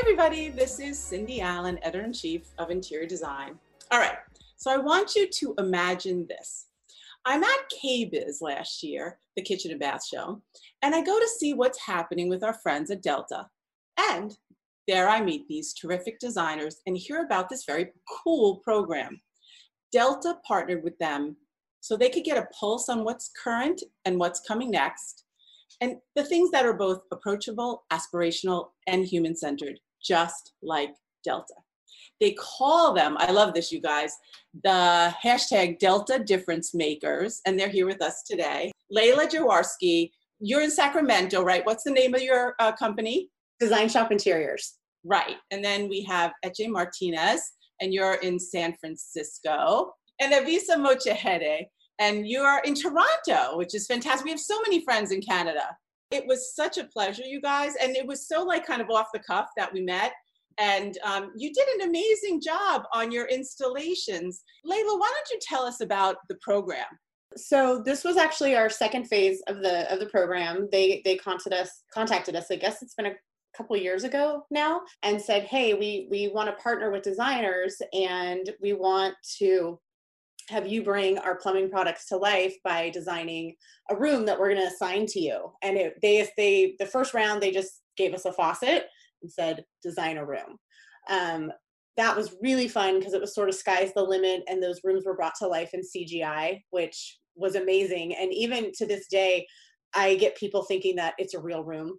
everybody, 0.00 0.48
this 0.48 0.80
is 0.80 0.98
Cindy 0.98 1.42
Allen, 1.42 1.78
editor 1.82 2.02
in 2.06 2.12
chief 2.14 2.46
of 2.56 2.70
Interior 2.70 3.06
Design. 3.06 3.58
All 3.90 4.00
right, 4.00 4.16
so 4.56 4.70
I 4.70 4.78
want 4.78 5.14
you 5.14 5.28
to 5.28 5.54
imagine 5.58 6.26
this. 6.26 6.68
I'm 7.26 7.44
at 7.44 7.70
KBIS 7.84 8.40
last 8.40 8.82
year, 8.82 9.18
the 9.36 9.42
kitchen 9.42 9.70
and 9.72 9.78
bath 9.78 10.06
show, 10.06 10.40
and 10.80 10.94
I 10.94 11.02
go 11.02 11.20
to 11.20 11.28
see 11.28 11.52
what's 11.52 11.78
happening 11.78 12.30
with 12.30 12.42
our 12.42 12.54
friends 12.54 12.90
at 12.90 13.02
Delta. 13.02 13.46
And 13.98 14.34
there 14.88 15.06
I 15.06 15.20
meet 15.20 15.46
these 15.48 15.74
terrific 15.74 16.18
designers 16.18 16.80
and 16.86 16.96
hear 16.96 17.22
about 17.22 17.50
this 17.50 17.66
very 17.66 17.92
cool 18.24 18.56
program. 18.64 19.20
Delta 19.92 20.38
partnered 20.48 20.82
with 20.82 20.96
them 20.96 21.36
so 21.80 21.94
they 21.94 22.08
could 22.08 22.24
get 22.24 22.38
a 22.38 22.48
pulse 22.58 22.88
on 22.88 23.04
what's 23.04 23.32
current 23.44 23.82
and 24.06 24.18
what's 24.18 24.40
coming 24.40 24.70
next, 24.70 25.24
and 25.82 25.96
the 26.16 26.24
things 26.24 26.50
that 26.52 26.64
are 26.64 26.72
both 26.72 27.02
approachable, 27.12 27.84
aspirational, 27.92 28.68
and 28.86 29.04
human 29.04 29.36
centered 29.36 29.78
just 30.02 30.52
like 30.62 30.90
Delta. 31.24 31.54
They 32.20 32.32
call 32.32 32.92
them, 32.92 33.16
I 33.18 33.30
love 33.30 33.54
this, 33.54 33.72
you 33.72 33.80
guys, 33.80 34.12
the 34.62 35.14
hashtag 35.24 35.78
Delta 35.78 36.18
Difference 36.18 36.74
Makers, 36.74 37.40
and 37.46 37.58
they're 37.58 37.68
here 37.68 37.86
with 37.86 38.02
us 38.02 38.22
today. 38.22 38.70
Layla 38.94 39.28
Jaworski, 39.28 40.10
you're 40.38 40.62
in 40.62 40.70
Sacramento, 40.70 41.42
right? 41.42 41.64
What's 41.64 41.84
the 41.84 41.90
name 41.90 42.14
of 42.14 42.22
your 42.22 42.54
uh, 42.58 42.72
company? 42.72 43.30
Design 43.58 43.88
Shop 43.88 44.12
Interiors. 44.12 44.74
Right. 45.04 45.36
And 45.50 45.64
then 45.64 45.88
we 45.88 46.02
have 46.04 46.32
Eche 46.44 46.68
Martinez, 46.68 47.52
and 47.80 47.92
you're 47.94 48.14
in 48.14 48.38
San 48.38 48.74
Francisco. 48.78 49.92
And 50.20 50.32
Avisa 50.34 50.76
Mochehede, 50.76 51.66
and 51.98 52.26
you're 52.26 52.60
in 52.64 52.74
Toronto, 52.74 53.56
which 53.56 53.74
is 53.74 53.86
fantastic. 53.86 54.24
We 54.24 54.30
have 54.30 54.40
so 54.40 54.60
many 54.62 54.84
friends 54.84 55.10
in 55.10 55.22
Canada 55.22 55.76
it 56.10 56.26
was 56.26 56.54
such 56.54 56.78
a 56.78 56.84
pleasure, 56.84 57.22
you 57.24 57.40
guys. 57.40 57.74
And 57.80 57.96
it 57.96 58.06
was 58.06 58.26
so 58.26 58.42
like 58.42 58.66
kind 58.66 58.82
of 58.82 58.90
off 58.90 59.08
the 59.12 59.20
cuff 59.20 59.48
that 59.56 59.72
we 59.72 59.80
met. 59.80 60.12
And 60.58 60.98
um, 61.04 61.32
you 61.36 61.52
did 61.52 61.68
an 61.68 61.88
amazing 61.88 62.40
job 62.40 62.82
on 62.92 63.12
your 63.12 63.26
installations. 63.26 64.42
Layla, 64.66 64.98
why 64.98 65.12
don't 65.14 65.30
you 65.32 65.38
tell 65.40 65.62
us 65.62 65.80
about 65.80 66.16
the 66.28 66.36
program? 66.42 66.86
So 67.36 67.80
this 67.80 68.02
was 68.02 68.16
actually 68.16 68.56
our 68.56 68.68
second 68.68 69.06
phase 69.06 69.40
of 69.46 69.62
the 69.62 69.90
of 69.92 70.00
the 70.00 70.06
program. 70.06 70.68
They 70.72 71.00
they 71.04 71.16
contacted 71.16 71.52
us 71.52 71.84
contacted 71.94 72.34
us. 72.34 72.50
I 72.50 72.56
guess 72.56 72.82
it's 72.82 72.94
been 72.94 73.06
a 73.06 73.14
couple 73.56 73.76
years 73.76 74.02
ago 74.02 74.44
now 74.50 74.82
and 75.04 75.22
said, 75.22 75.44
"Hey, 75.44 75.74
we 75.74 76.08
we 76.10 76.28
want 76.28 76.48
to 76.50 76.62
partner 76.62 76.90
with 76.90 77.02
designers 77.02 77.80
and 77.92 78.50
we 78.60 78.72
want 78.72 79.14
to 79.38 79.78
have 80.50 80.66
you 80.66 80.82
bring 80.82 81.16
our 81.18 81.36
plumbing 81.36 81.70
products 81.70 82.06
to 82.08 82.16
life 82.16 82.54
by 82.64 82.90
designing 82.90 83.54
a 83.90 83.96
room 83.96 84.26
that 84.26 84.38
we're 84.38 84.52
going 84.52 84.60
to 84.60 84.74
assign 84.74 85.06
to 85.06 85.20
you? 85.20 85.52
And 85.62 85.76
it, 85.76 85.94
they 86.02 86.28
they 86.36 86.74
the 86.78 86.86
first 86.86 87.14
round 87.14 87.40
they 87.40 87.52
just 87.52 87.82
gave 87.96 88.12
us 88.12 88.24
a 88.24 88.32
faucet 88.32 88.86
and 89.22 89.30
said 89.30 89.64
design 89.82 90.18
a 90.18 90.26
room. 90.26 90.58
Um, 91.08 91.52
that 91.96 92.16
was 92.16 92.36
really 92.42 92.68
fun 92.68 92.98
because 92.98 93.14
it 93.14 93.20
was 93.20 93.34
sort 93.34 93.48
of 93.48 93.54
sky's 93.54 93.92
the 93.94 94.02
limit 94.02 94.42
and 94.48 94.62
those 94.62 94.80
rooms 94.84 95.04
were 95.04 95.16
brought 95.16 95.34
to 95.38 95.46
life 95.46 95.70
in 95.74 95.82
cgi 95.82 96.62
which 96.70 97.18
was 97.34 97.54
amazing. 97.54 98.14
And 98.14 98.32
even 98.32 98.72
to 98.76 98.86
this 98.86 99.06
day 99.08 99.46
i 99.94 100.14
get 100.16 100.36
people 100.36 100.62
thinking 100.62 100.96
that 100.96 101.14
it's 101.18 101.34
a 101.34 101.40
real 101.40 101.64
room. 101.64 101.98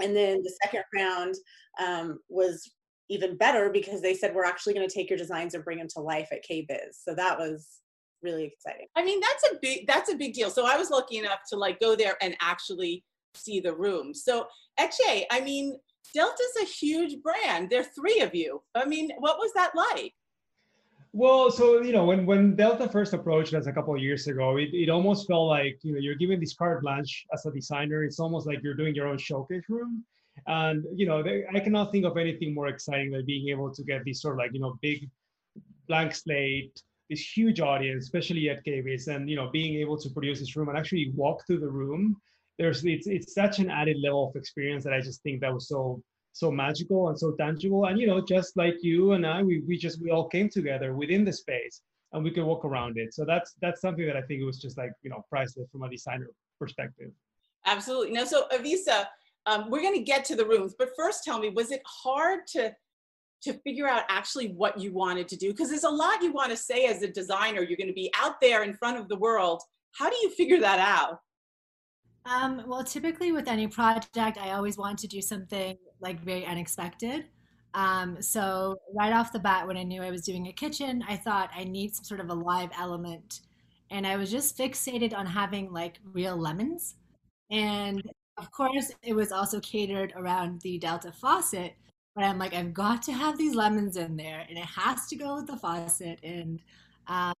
And 0.00 0.16
then 0.16 0.42
the 0.42 0.54
second 0.62 0.82
round 0.94 1.34
um, 1.82 2.18
was 2.28 2.70
even 3.12 3.36
better 3.36 3.70
because 3.70 4.00
they 4.00 4.14
said 4.14 4.34
we're 4.34 4.44
actually 4.44 4.74
going 4.74 4.88
to 4.88 4.94
take 4.94 5.10
your 5.10 5.18
designs 5.18 5.54
and 5.54 5.64
bring 5.64 5.78
them 5.78 5.88
to 5.88 6.00
life 6.00 6.28
at 6.32 6.44
KBIS. 6.48 7.02
So 7.04 7.14
that 7.14 7.38
was 7.38 7.66
really 8.22 8.44
exciting. 8.44 8.86
I 8.96 9.04
mean, 9.04 9.20
that's 9.20 9.52
a 9.52 9.58
big 9.60 9.86
that's 9.86 10.10
a 10.10 10.16
big 10.16 10.32
deal. 10.32 10.50
So 10.50 10.66
I 10.66 10.76
was 10.76 10.90
lucky 10.90 11.18
enough 11.18 11.40
to 11.50 11.56
like 11.56 11.80
go 11.80 11.94
there 11.94 12.16
and 12.22 12.36
actually 12.40 13.04
see 13.34 13.60
the 13.60 13.74
room. 13.74 14.14
So 14.14 14.46
Eche, 14.80 15.24
I 15.30 15.40
mean, 15.40 15.76
Delta's 16.14 16.56
a 16.62 16.64
huge 16.64 17.22
brand. 17.22 17.70
There 17.70 17.80
are 17.80 17.84
three 17.84 18.20
of 18.20 18.34
you. 18.34 18.62
I 18.74 18.84
mean, 18.84 19.10
what 19.18 19.38
was 19.38 19.52
that 19.54 19.72
like? 19.74 20.14
Well, 21.14 21.50
so 21.50 21.82
you 21.82 21.92
know, 21.92 22.04
when 22.04 22.24
when 22.24 22.56
Delta 22.56 22.88
first 22.88 23.12
approached 23.12 23.52
us 23.52 23.66
a 23.66 23.72
couple 23.72 23.94
of 23.94 24.00
years 24.00 24.26
ago, 24.26 24.56
it, 24.56 24.70
it 24.72 24.88
almost 24.88 25.26
felt 25.26 25.48
like 25.48 25.78
you 25.82 25.92
know 25.92 25.98
you're 25.98 26.14
given 26.14 26.40
this 26.40 26.54
carte 26.54 26.82
blanche 26.82 27.26
as 27.34 27.44
a 27.44 27.50
designer. 27.50 28.02
It's 28.04 28.18
almost 28.18 28.46
like 28.46 28.62
you're 28.62 28.74
doing 28.74 28.94
your 28.94 29.08
own 29.08 29.18
showcase 29.18 29.64
room. 29.68 30.04
And 30.46 30.84
you 30.94 31.06
know, 31.06 31.22
they, 31.22 31.44
I 31.52 31.60
cannot 31.60 31.92
think 31.92 32.04
of 32.04 32.16
anything 32.16 32.54
more 32.54 32.68
exciting 32.68 33.10
than 33.10 33.24
being 33.24 33.48
able 33.48 33.72
to 33.72 33.82
get 33.82 34.04
this 34.04 34.22
sort 34.22 34.34
of 34.34 34.38
like 34.38 34.52
you 34.52 34.60
know 34.60 34.78
big 34.80 35.08
blank 35.88 36.14
slate, 36.14 36.80
this 37.10 37.20
huge 37.20 37.60
audience, 37.60 38.04
especially 38.04 38.48
at 38.48 38.64
KBIS, 38.64 39.08
and 39.08 39.28
you 39.28 39.36
know 39.36 39.50
being 39.50 39.74
able 39.76 39.98
to 39.98 40.10
produce 40.10 40.40
this 40.40 40.56
room 40.56 40.68
and 40.68 40.78
actually 40.78 41.12
walk 41.14 41.46
through 41.46 41.60
the 41.60 41.70
room. 41.70 42.16
There's 42.58 42.84
it's 42.84 43.06
it's 43.06 43.34
such 43.34 43.58
an 43.58 43.70
added 43.70 43.98
level 44.02 44.28
of 44.28 44.36
experience 44.36 44.84
that 44.84 44.92
I 44.92 45.00
just 45.00 45.22
think 45.22 45.40
that 45.40 45.52
was 45.52 45.68
so 45.68 46.02
so 46.32 46.50
magical 46.50 47.08
and 47.08 47.18
so 47.18 47.32
tangible. 47.32 47.84
And 47.86 47.98
you 47.98 48.06
know, 48.06 48.20
just 48.20 48.56
like 48.56 48.76
you 48.82 49.12
and 49.12 49.26
I, 49.26 49.42
we 49.42 49.62
we 49.66 49.76
just 49.76 50.02
we 50.02 50.10
all 50.10 50.28
came 50.28 50.48
together 50.48 50.94
within 50.94 51.24
the 51.24 51.32
space 51.32 51.82
and 52.12 52.24
we 52.24 52.30
could 52.30 52.44
walk 52.44 52.64
around 52.64 52.98
it. 52.98 53.14
So 53.14 53.24
that's 53.24 53.54
that's 53.60 53.80
something 53.80 54.06
that 54.06 54.16
I 54.16 54.22
think 54.22 54.40
it 54.40 54.44
was 54.44 54.60
just 54.60 54.78
like 54.78 54.92
you 55.02 55.10
know 55.10 55.24
priceless 55.28 55.68
from 55.70 55.82
a 55.82 55.90
designer 55.90 56.28
perspective. 56.58 57.10
Absolutely. 57.64 58.12
Now, 58.12 58.24
so 58.24 58.46
Avisa, 58.52 59.06
um, 59.46 59.70
we're 59.70 59.82
going 59.82 59.94
to 59.94 60.02
get 60.02 60.24
to 60.26 60.36
the 60.36 60.46
rooms, 60.46 60.74
but 60.78 60.90
first 60.96 61.24
tell 61.24 61.38
me, 61.38 61.50
was 61.50 61.70
it 61.70 61.82
hard 61.86 62.46
to 62.48 62.72
to 63.42 63.52
figure 63.64 63.88
out 63.88 64.04
actually 64.08 64.52
what 64.52 64.78
you 64.78 64.92
wanted 64.92 65.26
to 65.26 65.36
do? 65.36 65.48
Because 65.50 65.68
there's 65.68 65.82
a 65.82 65.90
lot 65.90 66.22
you 66.22 66.32
want 66.32 66.50
to 66.50 66.56
say 66.56 66.84
as 66.84 67.02
a 67.02 67.08
designer. 67.08 67.60
You're 67.60 67.76
going 67.76 67.88
to 67.88 67.92
be 67.92 68.12
out 68.16 68.40
there 68.40 68.62
in 68.62 68.72
front 68.74 68.98
of 68.98 69.08
the 69.08 69.16
world. 69.16 69.60
How 69.98 70.08
do 70.08 70.16
you 70.22 70.30
figure 70.30 70.60
that 70.60 70.78
out? 70.78 71.18
Um, 72.24 72.62
well, 72.68 72.84
typically 72.84 73.32
with 73.32 73.48
any 73.48 73.66
project, 73.66 74.38
I 74.40 74.52
always 74.52 74.78
want 74.78 74.98
to 75.00 75.08
do 75.08 75.20
something 75.20 75.76
like 76.00 76.20
very 76.20 76.46
unexpected. 76.46 77.24
Um, 77.74 78.20
so 78.20 78.76
right 78.94 79.12
off 79.12 79.32
the 79.32 79.38
bat, 79.38 79.66
when 79.66 79.76
I 79.76 79.82
knew 79.82 80.02
I 80.02 80.10
was 80.10 80.22
doing 80.22 80.46
a 80.46 80.52
kitchen, 80.52 81.02
I 81.08 81.16
thought 81.16 81.50
I 81.56 81.64
need 81.64 81.96
some 81.96 82.04
sort 82.04 82.20
of 82.20 82.28
a 82.28 82.34
live 82.34 82.70
element, 82.78 83.40
and 83.90 84.06
I 84.06 84.16
was 84.16 84.30
just 84.30 84.56
fixated 84.56 85.14
on 85.14 85.26
having 85.26 85.72
like 85.72 85.98
real 86.12 86.36
lemons. 86.36 86.96
And 87.50 88.02
of 88.38 88.50
course, 88.50 88.92
it 89.02 89.14
was 89.14 89.32
also 89.32 89.60
catered 89.60 90.12
around 90.16 90.60
the 90.62 90.78
Delta 90.78 91.12
faucet, 91.12 91.74
but 92.14 92.24
I'm 92.24 92.38
like, 92.38 92.54
I've 92.54 92.74
got 92.74 93.02
to 93.02 93.12
have 93.12 93.38
these 93.38 93.54
lemons 93.54 93.96
in 93.96 94.16
there, 94.16 94.44
and 94.48 94.58
it 94.58 94.64
has 94.64 95.06
to 95.08 95.16
go 95.16 95.36
with 95.36 95.46
the 95.46 95.56
faucet. 95.56 96.18
And 96.22 96.60
um, 97.06 97.34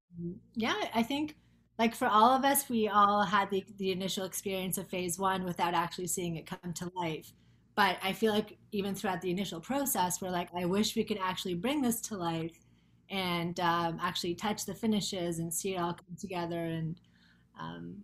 yeah, 0.54 0.74
I 0.94 1.02
think 1.02 1.36
like 1.78 1.94
for 1.94 2.06
all 2.06 2.30
of 2.30 2.44
us, 2.44 2.68
we 2.68 2.88
all 2.88 3.22
had 3.22 3.50
the, 3.50 3.64
the 3.78 3.92
initial 3.92 4.24
experience 4.24 4.78
of 4.78 4.88
phase 4.88 5.18
one 5.18 5.44
without 5.44 5.74
actually 5.74 6.06
seeing 6.06 6.36
it 6.36 6.46
come 6.46 6.72
to 6.74 6.92
life. 6.94 7.32
But 7.74 7.96
I 8.02 8.12
feel 8.12 8.32
like 8.32 8.58
even 8.72 8.94
throughout 8.94 9.22
the 9.22 9.30
initial 9.30 9.60
process, 9.60 10.20
we're 10.20 10.30
like, 10.30 10.48
I 10.54 10.66
wish 10.66 10.94
we 10.94 11.04
could 11.04 11.18
actually 11.22 11.54
bring 11.54 11.80
this 11.80 12.00
to 12.02 12.16
life 12.16 12.58
and 13.10 13.58
um, 13.60 13.98
actually 14.00 14.34
touch 14.34 14.66
the 14.66 14.74
finishes 14.74 15.38
and 15.38 15.52
see 15.52 15.74
it 15.74 15.78
all 15.78 15.94
come 15.94 16.16
together. 16.18 16.64
And 16.64 17.00
um, 17.58 17.96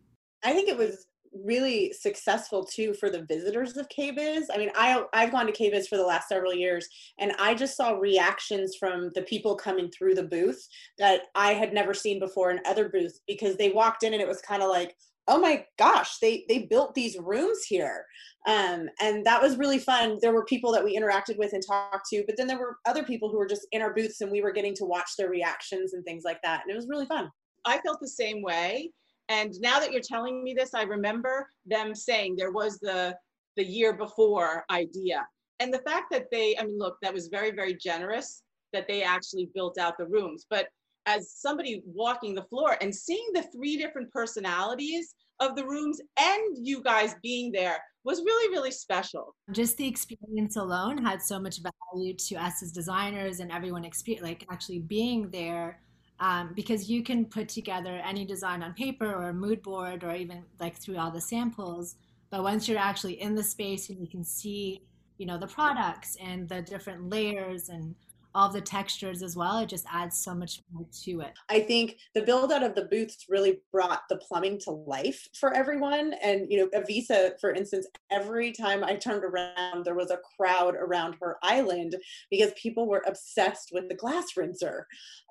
I 0.42 0.54
think 0.54 0.68
it 0.68 0.76
was 0.76 1.06
really 1.32 1.92
successful 1.92 2.64
too 2.64 2.94
for 2.94 3.10
the 3.10 3.22
visitors 3.22 3.76
of 3.76 3.88
KBIS. 3.88 4.44
I 4.52 4.58
mean, 4.58 4.70
I 4.74 5.04
I've 5.12 5.32
gone 5.32 5.46
to 5.46 5.52
KBIS 5.52 5.88
for 5.88 5.96
the 5.96 6.06
last 6.06 6.28
several 6.28 6.54
years 6.54 6.88
and 7.18 7.32
I 7.38 7.54
just 7.54 7.76
saw 7.76 7.92
reactions 7.92 8.76
from 8.78 9.10
the 9.14 9.22
people 9.22 9.56
coming 9.56 9.90
through 9.90 10.14
the 10.14 10.24
booth 10.24 10.66
that 10.98 11.22
I 11.34 11.54
had 11.54 11.72
never 11.72 11.94
seen 11.94 12.18
before 12.18 12.50
in 12.50 12.60
other 12.66 12.88
booths 12.88 13.20
because 13.26 13.56
they 13.56 13.70
walked 13.70 14.02
in 14.02 14.12
and 14.12 14.22
it 14.22 14.28
was 14.28 14.40
kind 14.42 14.62
of 14.62 14.68
like, 14.68 14.96
"Oh 15.26 15.38
my 15.38 15.64
gosh, 15.78 16.18
they 16.18 16.44
they 16.48 16.60
built 16.60 16.94
these 16.94 17.18
rooms 17.18 17.64
here." 17.64 18.04
Um, 18.46 18.88
and 19.00 19.24
that 19.26 19.42
was 19.42 19.58
really 19.58 19.78
fun. 19.78 20.18
There 20.22 20.32
were 20.32 20.44
people 20.44 20.72
that 20.72 20.84
we 20.84 20.96
interacted 20.96 21.36
with 21.38 21.52
and 21.52 21.62
talked 21.66 22.08
to, 22.10 22.24
but 22.26 22.36
then 22.36 22.46
there 22.46 22.58
were 22.58 22.78
other 22.86 23.04
people 23.04 23.28
who 23.30 23.38
were 23.38 23.46
just 23.46 23.66
in 23.72 23.82
our 23.82 23.92
booths 23.92 24.20
and 24.20 24.30
we 24.30 24.40
were 24.40 24.52
getting 24.52 24.74
to 24.76 24.84
watch 24.84 25.10
their 25.18 25.28
reactions 25.28 25.92
and 25.94 26.04
things 26.04 26.22
like 26.24 26.40
that. 26.42 26.62
And 26.62 26.72
it 26.72 26.76
was 26.76 26.88
really 26.88 27.06
fun. 27.06 27.30
I 27.66 27.78
felt 27.80 28.00
the 28.00 28.08
same 28.08 28.42
way 28.42 28.90
and 29.28 29.52
now 29.60 29.78
that 29.78 29.92
you're 29.92 30.00
telling 30.02 30.42
me 30.42 30.54
this, 30.54 30.74
I 30.74 30.82
remember 30.82 31.48
them 31.66 31.94
saying 31.94 32.36
there 32.36 32.52
was 32.52 32.78
the 32.78 33.16
the 33.56 33.64
year 33.64 33.92
before 33.92 34.64
idea. 34.70 35.26
And 35.60 35.74
the 35.74 35.80
fact 35.80 36.12
that 36.12 36.26
they, 36.30 36.56
I 36.56 36.64
mean, 36.64 36.78
look, 36.78 36.96
that 37.02 37.12
was 37.12 37.26
very, 37.26 37.50
very 37.50 37.74
generous 37.74 38.42
that 38.72 38.86
they 38.86 39.02
actually 39.02 39.50
built 39.52 39.78
out 39.78 39.98
the 39.98 40.06
rooms. 40.06 40.46
But 40.48 40.68
as 41.06 41.32
somebody 41.32 41.82
walking 41.84 42.34
the 42.34 42.44
floor 42.44 42.76
and 42.80 42.94
seeing 42.94 43.26
the 43.34 43.42
three 43.54 43.76
different 43.76 44.12
personalities 44.12 45.14
of 45.40 45.56
the 45.56 45.64
rooms 45.64 46.00
and 46.18 46.56
you 46.56 46.82
guys 46.82 47.16
being 47.22 47.50
there 47.50 47.78
was 48.04 48.20
really, 48.20 48.48
really 48.50 48.70
special. 48.70 49.34
Just 49.52 49.76
the 49.76 49.88
experience 49.88 50.56
alone 50.56 50.98
had 51.04 51.20
so 51.20 51.40
much 51.40 51.58
value 51.92 52.14
to 52.14 52.36
us 52.36 52.62
as 52.62 52.70
designers 52.70 53.40
and 53.40 53.50
everyone 53.50 53.84
experience 53.84 54.24
like 54.24 54.46
actually 54.50 54.78
being 54.78 55.30
there 55.30 55.80
um, 56.20 56.52
because 56.54 56.90
you 56.90 57.02
can 57.02 57.24
put 57.24 57.48
together 57.48 58.00
any 58.04 58.24
design 58.24 58.62
on 58.62 58.74
paper 58.74 59.12
or 59.12 59.28
a 59.28 59.34
mood 59.34 59.62
board 59.62 60.04
or 60.04 60.14
even 60.14 60.44
like 60.60 60.76
through 60.76 60.98
all 60.98 61.10
the 61.10 61.20
samples. 61.20 61.96
But 62.30 62.42
once 62.42 62.68
you're 62.68 62.78
actually 62.78 63.20
in 63.20 63.34
the 63.34 63.42
space 63.42 63.88
and 63.88 64.00
you 64.00 64.08
can 64.08 64.24
see 64.24 64.82
you 65.18 65.26
know 65.26 65.36
the 65.36 65.46
products 65.46 66.16
and 66.20 66.48
the 66.48 66.62
different 66.62 67.10
layers 67.10 67.68
and 67.68 67.94
all 68.34 68.48
the 68.48 68.60
textures 68.60 69.22
as 69.22 69.36
well. 69.36 69.58
It 69.58 69.68
just 69.68 69.86
adds 69.90 70.18
so 70.18 70.34
much 70.34 70.60
more 70.72 70.86
to 71.04 71.20
it. 71.20 71.32
I 71.48 71.60
think 71.60 71.96
the 72.14 72.22
build 72.22 72.52
out 72.52 72.62
of 72.62 72.74
the 72.74 72.84
booths 72.84 73.26
really 73.28 73.60
brought 73.72 74.02
the 74.08 74.16
plumbing 74.16 74.58
to 74.60 74.70
life 74.70 75.26
for 75.38 75.54
everyone. 75.54 76.14
And, 76.22 76.50
you 76.50 76.58
know, 76.58 76.80
Avisa, 76.80 77.32
for 77.40 77.52
instance, 77.52 77.86
every 78.10 78.52
time 78.52 78.84
I 78.84 78.96
turned 78.96 79.24
around, 79.24 79.84
there 79.84 79.94
was 79.94 80.10
a 80.10 80.20
crowd 80.36 80.74
around 80.74 81.16
her 81.20 81.36
island 81.42 81.96
because 82.30 82.52
people 82.60 82.86
were 82.86 83.04
obsessed 83.06 83.70
with 83.72 83.88
the 83.88 83.94
glass 83.94 84.36
rinser. 84.36 84.84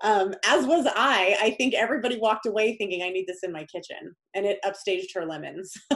Um, 0.04 0.34
as 0.46 0.66
was 0.66 0.88
I. 0.96 1.38
I 1.42 1.52
think 1.52 1.74
everybody 1.74 2.18
walked 2.18 2.46
away 2.46 2.76
thinking, 2.78 3.04
I 3.04 3.10
need 3.10 3.28
this 3.28 3.44
in 3.44 3.52
my 3.52 3.66
kitchen. 3.66 4.16
And 4.34 4.46
it 4.46 4.60
upstaged 4.66 5.14
her 5.16 5.26
lemons. 5.26 5.74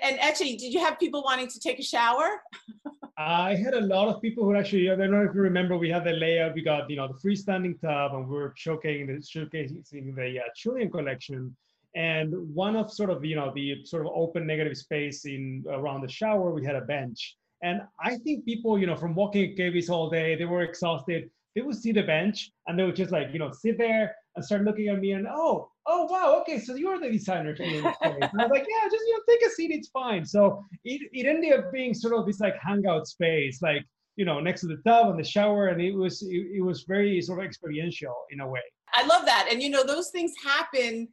and 0.00 0.20
actually, 0.20 0.56
did 0.56 0.72
you 0.72 0.80
have 0.80 0.98
people 0.98 1.22
wanting 1.24 1.48
to 1.48 1.60
take 1.60 1.78
a 1.78 1.82
shower? 1.82 2.40
I 3.22 3.54
had 3.54 3.74
a 3.74 3.80
lot 3.82 4.08
of 4.08 4.22
people 4.22 4.44
who 4.44 4.54
actually, 4.54 4.90
I 4.90 4.96
don't 4.96 5.10
know 5.10 5.20
if 5.22 5.34
you 5.34 5.42
remember, 5.42 5.76
we 5.76 5.90
had 5.90 6.04
the 6.04 6.12
layout, 6.12 6.54
we 6.54 6.62
got, 6.62 6.88
you 6.88 6.96
know, 6.96 7.06
the 7.06 7.28
freestanding 7.28 7.78
tub 7.78 8.14
and 8.14 8.26
we 8.26 8.34
were 8.34 8.54
showcasing 8.56 9.08
the, 9.08 9.20
showcasing 9.20 10.14
the 10.16 10.38
uh, 10.38 10.42
Trillium 10.56 10.90
collection. 10.90 11.54
And 11.94 12.32
one 12.54 12.76
of 12.76 12.90
sort 12.90 13.10
of, 13.10 13.22
you 13.22 13.36
know, 13.36 13.52
the 13.54 13.84
sort 13.84 14.06
of 14.06 14.12
open 14.14 14.46
negative 14.46 14.74
space 14.74 15.26
in 15.26 15.64
around 15.68 16.00
the 16.00 16.08
shower, 16.08 16.50
we 16.50 16.64
had 16.64 16.76
a 16.76 16.80
bench. 16.80 17.36
And 17.62 17.82
I 18.02 18.16
think 18.16 18.46
people, 18.46 18.78
you 18.78 18.86
know, 18.86 18.96
from 18.96 19.14
walking 19.14 19.50
at 19.50 19.58
KBIS 19.58 19.90
all 19.90 20.08
day, 20.08 20.34
they 20.34 20.46
were 20.46 20.62
exhausted. 20.62 21.28
They 21.54 21.60
would 21.60 21.76
see 21.76 21.92
the 21.92 22.04
bench 22.04 22.50
and 22.68 22.78
they 22.78 22.84
would 22.84 22.96
just 22.96 23.10
like, 23.10 23.34
you 23.34 23.38
know, 23.38 23.52
sit 23.52 23.76
there 23.76 24.16
and 24.40 24.44
start 24.46 24.64
looking 24.64 24.88
at 24.88 24.98
me 24.98 25.12
and, 25.12 25.26
oh, 25.28 25.68
oh 25.86 26.04
wow, 26.04 26.40
okay, 26.40 26.58
so 26.58 26.74
you're 26.74 26.98
the 26.98 27.10
designer 27.10 27.54
for 27.54 27.64
this 27.64 27.82
place. 27.82 28.30
And 28.32 28.40
I 28.40 28.44
was 28.44 28.50
like, 28.50 28.66
yeah, 28.66 28.88
just 28.90 29.04
you 29.06 29.12
know, 29.12 29.22
take 29.28 29.46
a 29.46 29.50
seat, 29.50 29.70
it's 29.70 29.88
fine. 29.88 30.24
So 30.24 30.64
it, 30.84 31.02
it 31.12 31.26
ended 31.26 31.52
up 31.52 31.70
being 31.70 31.92
sort 31.92 32.14
of 32.14 32.24
this 32.24 32.40
like 32.40 32.54
hangout 32.58 33.06
space, 33.06 33.60
like 33.60 33.84
you 34.16 34.24
know, 34.24 34.40
next 34.40 34.62
to 34.62 34.66
the 34.66 34.78
tub 34.86 35.10
and 35.10 35.18
the 35.18 35.24
shower, 35.24 35.68
and 35.68 35.80
it 35.80 35.92
was 35.92 36.22
it, 36.22 36.46
it 36.56 36.64
was 36.64 36.84
very 36.88 37.20
sort 37.20 37.40
of 37.40 37.44
experiential 37.44 38.14
in 38.30 38.40
a 38.40 38.48
way. 38.48 38.62
I 38.94 39.04
love 39.04 39.26
that, 39.26 39.48
and 39.50 39.62
you 39.62 39.68
know, 39.68 39.84
those 39.84 40.10
things 40.10 40.32
happen 40.42 41.08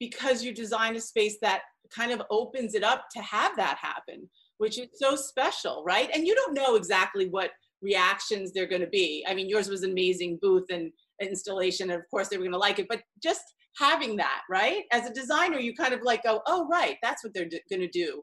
because 0.00 0.42
you 0.42 0.54
design 0.54 0.96
a 0.96 1.00
space 1.00 1.36
that 1.42 1.62
kind 1.94 2.10
of 2.10 2.22
opens 2.30 2.74
it 2.74 2.82
up 2.82 3.04
to 3.12 3.20
have 3.20 3.54
that 3.56 3.76
happen, 3.80 4.28
which 4.58 4.78
is 4.78 4.88
so 4.94 5.14
special, 5.14 5.84
right? 5.86 6.10
And 6.14 6.26
you 6.26 6.34
don't 6.34 6.54
know 6.54 6.76
exactly 6.76 7.28
what 7.28 7.50
reactions 7.82 8.52
they're 8.52 8.66
going 8.66 8.80
to 8.80 8.88
be. 8.88 9.24
I 9.28 9.34
mean, 9.34 9.48
yours 9.48 9.68
was 9.68 9.82
an 9.82 9.90
amazing 9.90 10.38
booth 10.40 10.66
and 10.70 10.90
installation, 11.20 11.90
and 11.90 12.00
of 12.00 12.08
course 12.10 12.28
they 12.28 12.36
were 12.36 12.44
going 12.44 12.52
to 12.52 12.58
like 12.58 12.78
it, 12.78 12.86
but 12.88 13.02
just 13.22 13.42
having 13.78 14.16
that, 14.16 14.42
right? 14.50 14.84
As 14.92 15.06
a 15.06 15.12
designer, 15.12 15.58
you 15.58 15.74
kind 15.74 15.94
of 15.94 16.02
like 16.02 16.22
go, 16.22 16.42
oh, 16.46 16.66
right, 16.68 16.96
that's 17.02 17.22
what 17.22 17.34
they're 17.34 17.48
d- 17.48 17.60
going 17.68 17.82
to 17.82 17.88
do. 17.88 18.22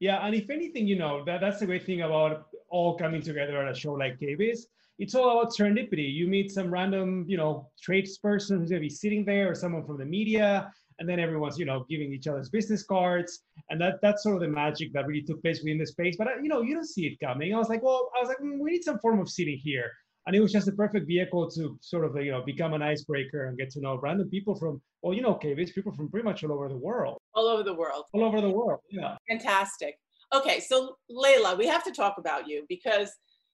Yeah, 0.00 0.24
and 0.24 0.34
if 0.34 0.48
anything, 0.50 0.86
you 0.86 0.96
know, 0.96 1.24
that, 1.24 1.40
that's 1.40 1.60
the 1.60 1.66
great 1.66 1.84
thing 1.84 2.02
about 2.02 2.46
all 2.70 2.96
coming 2.96 3.22
together 3.22 3.60
at 3.60 3.70
a 3.70 3.78
show 3.78 3.92
like 3.92 4.18
KBIS. 4.18 4.60
It's 4.98 5.14
all 5.14 5.40
about 5.40 5.52
serendipity. 5.52 6.12
You 6.12 6.26
meet 6.26 6.50
some 6.50 6.72
random, 6.72 7.24
you 7.28 7.36
know, 7.36 7.68
tradesperson 7.88 8.58
who's 8.58 8.70
going 8.70 8.80
to 8.82 8.88
be 8.88 8.90
sitting 8.90 9.24
there 9.24 9.50
or 9.50 9.54
someone 9.54 9.84
from 9.84 9.98
the 9.98 10.04
media, 10.04 10.72
and 10.98 11.08
then 11.08 11.20
everyone's, 11.20 11.58
you 11.58 11.64
know, 11.64 11.86
giving 11.88 12.12
each 12.12 12.26
other's 12.26 12.48
business 12.48 12.82
cards. 12.82 13.44
And 13.70 13.80
that 13.80 14.00
that's 14.02 14.24
sort 14.24 14.34
of 14.36 14.40
the 14.40 14.48
magic 14.48 14.92
that 14.94 15.06
really 15.06 15.22
took 15.22 15.40
place 15.42 15.60
within 15.60 15.78
the 15.78 15.86
space. 15.86 16.16
But, 16.18 16.26
uh, 16.26 16.30
you 16.42 16.48
know, 16.48 16.62
you 16.62 16.74
don't 16.74 16.88
see 16.88 17.06
it 17.06 17.20
coming. 17.24 17.54
I 17.54 17.58
was 17.58 17.68
like, 17.68 17.82
well, 17.82 18.10
I 18.16 18.20
was 18.20 18.28
like, 18.28 18.38
mm, 18.38 18.58
we 18.58 18.72
need 18.72 18.82
some 18.82 18.98
form 18.98 19.20
of 19.20 19.30
seating 19.30 19.60
here 19.62 19.92
and 20.28 20.36
it 20.36 20.40
was 20.40 20.52
just 20.52 20.68
a 20.68 20.72
perfect 20.72 21.06
vehicle 21.06 21.50
to 21.50 21.78
sort 21.80 22.04
of 22.04 22.14
you 22.22 22.30
know 22.30 22.42
become 22.44 22.74
an 22.74 22.82
icebreaker 22.82 23.46
and 23.46 23.56
get 23.56 23.70
to 23.70 23.80
know 23.80 23.98
random 24.02 24.28
people 24.28 24.54
from 24.54 24.80
well 25.02 25.14
you 25.14 25.22
know 25.22 25.34
KBIS 25.42 25.74
people 25.74 25.90
from 25.90 26.10
pretty 26.10 26.24
much 26.24 26.44
all 26.44 26.52
over 26.52 26.68
the 26.68 26.76
world. 26.76 27.18
All 27.34 27.48
over 27.48 27.62
the 27.62 27.72
world. 27.72 28.04
All 28.12 28.22
over 28.22 28.40
the 28.40 28.50
world 28.50 28.80
yeah. 28.90 29.16
Fantastic. 29.28 29.96
Okay 30.34 30.60
so 30.60 30.96
layla 31.10 31.56
we 31.56 31.66
have 31.66 31.82
to 31.82 31.92
talk 31.92 32.16
about 32.18 32.46
you 32.46 32.66
because 32.68 33.10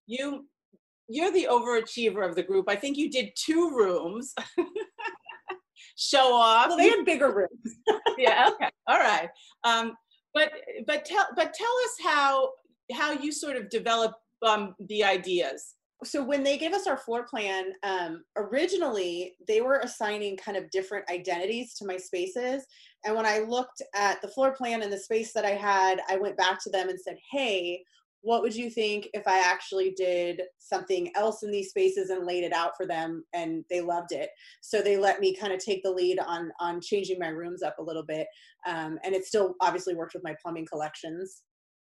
you 0.09 0.49
you're 1.09 1.31
the 1.31 1.47
overachiever 1.49 2.29
of 2.29 2.35
the 2.35 2.43
group. 2.43 2.69
I 2.69 2.75
think 2.75 2.97
you 2.97 3.09
did 3.09 3.31
two 3.37 3.70
rooms. 3.70 4.35
Show 5.97 6.35
off. 6.35 6.69
Well 6.69 6.79
they 6.79 6.88
had 6.88 7.05
bigger 7.05 7.32
rooms. 7.32 7.79
Yeah 8.19 8.50
okay 8.53 8.70
all 8.88 8.99
right. 8.99 9.29
Um, 9.62 9.94
but 10.35 10.50
but 10.88 11.05
tell 11.05 11.27
but 11.37 11.55
tell 11.55 11.77
us 11.85 11.94
how 12.03 12.50
how 12.93 13.12
you 13.12 13.31
sort 13.31 13.56
of 13.56 13.70
develop 13.70 14.15
um, 14.44 14.75
the 14.88 15.05
ideas 15.05 15.75
so 16.02 16.23
when 16.25 16.43
they 16.43 16.58
gave 16.58 16.73
us 16.73 16.87
our 16.87 16.96
floor 16.96 17.25
plan 17.25 17.73
um, 17.82 18.25
originally 18.37 19.35
they 19.46 19.61
were 19.61 19.81
assigning 19.81 20.37
kind 20.37 20.56
of 20.56 20.70
different 20.70 21.08
identities 21.11 21.75
to 21.75 21.87
my 21.87 21.96
spaces. 21.96 22.64
And 23.05 23.14
when 23.14 23.26
i 23.26 23.38
looked 23.38 23.82
at 23.94 24.20
the 24.23 24.29
floor 24.29 24.52
plan 24.52 24.82
and 24.82 24.93
the 24.93 24.99
space 24.99 25.32
that 25.32 25.44
i 25.44 25.50
had 25.50 26.00
i 26.08 26.17
went 26.17 26.37
back 26.37 26.62
to 26.64 26.70
them 26.70 26.88
and 26.88 27.00
said 27.00 27.17
hey 27.31 27.82
what 28.25 28.41
would 28.41 28.56
you 28.56 28.70
think 28.70 29.08
if 29.12 29.29
i 29.29 29.38
actually 29.38 29.91
did 29.91 30.41
something 30.58 31.12
else 31.14 31.43
in 31.43 31.50
these 31.50 31.69
spaces 31.69 32.08
and 32.08 32.26
laid 32.26 32.43
it 32.43 32.55
out 32.55 32.75
for 32.75 32.87
them? 32.87 33.23
And 33.35 33.64
they 33.69 33.82
loved 33.82 34.12
it. 34.12 34.31
So 34.62 34.81
they 34.81 34.96
let 34.96 35.20
me 35.20 35.37
kind 35.37 35.52
of 35.52 35.58
take 35.62 35.82
the 35.82 35.91
lead 35.91 36.19
on 36.19 36.50
on 36.58 36.81
changing 36.81 37.19
my 37.19 37.29
rooms 37.29 37.62
up 37.62 37.79
a 37.79 37.82
little 37.82 38.02
bit 38.02 38.26
um, 38.67 38.99
and 39.05 39.14
it 39.14 39.26
still 39.26 39.55
obviously 39.61 39.94
worked 39.94 40.14
with 40.14 40.25
my 40.25 40.35
plumbing 40.43 40.67
collections. 40.67 41.43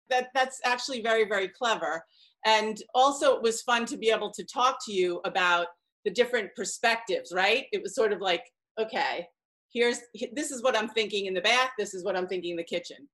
That 0.09 0.29
that's 0.33 0.61
actually 0.65 1.01
very 1.01 1.25
very 1.25 1.50
clever 1.50 2.03
and 2.45 2.81
also, 2.95 3.36
it 3.36 3.41
was 3.41 3.62
fun 3.62 3.86
to 3.88 3.97
be 3.97 4.09
able 4.09 4.31
to 4.31 4.45
talk 4.45 4.77
to 4.86 4.94
you 4.94 5.21
about 5.25 5.68
the 6.06 6.12
different 6.12 6.50
perspectives, 6.56 7.31
right? 7.33 7.65
It 7.71 7.81
was 7.81 7.95
sort 7.95 8.13
of 8.13 8.21
like, 8.21 8.44
okay, 8.80 9.27
here's 9.74 10.00
this 10.33 10.51
is 10.51 10.63
what 10.63 10.77
I'm 10.77 10.89
thinking 10.89 11.25
in 11.25 11.33
the 11.33 11.41
bath, 11.41 11.71
this 11.77 11.94
is 11.94 12.03
what 12.03 12.15
I'm 12.15 12.27
thinking 12.27 12.51
in 12.51 12.57
the 12.57 12.63
kitchen. 12.63 13.07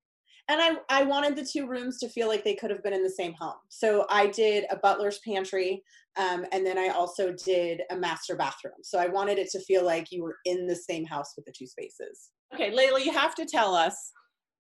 And 0.48 0.62
I, 0.62 1.00
I 1.02 1.04
wanted 1.04 1.36
the 1.36 1.46
two 1.46 1.68
rooms 1.68 1.98
to 2.00 2.10
feel 2.10 2.28
like 2.28 2.44
they 2.44 2.54
could 2.54 2.70
have 2.70 2.84
been 2.84 2.94
in 2.94 3.02
the 3.02 3.10
same 3.10 3.34
home. 3.34 3.56
So 3.70 4.06
I 4.12 4.28
did 4.28 4.66
a 4.70 4.78
butler's 4.78 5.20
pantry, 5.26 5.82
um, 6.18 6.46
and 6.52 6.64
then 6.64 6.78
I 6.78 6.90
also 6.90 7.34
did 7.44 7.82
a 7.90 7.96
master 7.96 8.36
bathroom. 8.36 8.76
So 8.84 9.00
I 9.00 9.08
wanted 9.08 9.40
it 9.40 9.50
to 9.52 9.60
feel 9.62 9.84
like 9.84 10.12
you 10.12 10.22
were 10.22 10.38
in 10.46 10.68
the 10.68 10.76
same 10.76 11.04
house 11.04 11.34
with 11.36 11.46
the 11.46 11.54
two 11.58 11.66
spaces. 11.66 12.30
Okay, 12.54 12.72
Layla, 12.72 13.04
you 13.04 13.12
have 13.12 13.34
to 13.36 13.46
tell 13.46 13.74
us 13.74 14.12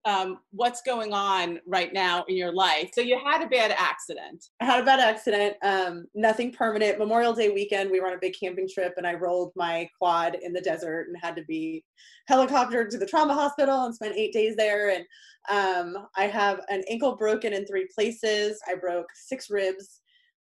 um, 0.06 0.40
what's 0.52 0.82
going 0.84 1.14
on 1.14 1.60
right 1.66 1.92
now 1.92 2.24
in 2.28 2.38
your 2.38 2.54
life. 2.54 2.92
So 2.94 3.02
you 3.02 3.20
had 3.24 3.42
a 3.42 3.48
bad 3.48 3.76
accident. 3.76 4.46
I 4.62 4.66
had 4.66 4.82
a 4.82 4.86
bad 4.86 5.00
accident. 5.00 5.56
Um, 5.64 6.06
nothing 6.14 6.52
permanent. 6.52 7.00
Memorial 7.00 7.34
Day 7.34 7.50
weekend, 7.50 7.90
we 7.90 8.00
were 8.00 8.08
on 8.08 8.14
a 8.14 8.20
big 8.22 8.36
camping 8.40 8.70
trip, 8.72 8.94
and 8.98 9.08
I 9.08 9.14
rolled 9.14 9.52
my 9.56 9.90
quad 10.00 10.38
in 10.42 10.54
the 10.54 10.62
desert 10.62 11.08
and 11.08 11.18
had 11.20 11.36
to 11.38 11.44
be 11.46 11.84
helicoptered 12.30 12.90
to 12.90 13.00
the 13.00 13.06
trauma 13.06 13.34
hospital 13.34 13.86
and 13.86 13.96
spent 13.96 14.16
eight 14.16 14.32
days 14.32 14.56
there. 14.56 14.92
And 14.92 15.06
um, 15.50 16.08
I 16.16 16.26
have 16.26 16.62
an 16.70 16.84
ankle 16.90 17.16
broken 17.16 17.54
in 17.54 17.66
three 17.66 17.88
places. 17.94 18.60
I 18.68 18.76
broke 18.76 19.08
six 19.16 19.50
ribs. 19.50 20.02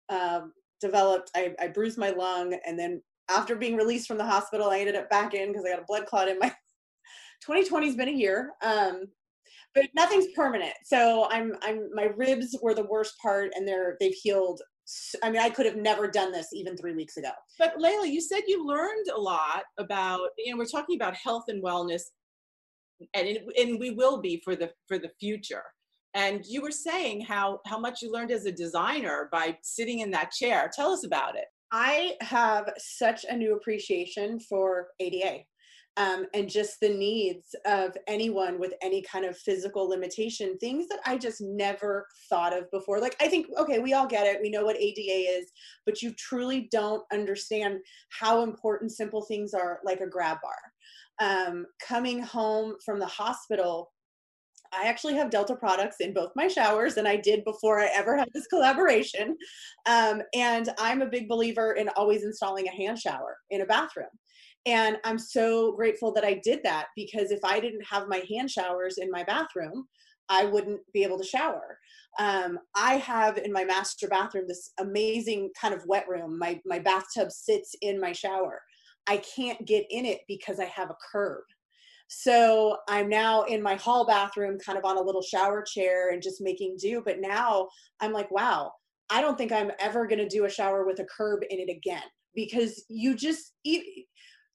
Um, 0.09 0.53
developed. 0.81 1.31
I, 1.35 1.55
I 1.61 1.69
bruised 1.69 1.99
my 1.99 2.11
lung, 2.11 2.57
and 2.67 2.79
then 2.79 3.03
after 3.29 3.57
being 3.57 3.77
released 3.77 4.07
from 4.07 4.19
the 4.19 4.27
hospital, 4.27 4.69
I 4.71 4.79
ended 4.79 4.97
up 4.97 5.11
back 5.11 5.35
in 5.35 5.49
because 5.49 5.65
I 5.65 5.71
got 5.71 5.83
a 5.83 5.87
blood 5.87 6.07
clot 6.07 6.29
in 6.29 6.39
my 6.39 6.49
2020 7.43 7.87
has 7.87 7.97
been 7.97 8.09
a 8.09 8.13
year. 8.13 8.53
Um, 8.63 9.07
but 9.77 9.91
nothing's 9.95 10.29
permanent. 10.35 10.73
So 10.85 11.29
I'm 11.31 11.53
I'm 11.63 11.89
my 11.95 12.09
ribs 12.17 12.57
were 12.63 12.75
the 12.75 12.87
worst 12.87 13.15
part, 13.23 13.53
and 13.55 13.69
they're 13.69 13.97
they've 14.01 14.15
healed. 14.15 14.61
I 15.23 15.31
mean, 15.31 15.43
I 15.43 15.51
could 15.51 15.67
have 15.67 15.77
never 15.77 16.09
done 16.09 16.33
this 16.33 16.49
even 16.53 16.77
three 16.77 16.95
weeks 16.95 17.17
ago. 17.17 17.31
But 17.59 17.77
Layla, 17.77 18.09
you 18.09 18.21
said 18.21 18.43
you 18.47 18.67
learned 18.67 19.07
a 19.15 19.21
lot 19.21 19.65
about 19.79 20.31
you 20.39 20.51
know 20.51 20.59
we're 20.59 20.65
talking 20.65 20.97
about 20.97 21.15
health 21.15 21.45
and 21.49 21.63
wellness, 21.63 22.03
and 23.15 23.29
it, 23.29 23.45
and 23.59 23.79
we 23.79 23.91
will 23.91 24.21
be 24.21 24.41
for 24.43 24.57
the 24.57 24.71
for 24.89 24.99
the 24.99 25.11
future. 25.21 25.63
And 26.15 26.43
you 26.47 26.63
were 26.63 26.71
saying 26.71 27.21
how 27.21 27.61
how 27.67 27.79
much 27.79 28.01
you 28.01 28.11
learned 28.11 28.33
as 28.33 28.47
a 28.47 28.53
designer 28.53 29.29
by 29.31 29.59
sitting 29.63 30.01
in 30.01 30.11
that 30.13 30.33
chair. 30.33 30.71
Tell 30.75 30.91
us 30.91 31.05
about 31.05 31.37
it. 31.37 31.45
I 31.71 32.15
have 32.23 32.73
such 32.79 33.27
a 33.29 33.37
new 33.37 33.55
appreciation 33.57 34.41
for 34.41 34.89
ADA 35.01 35.43
um, 35.97 36.27
and 36.35 36.49
just 36.49 36.79
the 36.81 36.89
needs 36.89 37.55
of 37.65 37.97
anyone 38.07 38.59
with 38.59 38.75
any 38.83 39.01
kind 39.03 39.25
of 39.25 39.37
physical 39.37 39.89
limitation, 39.89 40.59
things 40.59 40.89
that 40.89 41.01
I 41.07 41.17
just 41.17 41.41
never 41.41 42.07
thought 42.29 42.57
of 42.57 42.71
before. 42.71 43.01
Like, 43.01 43.17
I 43.21 43.29
think, 43.29 43.47
okay, 43.59 43.79
we 43.79 43.95
all 43.95 44.07
get 44.07 44.27
it, 44.27 44.41
we 44.43 44.51
know 44.51 44.65
what 44.65 44.77
ADA 44.77 45.39
is, 45.39 45.51
but 45.87 46.03
you 46.03 46.13
truly 46.13 46.69
don't 46.71 47.03
understand 47.13 47.79
how 48.11 48.43
important 48.43 48.93
simple 48.93 49.23
things 49.23 49.55
are, 49.55 49.81
like 49.85 50.01
a 50.01 50.07
grab 50.07 50.39
bar. 50.43 50.57
Um, 51.19 51.67
coming 51.87 52.21
home 52.21 52.75
from 52.85 52.99
the 52.99 53.07
hospital, 53.07 53.93
I 54.73 54.89
actually 54.89 55.15
have 55.15 55.31
Delta 55.31 55.55
products 55.55 55.97
in 56.01 56.13
both 56.13 56.33
my 56.37 56.49
showers, 56.49 56.99
and 56.99 57.09
I 57.09 57.17
did 57.17 57.45
before 57.45 57.81
I 57.81 57.89
ever 57.95 58.17
had 58.17 58.29
this 58.35 58.47
collaboration. 58.49 59.37
Um, 59.87 60.21
and 60.35 60.69
I'm 60.79 61.01
a 61.01 61.07
big 61.07 61.29
believer 61.29 61.73
in 61.73 61.89
always 61.91 62.25
installing 62.25 62.69
a 62.69 62.73
hand 62.73 62.99
shower 62.99 63.39
in 63.51 63.63
a 63.63 63.67
bathroom. 63.67 64.09
And 64.67 64.99
I'm 65.05 65.19
so 65.19 65.73
grateful 65.73 66.13
that 66.13 66.25
I 66.25 66.41
did 66.43 66.61
that 66.65 66.89
because 66.97 67.31
if 67.31 67.45
I 67.45 67.61
didn't 67.61 67.87
have 67.87 68.09
my 68.09 68.25
hand 68.29 68.51
showers 68.51 68.99
in 68.99 69.11
my 69.11 69.23
bathroom, 69.23 69.87
I 70.29 70.45
wouldn't 70.45 70.81
be 70.93 71.05
able 71.05 71.19
to 71.19 71.25
shower. 71.25 71.79
Um, 72.19 72.59
I 72.75 72.95
have 72.95 73.39
in 73.39 73.53
my 73.53 73.65
master 73.65 74.09
bathroom 74.09 74.47
this 74.49 74.73
amazing 74.79 75.51
kind 75.61 75.73
of 75.73 75.87
wet 75.87 76.07
room. 76.09 76.37
My, 76.37 76.61
my 76.67 76.81
bathtub 76.81 77.31
sits 77.31 77.75
in 77.81 78.01
my 78.01 78.11
shower. 78.11 78.61
I 79.07 79.19
can't 79.19 79.65
get 79.65 79.87
in 79.91 80.05
it 80.05 80.23
because 80.27 80.59
I 80.59 80.65
have 80.65 80.91
a 80.91 80.97
curb. 81.13 81.45
So 82.09 82.79
I'm 82.89 83.09
now 83.09 83.43
in 83.43 83.63
my 83.63 83.77
hall 83.77 84.07
bathroom, 84.07 84.59
kind 84.59 84.79
of 84.79 84.85
on 84.85 84.97
a 84.97 85.03
little 85.03 85.23
shower 85.23 85.63
chair 85.63 86.11
and 86.11 86.23
just 86.23 86.41
making 86.41 86.77
do. 86.81 87.03
But 87.05 87.21
now 87.21 87.69
I'm 88.01 88.13
like, 88.13 88.31
wow, 88.31 88.73
I 89.11 89.21
don't 89.21 89.39
think 89.39 89.53
I'm 89.53 89.71
ever 89.79 90.07
going 90.07 90.19
to 90.19 90.29
do 90.29 90.45
a 90.45 90.51
shower 90.51 90.85
with 90.85 90.99
a 91.01 91.05
curb 91.05 91.43
in 91.51 91.61
it 91.61 91.71
again 91.71 92.03
because 92.35 92.85
you 92.89 93.17
just 93.17 93.53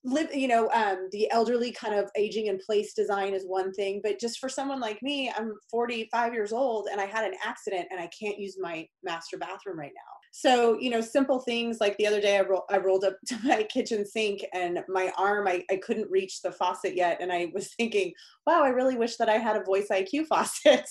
live 0.03 0.33
you 0.33 0.47
know 0.47 0.69
um, 0.71 1.07
the 1.11 1.29
elderly 1.31 1.71
kind 1.71 1.93
of 1.93 2.09
aging 2.15 2.47
in 2.47 2.57
place 2.57 2.93
design 2.93 3.33
is 3.33 3.43
one 3.45 3.71
thing 3.73 4.01
but 4.03 4.19
just 4.19 4.39
for 4.39 4.49
someone 4.49 4.79
like 4.79 5.01
me 5.03 5.31
i'm 5.37 5.53
45 5.69 6.33
years 6.33 6.51
old 6.51 6.87
and 6.91 6.99
i 6.99 7.05
had 7.05 7.23
an 7.23 7.37
accident 7.45 7.87
and 7.91 7.99
i 7.99 8.07
can't 8.07 8.39
use 8.39 8.57
my 8.59 8.87
master 9.03 9.37
bathroom 9.37 9.77
right 9.77 9.91
now. 9.95 10.01
So 10.33 10.79
you 10.79 10.89
know 10.89 11.01
simple 11.01 11.39
things 11.39 11.79
like 11.79 11.97
the 11.97 12.07
other 12.07 12.21
day 12.21 12.37
i, 12.37 12.41
ro- 12.41 12.65
I 12.69 12.77
rolled 12.77 13.03
up 13.03 13.17
to 13.27 13.37
my 13.43 13.63
kitchen 13.63 14.05
sink 14.05 14.43
and 14.53 14.79
my 14.87 15.11
arm 15.17 15.47
I, 15.47 15.63
I 15.69 15.75
couldn't 15.77 16.09
reach 16.09 16.41
the 16.41 16.51
faucet 16.51 16.95
yet 16.95 17.17
and 17.21 17.31
i 17.31 17.51
was 17.53 17.73
thinking 17.75 18.13
wow 18.47 18.63
i 18.63 18.69
really 18.69 18.95
wish 18.95 19.17
that 19.17 19.29
i 19.29 19.37
had 19.37 19.55
a 19.55 19.63
voice 19.63 19.87
iq 19.91 20.25
faucet. 20.29 20.87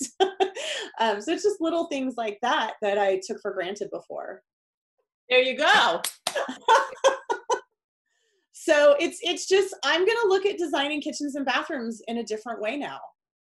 Um, 0.99 1.19
so 1.19 1.31
it's 1.33 1.43
just 1.43 1.59
little 1.59 1.87
things 1.87 2.13
like 2.15 2.37
that 2.41 2.73
that 2.81 2.97
i 2.97 3.19
took 3.25 3.41
for 3.41 3.53
granted 3.53 3.89
before. 3.91 4.41
There 5.29 5.41
you 5.41 5.57
go 5.57 6.01
so 8.53 8.95
it's 8.99 9.19
it's 9.21 9.47
just 9.47 9.75
i'm 9.83 10.05
going 10.05 10.17
to 10.21 10.27
look 10.27 10.45
at 10.45 10.57
designing 10.57 11.01
kitchens 11.01 11.35
and 11.35 11.45
bathrooms 11.45 12.01
in 12.07 12.17
a 12.17 12.23
different 12.23 12.61
way 12.61 12.77
now. 12.77 12.99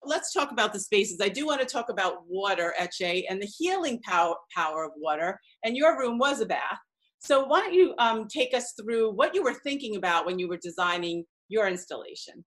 Let's 0.05 0.33
talk 0.33 0.53
about 0.53 0.73
the 0.73 0.79
spaces. 0.79 1.19
I 1.21 1.29
do 1.29 1.47
want 1.47 1.61
to 1.61 1.67
talk 1.67 1.89
about 1.89 2.27
water 2.29 2.75
Eche 2.79 3.25
and 3.29 3.43
the 3.43 3.47
healing 3.47 4.01
power 4.03 4.37
power 4.55 4.85
of 4.85 4.93
water. 4.97 5.41
And 5.65 5.77
your 5.77 5.99
room 5.99 6.19
was 6.19 6.41
a 6.41 6.47
bath. 6.47 6.79
So 7.19 7.45
why 7.47 7.61
don't 7.61 7.75
you 7.75 7.95
um, 7.99 8.29
take 8.29 8.55
us 8.55 8.73
through 8.81 9.13
what 9.13 9.35
you 9.35 9.43
were 9.43 9.55
thinking 9.55 9.97
about 9.97 10.27
when 10.27 10.39
you 10.39 10.49
were 10.49 10.59
designing 10.59 11.25
your 11.49 11.67
installation? 11.67 12.45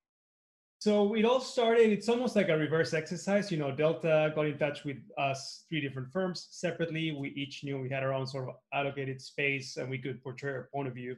So 0.77 1.15
it 1.15 1.25
all 1.25 1.41
started 1.41 1.91
it's 1.91 2.07
almost 2.07 2.37
like 2.37 2.47
a 2.47 2.55
reverse 2.55 2.93
exercise 2.93 3.51
you 3.51 3.57
know 3.57 3.69
delta 3.69 4.31
got 4.33 4.45
in 4.45 4.57
touch 4.57 4.85
with 4.85 4.95
us 5.17 5.65
three 5.67 5.81
different 5.81 6.09
firms 6.13 6.47
separately. 6.51 7.11
We 7.11 7.29
each 7.29 7.65
knew 7.65 7.81
we 7.81 7.89
had 7.89 8.03
our 8.03 8.13
own 8.13 8.25
sort 8.25 8.47
of 8.47 8.55
allocated 8.73 9.21
space 9.21 9.75
and 9.75 9.89
we 9.89 9.97
could 9.97 10.23
portray 10.23 10.53
our 10.53 10.69
point 10.73 10.87
of 10.87 10.93
view 10.93 11.17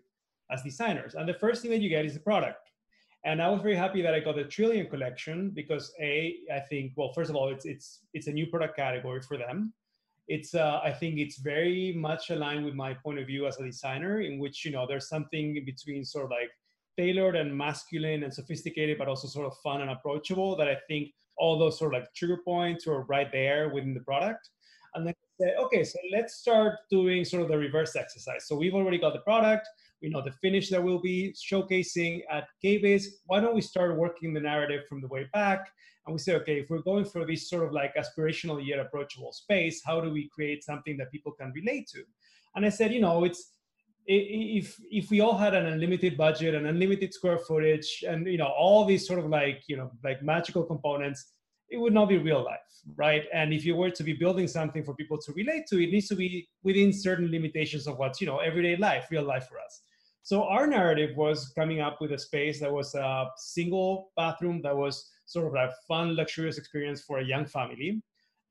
as 0.51 0.61
designers. 0.63 1.15
And 1.15 1.27
the 1.27 1.33
first 1.33 1.61
thing 1.61 1.71
that 1.71 1.81
you 1.81 1.89
get 1.89 2.05
is 2.05 2.13
the 2.13 2.19
product. 2.19 2.69
And 3.23 3.41
I 3.41 3.49
was 3.49 3.61
very 3.61 3.75
happy 3.75 4.01
that 4.01 4.13
I 4.15 4.19
got 4.19 4.35
the 4.35 4.43
Trillium 4.43 4.87
collection 4.87 5.51
because 5.51 5.93
a, 6.01 6.37
I 6.53 6.59
think, 6.59 6.93
well, 6.95 7.13
first 7.13 7.29
of 7.29 7.35
all, 7.35 7.49
it's 7.49 7.65
it's 7.65 7.99
it's 8.13 8.27
a 8.27 8.31
new 8.31 8.47
product 8.47 8.75
category 8.75 9.21
for 9.21 9.37
them. 9.37 9.73
It's 10.27 10.55
uh, 10.55 10.79
I 10.83 10.91
think 10.91 11.19
it's 11.19 11.37
very 11.37 11.93
much 11.95 12.31
aligned 12.31 12.65
with 12.65 12.73
my 12.73 12.93
point 12.95 13.19
of 13.19 13.27
view 13.27 13.45
as 13.45 13.59
a 13.59 13.63
designer, 13.63 14.21
in 14.21 14.39
which 14.39 14.65
you 14.65 14.71
know 14.71 14.87
there's 14.87 15.07
something 15.07 15.63
between 15.65 16.03
sort 16.03 16.25
of 16.25 16.31
like 16.31 16.49
tailored 16.97 17.35
and 17.35 17.55
masculine 17.55 18.23
and 18.23 18.33
sophisticated, 18.33 18.97
but 18.97 19.07
also 19.07 19.27
sort 19.27 19.45
of 19.45 19.55
fun 19.59 19.81
and 19.81 19.91
approachable. 19.91 20.55
That 20.55 20.67
I 20.67 20.77
think 20.87 21.13
all 21.37 21.59
those 21.59 21.77
sort 21.77 21.93
of 21.93 22.01
like 22.01 22.13
trigger 22.15 22.39
points 22.43 22.87
are 22.87 23.03
right 23.03 23.31
there 23.31 23.69
within 23.69 23.93
the 23.93 24.01
product. 24.01 24.49
And 24.95 25.05
then 25.05 25.13
say, 25.39 25.53
okay, 25.55 25.83
so 25.83 25.97
let's 26.11 26.35
start 26.35 26.79
doing 26.89 27.23
sort 27.25 27.43
of 27.43 27.49
the 27.49 27.57
reverse 27.57 27.95
exercise. 27.95 28.47
So 28.47 28.55
we've 28.55 28.75
already 28.75 28.97
got 28.97 29.13
the 29.13 29.19
product 29.19 29.67
we 30.01 30.09
know 30.09 30.21
the 30.21 30.31
finish 30.31 30.69
that 30.69 30.83
we'll 30.83 31.01
be 31.01 31.33
showcasing 31.33 32.21
at 32.29 32.47
KBIS. 32.63 33.05
Why 33.25 33.39
don't 33.39 33.55
we 33.55 33.61
start 33.61 33.97
working 33.97 34.33
the 34.33 34.39
narrative 34.39 34.87
from 34.87 35.01
the 35.01 35.07
way 35.07 35.27
back? 35.33 35.71
And 36.05 36.13
we 36.13 36.19
say, 36.19 36.35
okay, 36.35 36.59
if 36.59 36.69
we're 36.69 36.81
going 36.81 37.05
for 37.05 37.25
this 37.25 37.49
sort 37.49 37.65
of 37.65 37.73
like 37.73 37.93
aspirational 37.95 38.65
yet 38.65 38.79
approachable 38.79 39.31
space, 39.31 39.81
how 39.85 40.01
do 40.01 40.09
we 40.09 40.29
create 40.33 40.63
something 40.63 40.97
that 40.97 41.11
people 41.11 41.31
can 41.31 41.51
relate 41.53 41.87
to? 41.89 42.03
And 42.55 42.65
I 42.65 42.69
said, 42.69 42.91
you 42.91 43.01
know, 43.01 43.23
it's 43.23 43.51
if 44.07 44.79
if 44.89 45.09
we 45.11 45.21
all 45.21 45.37
had 45.37 45.53
an 45.53 45.67
unlimited 45.67 46.17
budget 46.17 46.55
and 46.55 46.65
unlimited 46.67 47.13
square 47.13 47.37
footage 47.37 48.03
and 48.07 48.25
you 48.25 48.37
know 48.37 48.47
all 48.47 48.83
these 48.83 49.05
sort 49.05 49.19
of 49.19 49.27
like 49.27 49.61
you 49.67 49.77
know 49.77 49.91
like 50.03 50.23
magical 50.23 50.63
components 50.63 51.33
it 51.69 51.77
would 51.77 51.93
not 51.93 52.09
be 52.09 52.17
real 52.17 52.43
life 52.43 52.59
right 52.95 53.25
and 53.31 53.53
if 53.53 53.63
you 53.63 53.75
were 53.75 53.91
to 53.91 54.03
be 54.03 54.13
building 54.13 54.47
something 54.47 54.83
for 54.83 54.95
people 54.95 55.19
to 55.19 55.31
relate 55.33 55.67
to 55.67 55.81
it 55.81 55.91
needs 55.91 56.07
to 56.07 56.15
be 56.15 56.49
within 56.63 56.91
certain 56.91 57.29
limitations 57.29 57.85
of 57.85 57.97
what's 57.99 58.19
you 58.19 58.25
know 58.25 58.39
everyday 58.39 58.75
life 58.75 59.05
real 59.11 59.23
life 59.23 59.47
for 59.47 59.59
us 59.59 59.83
so 60.23 60.43
our 60.43 60.67
narrative 60.67 61.15
was 61.17 61.51
coming 61.57 61.81
up 61.81 61.99
with 61.99 62.11
a 62.11 62.17
space 62.17 62.59
that 62.59 62.71
was 62.71 62.93
a 62.95 63.25
single 63.37 64.11
bathroom 64.15 64.61
that 64.63 64.75
was 64.75 65.09
sort 65.25 65.47
of 65.47 65.55
a 65.55 65.73
fun, 65.87 66.15
luxurious 66.15 66.57
experience 66.57 67.01
for 67.01 67.19
a 67.19 67.25
young 67.25 67.45
family. 67.45 68.01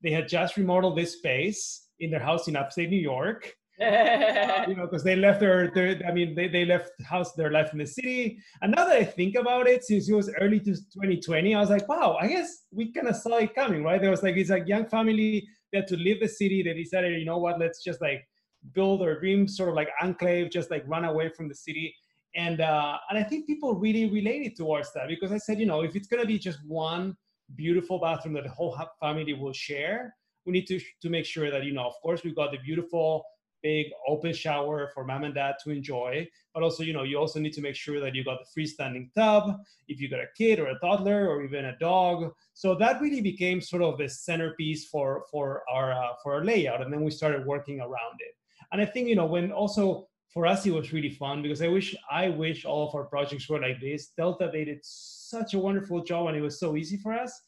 They 0.03 0.11
had 0.11 0.27
just 0.27 0.57
remodeled 0.57 0.97
this 0.97 1.13
space 1.13 1.87
in 1.99 2.11
their 2.11 2.19
house 2.19 2.47
in 2.47 2.55
upstate 2.55 2.89
New 2.89 2.99
York. 2.99 3.53
uh, 3.81 4.65
you 4.67 4.75
know, 4.75 4.85
because 4.85 5.03
they 5.03 5.15
left 5.15 5.39
their, 5.39 5.71
their, 5.71 6.01
I 6.05 6.11
mean, 6.11 6.35
they, 6.35 6.47
they 6.47 6.65
left 6.65 6.91
house, 7.03 7.33
their 7.33 7.51
life 7.51 7.71
in 7.71 7.79
the 7.79 7.87
city. 7.87 8.37
And 8.61 8.73
now 8.75 8.85
that 8.85 8.97
I 8.97 9.03
think 9.05 9.35
about 9.35 9.67
it, 9.67 9.83
since 9.83 10.09
it 10.09 10.13
was 10.13 10.29
early 10.41 10.59
to 10.59 10.73
2020, 10.73 11.55
I 11.55 11.61
was 11.61 11.69
like, 11.69 11.87
wow, 11.87 12.17
I 12.19 12.27
guess 12.27 12.65
we 12.71 12.91
kind 12.91 13.07
of 13.07 13.15
saw 13.15 13.37
it 13.37 13.55
coming, 13.55 13.83
right? 13.83 14.01
There 14.01 14.11
was 14.11 14.23
like, 14.23 14.35
it's 14.35 14.49
a 14.49 14.59
young 14.59 14.87
family, 14.87 15.47
they 15.71 15.79
had 15.79 15.87
to 15.87 15.95
leave 15.95 16.19
the 16.19 16.27
city. 16.27 16.63
They 16.63 16.73
decided, 16.73 17.17
you 17.17 17.25
know 17.25 17.37
what, 17.37 17.59
let's 17.59 17.83
just 17.83 18.01
like 18.01 18.27
build 18.73 19.01
our 19.01 19.19
dream 19.19 19.47
sort 19.47 19.69
of 19.69 19.75
like 19.75 19.89
enclave, 20.01 20.51
just 20.51 20.71
like 20.71 20.83
run 20.87 21.05
away 21.05 21.29
from 21.29 21.47
the 21.47 21.55
city. 21.55 21.95
And 22.35 22.61
uh, 22.61 22.97
and 23.09 23.19
I 23.19 23.23
think 23.23 23.47
people 23.47 23.75
really 23.75 24.09
related 24.09 24.55
towards 24.55 24.93
that 24.93 25.07
because 25.07 25.31
I 25.31 25.37
said, 25.37 25.59
you 25.59 25.65
know, 25.65 25.81
if 25.81 25.95
it's 25.95 26.07
gonna 26.07 26.25
be 26.25 26.39
just 26.39 26.59
one 26.65 27.15
beautiful 27.55 27.99
bathroom 27.99 28.33
that 28.35 28.43
the 28.43 28.49
whole 28.49 28.77
family 28.99 29.33
will 29.33 29.53
share, 29.53 30.15
we 30.45 30.53
need 30.53 30.67
to 30.67 30.79
to 31.01 31.09
make 31.09 31.25
sure 31.25 31.51
that 31.51 31.63
you 31.63 31.73
know, 31.73 31.85
of 31.85 31.93
course, 32.01 32.23
we've 32.23 32.35
got 32.35 32.51
the 32.51 32.59
beautiful 32.59 33.25
big 33.61 33.87
open 34.07 34.33
shower 34.33 34.89
for 34.93 35.05
mom 35.05 35.23
and 35.23 35.35
dad 35.35 35.55
to 35.63 35.69
enjoy 35.69 36.27
but 36.53 36.63
also 36.63 36.83
you 36.83 36.93
know 36.93 37.03
you 37.03 37.17
also 37.17 37.39
need 37.39 37.53
to 37.53 37.61
make 37.61 37.75
sure 37.75 37.99
that 37.99 38.15
you 38.15 38.23
got 38.23 38.39
the 38.39 38.61
freestanding 38.61 39.09
tub 39.13 39.55
if 39.87 39.99
you 39.99 40.09
got 40.09 40.19
a 40.19 40.27
kid 40.37 40.59
or 40.59 40.67
a 40.67 40.79
toddler 40.79 41.29
or 41.29 41.43
even 41.43 41.65
a 41.65 41.77
dog 41.77 42.31
so 42.53 42.75
that 42.75 43.01
really 43.01 43.21
became 43.21 43.61
sort 43.61 43.81
of 43.81 43.97
the 43.97 44.09
centerpiece 44.09 44.85
for 44.85 45.23
for 45.31 45.63
our 45.71 45.91
uh, 45.91 46.13
for 46.23 46.33
our 46.33 46.43
layout 46.43 46.81
and 46.81 46.91
then 46.91 47.03
we 47.03 47.11
started 47.11 47.45
working 47.45 47.79
around 47.79 48.17
it 48.19 48.35
and 48.71 48.81
I 48.81 48.85
think, 48.85 49.07
you 49.07 49.15
know, 49.15 49.25
when 49.25 49.51
also 49.51 50.07
for 50.33 50.45
us, 50.45 50.65
it 50.65 50.73
was 50.73 50.93
really 50.93 51.09
fun 51.09 51.41
because 51.41 51.61
I 51.61 51.67
wish, 51.67 51.95
I 52.09 52.29
wish 52.29 52.63
all 52.63 52.87
of 52.87 52.95
our 52.95 53.03
projects 53.03 53.49
were 53.49 53.59
like 53.59 53.81
this. 53.81 54.11
Delta, 54.17 54.49
they 54.51 54.63
did 54.63 54.79
such 54.81 55.53
a 55.53 55.59
wonderful 55.59 56.03
job 56.03 56.27
and 56.27 56.37
it 56.37 56.41
was 56.41 56.59
so 56.59 56.77
easy 56.77 56.97
for 56.97 57.13
us. 57.13 57.39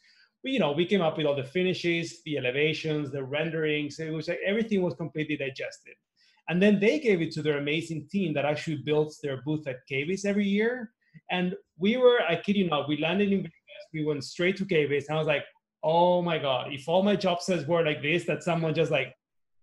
We, 0.44 0.51
you 0.51 0.60
know, 0.60 0.74
we 0.74 0.86
came 0.86 1.01
up 1.01 1.18
with 1.18 1.25
all 1.25 1.36
the 1.36 1.46
finishes, 1.46 2.22
the 2.25 2.38
elevations, 2.38 3.12
the 3.12 3.24
renderings. 3.24 4.00
It 4.00 4.12
was 4.12 4.27
like 4.27 4.39
everything 4.46 4.82
was 4.82 4.96
completely 4.96 5.38
digested. 5.38 5.94
And 6.50 6.62
then 6.62 6.80
they 6.82 7.00
gave 7.00 7.22
it 7.22 7.32
to 7.34 7.42
their 7.42 7.58
amazing 7.58 8.10
team 8.12 8.34
that 8.34 8.44
actually 8.44 8.82
builds 8.84 9.22
their 9.22 9.42
booth 9.44 9.65
at 9.65 9.88
KBIS 9.89 10.25
every 10.25 10.46
year. 10.46 10.92
And 11.32 11.56
we 11.77 11.96
were, 11.96 12.20
I 12.27 12.36
kid 12.36 12.58
you 12.58 12.70
not, 12.70 12.89
we 12.89 12.98
landed 12.98 13.32
in 13.32 13.44
Vegas, 13.44 13.53
we 13.94 14.03
went 14.03 14.25
straight 14.25 14.58
to 14.58 14.65
KBIS, 14.65 15.06
and 15.08 15.15
I 15.15 15.20
was 15.20 15.27
like, 15.27 15.46
oh 15.84 16.22
my 16.22 16.38
God, 16.38 16.74
if 16.74 16.89
all 16.89 17.03
my 17.03 17.15
job 17.15 17.42
sets 17.42 17.65
were 17.65 17.86
like 17.86 18.01
this, 18.01 18.25
that 18.25 18.44
someone 18.44 18.74
just 18.74 18.92
like 18.92 19.13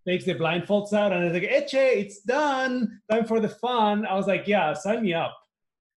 takes 0.07 0.25
the 0.25 0.35
blindfolds 0.35 0.92
out 0.92 1.12
and 1.12 1.25
it's 1.25 1.35
like, 1.35 1.50
Eche, 1.50 1.75
it's 1.75 2.21
done. 2.21 3.00
Time 3.11 3.25
for 3.25 3.40
the 3.40 3.49
fun. 3.49 4.07
I 4.07 4.14
was 4.14 4.26
like, 4.26 4.47
yeah, 4.47 4.73
sign 4.73 5.02
me 5.02 5.14
up. 5.14 5.37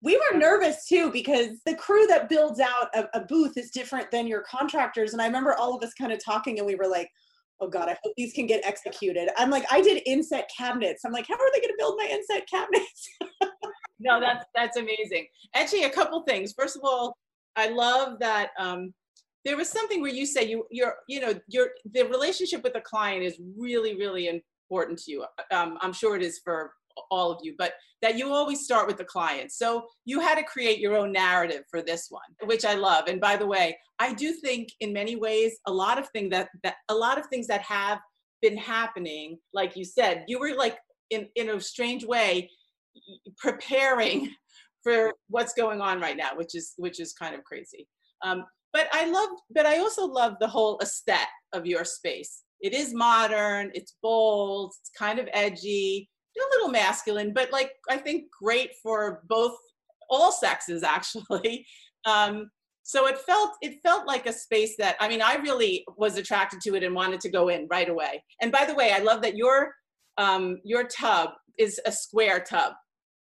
We 0.02 0.18
were 0.18 0.38
nervous 0.38 0.86
too 0.88 1.12
because 1.12 1.62
the 1.66 1.76
crew 1.76 2.06
that 2.08 2.28
builds 2.28 2.60
out 2.60 2.94
a, 2.94 3.08
a 3.14 3.22
booth 3.22 3.58
is 3.58 3.72
different 3.72 4.12
than 4.12 4.28
your 4.28 4.42
contractors. 4.42 5.14
And 5.14 5.22
I 5.22 5.26
remember 5.26 5.54
all 5.54 5.76
of 5.76 5.84
us 5.84 5.94
kind 5.94 6.12
of 6.12 6.24
talking 6.24 6.58
and 6.58 6.68
we 6.68 6.76
were 6.76 6.88
like, 6.88 7.10
oh 7.62 7.70
God, 7.70 7.88
I 7.88 7.98
hope 8.04 8.14
these 8.18 8.34
can 8.34 8.46
get 8.46 8.66
executed. 8.66 9.30
I'm 9.38 9.50
like, 9.50 9.66
I 9.72 9.82
did 9.82 10.04
inset 10.06 10.50
cabinets. 10.56 11.06
I'm 11.06 11.14
like, 11.14 11.28
how 11.28 11.36
are 11.36 11.52
they 11.54 11.62
going 11.62 11.72
to 11.72 11.78
build 11.78 11.96
my 11.98 12.08
inset 12.12 12.48
cabinets? 12.50 13.10
no, 14.00 14.20
that's 14.20 14.46
that's 14.54 14.78
amazing. 14.78 15.28
Actually, 15.56 15.84
a 15.84 15.90
couple 15.90 16.22
things. 16.24 16.54
First 16.58 16.76
of 16.76 16.82
all, 16.84 17.16
I 17.56 17.70
love 17.70 18.20
that 18.20 18.50
um, 18.60 18.94
there 19.46 19.58
was 19.58 19.70
something 19.70 20.02
where 20.02 20.12
you 20.12 20.26
say 20.26 20.48
you 20.48 20.66
you're 20.72 20.96
you 21.08 21.20
know 21.20 21.34
your 21.48 21.70
the 21.92 22.04
relationship 22.04 22.64
with 22.64 22.74
the 22.74 22.82
client 22.82 23.24
is 23.24 23.40
really 23.58 23.96
really 23.98 24.28
important 24.28 25.00
to 25.00 25.12
you. 25.12 25.26
Um, 25.52 25.78
i'm 25.82 25.94
sure 25.94 26.16
it 26.16 26.22
is 26.22 26.40
for 26.44 26.74
all 27.10 27.32
of 27.32 27.40
you 27.42 27.56
but 27.58 27.74
that 28.04 28.18
you 28.18 28.32
always 28.32 28.64
start 28.64 28.86
with 28.86 28.98
the 28.98 29.06
client. 29.06 29.52
So 29.52 29.88
you 30.06 30.20
had 30.20 30.36
to 30.36 30.44
create 30.44 30.78
your 30.78 30.96
own 30.96 31.12
narrative 31.12 31.64
for 31.70 31.82
this 31.82 32.08
one 32.10 32.22
which 32.44 32.66
i 32.66 32.76
love. 32.76 33.08
And 33.08 33.20
by 33.20 33.36
the 33.36 33.48
way 33.48 33.78
i 34.00 34.14
do 34.14 34.34
think 34.34 34.70
in 34.80 34.94
many 34.94 35.16
ways 35.16 35.58
a 35.68 35.74
lot 35.74 35.98
of 35.98 36.08
things 36.10 36.30
that, 36.32 36.50
that 36.64 36.76
a 36.90 36.96
lot 36.96 37.18
of 37.20 37.26
things 37.28 37.48
that 37.48 37.62
have 37.62 38.00
been 38.42 38.58
happening 38.58 39.40
like 39.54 39.76
you 39.76 39.86
said 39.86 40.26
you 40.28 40.38
were 40.40 40.54
like 40.56 40.78
in 41.10 41.28
in 41.36 41.50
a 41.50 41.60
strange 41.60 42.06
way 42.06 42.50
preparing 43.38 44.30
for 44.84 45.14
what's 45.30 45.54
going 45.54 45.80
on 45.82 46.00
right 46.02 46.18
now 46.18 46.32
which 46.36 46.56
is 46.56 46.74
which 46.78 47.00
is 47.00 47.14
kind 47.14 47.36
of 47.36 47.44
crazy. 47.44 47.88
Um, 48.22 48.46
but 48.74 48.88
I 48.92 49.06
love, 49.10 49.30
but 49.54 49.66
I 49.66 49.78
also 49.78 50.06
love 50.06 50.36
the 50.40 50.48
whole 50.48 50.80
aesthetic 50.82 51.28
of 51.54 51.66
your 51.66 51.86
space. 51.86 52.42
It 52.60 52.74
is 52.74 52.94
modern, 52.94 53.72
it's 53.74 53.96
bold, 54.02 54.74
it's 54.82 54.92
kind 54.98 55.20
of 55.20 55.30
edgy, 55.34 56.10
a 56.36 56.56
little 56.56 56.70
masculine, 56.70 57.34
but 57.34 57.52
like 57.52 57.72
I 57.90 57.98
think 57.98 58.26
great 58.42 58.72
for 58.82 59.22
both 59.30 59.56
all 60.10 60.32
sexes 60.32 60.84
actually. 60.96 61.66
Um, 62.06 62.50
so 62.86 63.08
it 63.08 63.18
felt 63.20 63.52
it 63.62 63.82
felt 63.82 64.08
like 64.08 64.26
a 64.26 64.34
space 64.34 64.76
that 64.78 64.98
I 65.00 65.08
mean 65.08 65.22
I 65.22 65.36
really 65.36 65.86
was 65.98 66.18
attracted 66.18 66.60
to 66.62 66.76
it 66.76 66.84
and 66.84 66.94
wanted 66.94 67.22
to 67.22 67.30
go 67.30 67.50
in 67.50 67.68
right 67.70 67.88
away. 67.88 68.24
And 68.42 68.52
by 68.52 68.66
the 68.66 68.76
way, 68.76 68.92
I 68.92 69.00
love 69.00 69.22
that 69.22 69.38
your 69.38 69.74
um, 70.18 70.60
your 70.64 70.84
tub 70.86 71.30
is 71.58 71.80
a 71.86 71.92
square 71.92 72.40
tub 72.40 72.74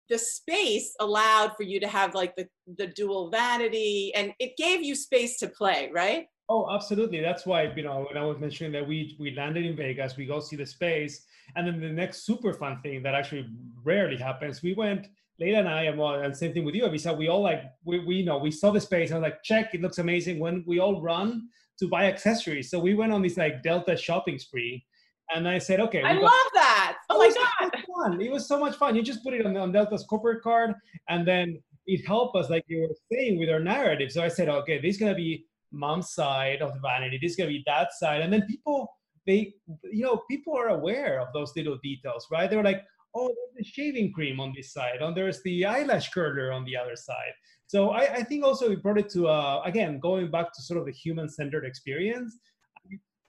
the 0.09 0.17
space 0.17 0.95
allowed 0.99 1.53
for 1.55 1.63
you 1.63 1.79
to 1.79 1.87
have 1.87 2.15
like 2.15 2.35
the, 2.35 2.47
the 2.77 2.87
dual 2.87 3.29
vanity 3.29 4.11
and 4.15 4.33
it 4.39 4.57
gave 4.57 4.83
you 4.83 4.95
space 4.95 5.37
to 5.37 5.47
play, 5.47 5.89
right? 5.93 6.27
Oh, 6.49 6.67
absolutely. 6.73 7.21
That's 7.21 7.45
why, 7.45 7.71
you 7.75 7.83
know, 7.83 8.07
when 8.09 8.21
I 8.21 8.25
was 8.25 8.39
mentioning 8.39 8.71
that 8.71 8.87
we 8.87 9.15
we 9.19 9.35
landed 9.35 9.65
in 9.65 9.75
Vegas, 9.75 10.17
we 10.17 10.25
go 10.25 10.39
see 10.39 10.55
the 10.55 10.65
space, 10.65 11.25
and 11.55 11.67
then 11.67 11.79
the 11.79 11.89
next 11.89 12.25
super 12.25 12.53
fun 12.53 12.81
thing 12.81 13.03
that 13.03 13.13
actually 13.13 13.47
rarely 13.83 14.17
happens, 14.17 14.63
we 14.63 14.73
went. 14.73 15.07
Leila 15.39 15.59
and 15.59 15.69
I, 15.69 15.83
and, 15.83 15.97
well, 15.97 16.15
and 16.15 16.35
same 16.35 16.51
thing 16.51 16.65
with 16.65 16.75
you, 16.75 16.83
Avisa. 16.83 17.15
We 17.17 17.29
all 17.29 17.43
like 17.43 17.63
we, 17.85 17.99
we 17.99 18.15
you 18.15 18.25
know 18.25 18.39
we 18.39 18.49
saw 18.49 18.71
the 18.71 18.81
space 18.81 19.11
and 19.11 19.17
I 19.17 19.19
was 19.19 19.31
like 19.31 19.43
check, 19.43 19.75
it 19.75 19.81
looks 19.81 19.99
amazing. 19.99 20.39
When 20.39 20.63
we 20.65 20.79
all 20.79 20.99
run 20.99 21.47
to 21.77 21.87
buy 21.87 22.05
accessories, 22.05 22.71
so 22.71 22.79
we 22.79 22.95
went 22.95 23.13
on 23.13 23.21
this 23.21 23.37
like 23.37 23.61
Delta 23.61 23.95
shopping 23.95 24.39
spree, 24.39 24.83
and 25.33 25.47
I 25.47 25.57
said, 25.57 25.79
okay, 25.79 26.01
I 26.01 26.13
we 26.13 26.23
love 26.23 26.51
that. 26.53 26.97
Oh 27.09 27.15
it 27.15 27.19
my 27.19 27.25
was 27.27 27.35
god. 27.35 27.71
much 27.73 27.85
fun. 27.95 28.21
It 28.21 28.31
was 28.31 28.47
so 28.47 28.59
much 28.59 28.75
fun. 28.75 28.95
You 28.95 29.03
just 29.03 29.23
put 29.23 29.33
it 29.33 29.45
on, 29.45 29.55
on 29.57 29.71
Delta's 29.71 30.05
corporate 30.09 30.41
card, 30.41 30.73
and 31.07 31.27
then 31.27 31.61
it 31.85 32.05
helped 32.05 32.35
us, 32.35 32.49
like 32.49 32.63
you 32.67 32.81
were 32.81 32.95
saying, 33.11 33.39
with 33.39 33.49
our 33.49 33.59
narrative. 33.59 34.11
So 34.11 34.23
I 34.23 34.27
said, 34.27 34.49
okay, 34.49 34.79
this 34.79 34.95
is 34.95 34.99
gonna 34.99 35.15
be 35.15 35.45
mom's 35.71 36.11
side 36.11 36.61
of 36.61 36.73
the 36.73 36.79
vanity. 36.79 37.19
This 37.21 37.31
is 37.31 37.37
gonna 37.37 37.49
be 37.49 37.63
that 37.65 37.89
side, 37.93 38.21
and 38.21 38.31
then 38.31 38.43
people, 38.47 38.89
they, 39.25 39.53
you 39.91 40.03
know, 40.05 40.21
people 40.29 40.55
are 40.57 40.69
aware 40.69 41.19
of 41.19 41.27
those 41.33 41.53
little 41.55 41.77
details, 41.83 42.27
right? 42.31 42.49
They're 42.49 42.63
like, 42.63 42.83
oh, 43.15 43.27
there's 43.27 43.55
the 43.57 43.63
shaving 43.63 44.11
cream 44.13 44.39
on 44.39 44.53
this 44.55 44.71
side, 44.71 45.01
and 45.01 45.15
there's 45.15 45.41
the 45.43 45.65
eyelash 45.65 46.11
curler 46.11 46.51
on 46.51 46.63
the 46.65 46.77
other 46.77 46.95
side. 46.95 47.33
So 47.67 47.89
I, 47.89 48.13
I 48.13 48.23
think 48.23 48.43
also 48.43 48.69
we 48.69 48.75
brought 48.75 48.99
it 48.99 49.09
to, 49.11 49.27
uh, 49.27 49.61
again, 49.65 49.99
going 49.99 50.31
back 50.31 50.53
to 50.53 50.61
sort 50.61 50.79
of 50.79 50.85
the 50.85 50.91
human-centered 50.91 51.65
experience 51.65 52.37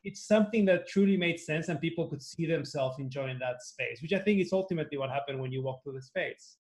it's 0.04 0.26
something 0.26 0.64
that 0.66 0.88
truly 0.88 1.16
made 1.16 1.38
sense 1.38 1.68
and 1.68 1.80
people 1.80 2.08
could 2.08 2.22
see 2.22 2.46
themselves 2.46 2.98
enjoying 2.98 3.38
that 3.38 3.62
space, 3.62 4.00
which 4.02 4.12
I 4.12 4.18
think 4.18 4.40
is 4.40 4.52
ultimately 4.52 4.96
what 4.98 5.10
happened 5.10 5.40
when 5.40 5.52
you 5.52 5.62
walk 5.62 5.82
through 5.82 5.94
the 5.94 6.02
space. 6.02 6.56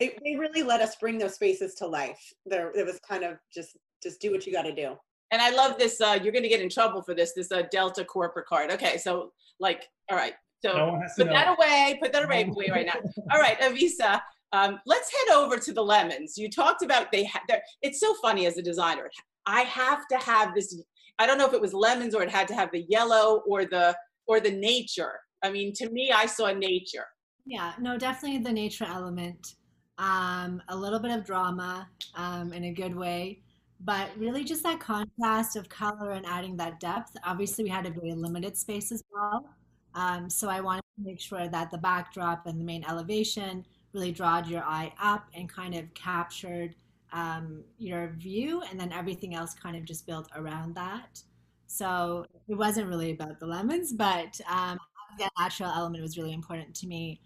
It, 0.00 0.18
they 0.24 0.36
really 0.36 0.62
let 0.62 0.80
us 0.80 0.96
bring 0.96 1.18
those 1.18 1.34
spaces 1.34 1.74
to 1.76 1.86
life. 1.86 2.20
There, 2.46 2.70
it 2.76 2.84
was 2.84 3.00
kind 3.08 3.24
of 3.24 3.38
just 3.52 3.76
just 4.02 4.20
do 4.20 4.30
what 4.30 4.46
you 4.46 4.52
got 4.52 4.62
to 4.62 4.74
do. 4.74 4.96
And 5.30 5.40
I 5.40 5.50
love 5.50 5.78
this. 5.78 6.00
Uh, 6.00 6.18
you're 6.22 6.32
going 6.32 6.42
to 6.42 6.48
get 6.48 6.60
in 6.60 6.68
trouble 6.68 7.02
for 7.02 7.14
this. 7.14 7.32
This 7.32 7.50
uh, 7.50 7.62
Delta 7.70 8.04
corporate 8.04 8.46
card. 8.46 8.70
Okay, 8.70 8.98
so 8.98 9.32
like, 9.58 9.88
all 10.10 10.16
right. 10.16 10.34
So 10.64 10.76
No 10.76 10.92
one 10.92 11.00
has 11.02 11.14
to 11.16 11.24
put 11.24 11.32
know. 11.32 11.36
that 11.36 11.56
away. 11.56 11.98
Put 12.00 12.12
that 12.12 12.24
away, 12.24 12.44
away 12.44 12.68
right 12.70 12.86
now. 12.86 13.00
All 13.32 13.40
right, 13.40 13.58
Avisa. 13.60 14.20
Um, 14.52 14.78
let's 14.86 15.10
head 15.12 15.36
over 15.36 15.58
to 15.58 15.72
the 15.72 15.82
lemons. 15.82 16.38
You 16.38 16.48
talked 16.50 16.82
about 16.82 17.10
they. 17.10 17.24
Ha- 17.24 17.42
it's 17.82 18.00
so 18.00 18.14
funny 18.22 18.46
as 18.46 18.58
a 18.58 18.62
designer. 18.62 19.10
I 19.46 19.62
have 19.62 20.06
to 20.08 20.16
have 20.18 20.54
this. 20.54 20.80
I 21.18 21.26
don't 21.26 21.38
know 21.38 21.46
if 21.46 21.52
it 21.52 21.60
was 21.60 21.72
lemons 21.72 22.14
or 22.14 22.22
it 22.22 22.30
had 22.30 22.48
to 22.48 22.54
have 22.54 22.70
the 22.72 22.84
yellow 22.88 23.42
or 23.46 23.64
the 23.64 23.96
or 24.26 24.40
the 24.40 24.50
nature. 24.50 25.20
I 25.42 25.50
mean, 25.50 25.72
to 25.74 25.90
me, 25.90 26.10
I 26.10 26.26
saw 26.26 26.52
nature. 26.52 27.06
Yeah, 27.46 27.72
no, 27.78 27.98
definitely 27.98 28.38
the 28.38 28.52
nature 28.52 28.86
element. 28.88 29.56
Um, 29.98 30.62
a 30.68 30.76
little 30.76 30.98
bit 30.98 31.12
of 31.12 31.24
drama 31.24 31.88
um, 32.16 32.52
in 32.52 32.64
a 32.64 32.72
good 32.72 32.96
way, 32.96 33.42
but 33.80 34.08
really 34.16 34.42
just 34.42 34.62
that 34.64 34.80
contrast 34.80 35.54
of 35.56 35.68
color 35.68 36.12
and 36.12 36.26
adding 36.26 36.56
that 36.56 36.80
depth. 36.80 37.16
Obviously, 37.24 37.64
we 37.64 37.70
had 37.70 37.86
a 37.86 37.90
very 37.90 38.12
limited 38.12 38.56
space 38.56 38.90
as 38.90 39.04
well. 39.12 39.48
Um, 39.94 40.28
so 40.28 40.48
I 40.48 40.60
wanted 40.60 40.82
to 40.98 41.04
make 41.04 41.20
sure 41.20 41.48
that 41.48 41.70
the 41.70 41.78
backdrop 41.78 42.46
and 42.46 42.58
the 42.58 42.64
main 42.64 42.84
elevation 42.88 43.64
really 43.92 44.10
drawed 44.10 44.48
your 44.48 44.62
eye 44.64 44.92
up 45.00 45.28
and 45.34 45.48
kind 45.48 45.74
of 45.74 45.92
captured 45.94 46.74
um, 47.14 47.62
your 47.78 48.08
view, 48.18 48.62
and 48.70 48.78
then 48.78 48.92
everything 48.92 49.34
else 49.34 49.54
kind 49.54 49.76
of 49.76 49.84
just 49.84 50.06
built 50.06 50.28
around 50.36 50.74
that. 50.74 51.22
So 51.66 52.26
it 52.48 52.56
wasn't 52.56 52.88
really 52.88 53.12
about 53.12 53.38
the 53.40 53.46
lemons, 53.46 53.92
but 53.92 54.38
um, 54.50 54.78
the 55.18 55.30
natural 55.38 55.70
element 55.70 56.02
was 56.02 56.18
really 56.18 56.32
important 56.32 56.74
to 56.76 56.86
me. 56.86 57.20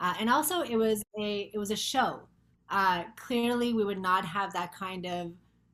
Uh, 0.00 0.14
and 0.20 0.28
also, 0.28 0.62
it 0.62 0.76
was 0.76 1.02
a 1.18 1.50
it 1.54 1.58
was 1.58 1.70
a 1.70 1.76
show. 1.76 2.20
Uh, 2.68 3.04
clearly, 3.16 3.72
we 3.72 3.84
would 3.84 4.00
not 4.00 4.24
have 4.24 4.52
that 4.52 4.74
kind 4.74 5.06
of 5.06 5.32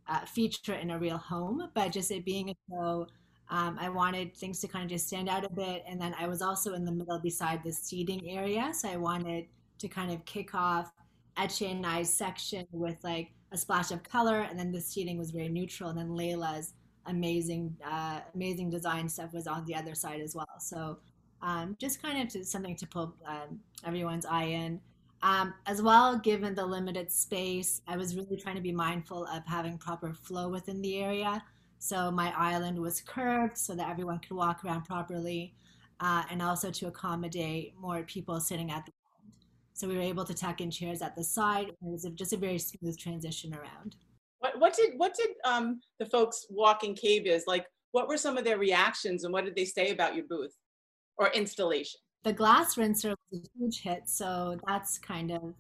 uh, 0.08 0.24
feature 0.26 0.74
in 0.74 0.90
a 0.90 0.98
real 0.98 1.18
home, 1.18 1.68
but 1.74 1.90
just 1.90 2.10
it 2.10 2.24
being 2.24 2.50
a 2.50 2.54
show, 2.70 3.06
um, 3.50 3.78
I 3.80 3.88
wanted 3.88 4.36
things 4.36 4.60
to 4.60 4.68
kind 4.68 4.84
of 4.84 4.90
just 4.90 5.06
stand 5.08 5.28
out 5.28 5.44
a 5.44 5.50
bit. 5.50 5.84
And 5.88 6.00
then 6.00 6.14
I 6.18 6.26
was 6.26 6.42
also 6.42 6.74
in 6.74 6.84
the 6.84 6.92
middle 6.92 7.18
beside 7.18 7.62
the 7.64 7.72
seating 7.72 8.30
area, 8.30 8.72
so 8.74 8.88
I 8.88 8.96
wanted 8.96 9.46
to 9.78 9.88
kind 9.88 10.12
of 10.12 10.24
kick 10.24 10.54
off 10.54 10.90
Eche 11.36 11.70
and 11.70 12.06
section 12.06 12.66
with 12.72 12.96
like 13.02 13.32
a 13.54 13.56
splash 13.56 13.90
of 13.92 14.02
color, 14.02 14.40
and 14.40 14.58
then 14.58 14.70
the 14.72 14.80
seating 14.80 15.16
was 15.16 15.30
very 15.30 15.48
neutral, 15.48 15.88
and 15.90 15.98
then 15.98 16.10
Layla's 16.10 16.74
amazing, 17.06 17.74
uh, 17.84 18.20
amazing 18.34 18.68
design 18.68 19.08
stuff 19.08 19.32
was 19.32 19.46
on 19.46 19.64
the 19.64 19.74
other 19.74 19.94
side 19.94 20.20
as 20.20 20.34
well. 20.34 20.56
So 20.58 20.98
um, 21.40 21.76
just 21.78 22.02
kind 22.02 22.20
of 22.20 22.28
to, 22.32 22.44
something 22.44 22.76
to 22.76 22.86
pull 22.86 23.14
um, 23.26 23.60
everyone's 23.84 24.26
eye 24.26 24.50
in. 24.64 24.80
Um, 25.22 25.54
as 25.66 25.80
well, 25.80 26.18
given 26.18 26.54
the 26.54 26.66
limited 26.66 27.10
space, 27.10 27.80
I 27.86 27.96
was 27.96 28.16
really 28.16 28.36
trying 28.36 28.56
to 28.56 28.60
be 28.60 28.72
mindful 28.72 29.24
of 29.26 29.46
having 29.46 29.78
proper 29.78 30.12
flow 30.12 30.48
within 30.48 30.82
the 30.82 30.98
area. 30.98 31.42
So 31.78 32.10
my 32.10 32.32
island 32.36 32.78
was 32.78 33.00
curved 33.00 33.56
so 33.56 33.74
that 33.74 33.88
everyone 33.88 34.18
could 34.18 34.36
walk 34.36 34.64
around 34.64 34.84
properly, 34.84 35.54
uh, 36.00 36.24
and 36.30 36.42
also 36.42 36.70
to 36.72 36.88
accommodate 36.88 37.74
more 37.78 38.02
people 38.02 38.40
sitting 38.40 38.70
at 38.70 38.84
the. 38.84 38.92
So 39.74 39.86
we 39.86 39.96
were 39.96 40.02
able 40.02 40.24
to 40.24 40.34
tuck 40.34 40.60
in 40.60 40.70
chairs 40.70 41.02
at 41.02 41.14
the 41.14 41.24
side. 41.24 41.68
It 41.68 41.76
was 41.80 42.04
a, 42.04 42.10
just 42.10 42.32
a 42.32 42.36
very 42.36 42.58
smooth 42.58 42.98
transition 42.98 43.54
around. 43.54 43.96
What 44.38 44.58
what 44.58 44.74
did 44.74 44.94
what 44.96 45.14
did 45.14 45.30
um, 45.44 45.80
the 45.98 46.06
folks 46.06 46.46
walking 46.50 46.94
KBIS 46.94 47.42
like? 47.46 47.66
What 47.92 48.08
were 48.08 48.16
some 48.16 48.36
of 48.36 48.44
their 48.44 48.58
reactions 48.58 49.22
and 49.24 49.32
what 49.32 49.44
did 49.44 49.54
they 49.54 49.64
say 49.64 49.90
about 49.90 50.16
your 50.16 50.24
booth 50.28 50.54
or 51.16 51.28
installation? 51.28 52.00
the 52.24 52.32
glass 52.32 52.76
rinser 52.76 53.14
was 53.30 53.40
a 53.40 53.58
huge 53.58 53.82
hit, 53.82 54.08
so 54.08 54.58
that's 54.66 54.98
kind 54.98 55.30
of 55.30 55.54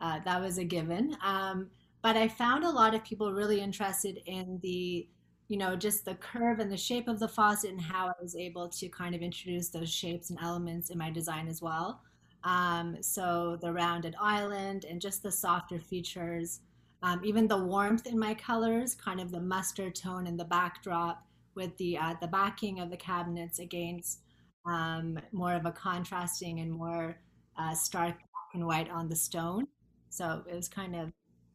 uh, 0.00 0.20
that 0.24 0.40
was 0.40 0.58
a 0.58 0.64
given. 0.64 1.16
Um, 1.24 1.68
but 2.02 2.16
I 2.16 2.28
found 2.28 2.64
a 2.64 2.70
lot 2.70 2.94
of 2.94 3.04
people 3.04 3.32
really 3.32 3.60
interested 3.60 4.20
in 4.26 4.58
the, 4.62 5.06
you 5.48 5.58
know, 5.58 5.76
just 5.76 6.04
the 6.04 6.14
curve 6.14 6.58
and 6.58 6.72
the 6.72 6.76
shape 6.76 7.08
of 7.08 7.18
the 7.18 7.28
faucet 7.28 7.70
and 7.70 7.80
how 7.80 8.08
I 8.08 8.12
was 8.22 8.36
able 8.36 8.68
to 8.68 8.88
kind 8.88 9.14
of 9.14 9.20
introduce 9.20 9.68
those 9.68 9.90
shapes 9.90 10.30
and 10.30 10.38
elements 10.40 10.88
in 10.90 10.96
my 10.96 11.10
design 11.10 11.48
as 11.48 11.60
well. 11.60 12.02
Um, 12.44 12.96
so 13.02 13.58
the 13.60 13.72
rounded 13.72 14.14
island 14.20 14.84
and 14.88 15.00
just 15.00 15.22
the 15.22 15.30
softer 15.32 15.78
features, 15.80 16.60
um, 17.02 17.20
even 17.24 17.46
the 17.48 17.56
warmth 17.62 18.06
in 18.06 18.18
my 18.18 18.34
colors, 18.34 18.94
kind 18.94 19.20
of 19.20 19.30
the 19.30 19.40
mustard 19.40 19.94
tone 19.94 20.26
in 20.26 20.36
the 20.36 20.44
backdrop 20.44 21.24
with 21.54 21.76
the 21.78 21.98
uh, 21.98 22.14
the 22.20 22.28
backing 22.28 22.80
of 22.80 22.90
the 22.90 22.96
cabinets 22.96 23.58
against 23.58 24.20
um, 24.66 25.18
more 25.32 25.54
of 25.54 25.66
a 25.66 25.72
contrasting 25.72 26.60
and 26.60 26.70
more 26.72 27.16
uh, 27.58 27.74
stark 27.74 28.14
black 28.14 28.54
and 28.54 28.66
white 28.66 28.90
on 28.90 29.08
the 29.08 29.16
stone. 29.16 29.66
So 30.10 30.42
it 30.50 30.54
was 30.54 30.68
kind 30.68 30.96
of, 30.96 31.10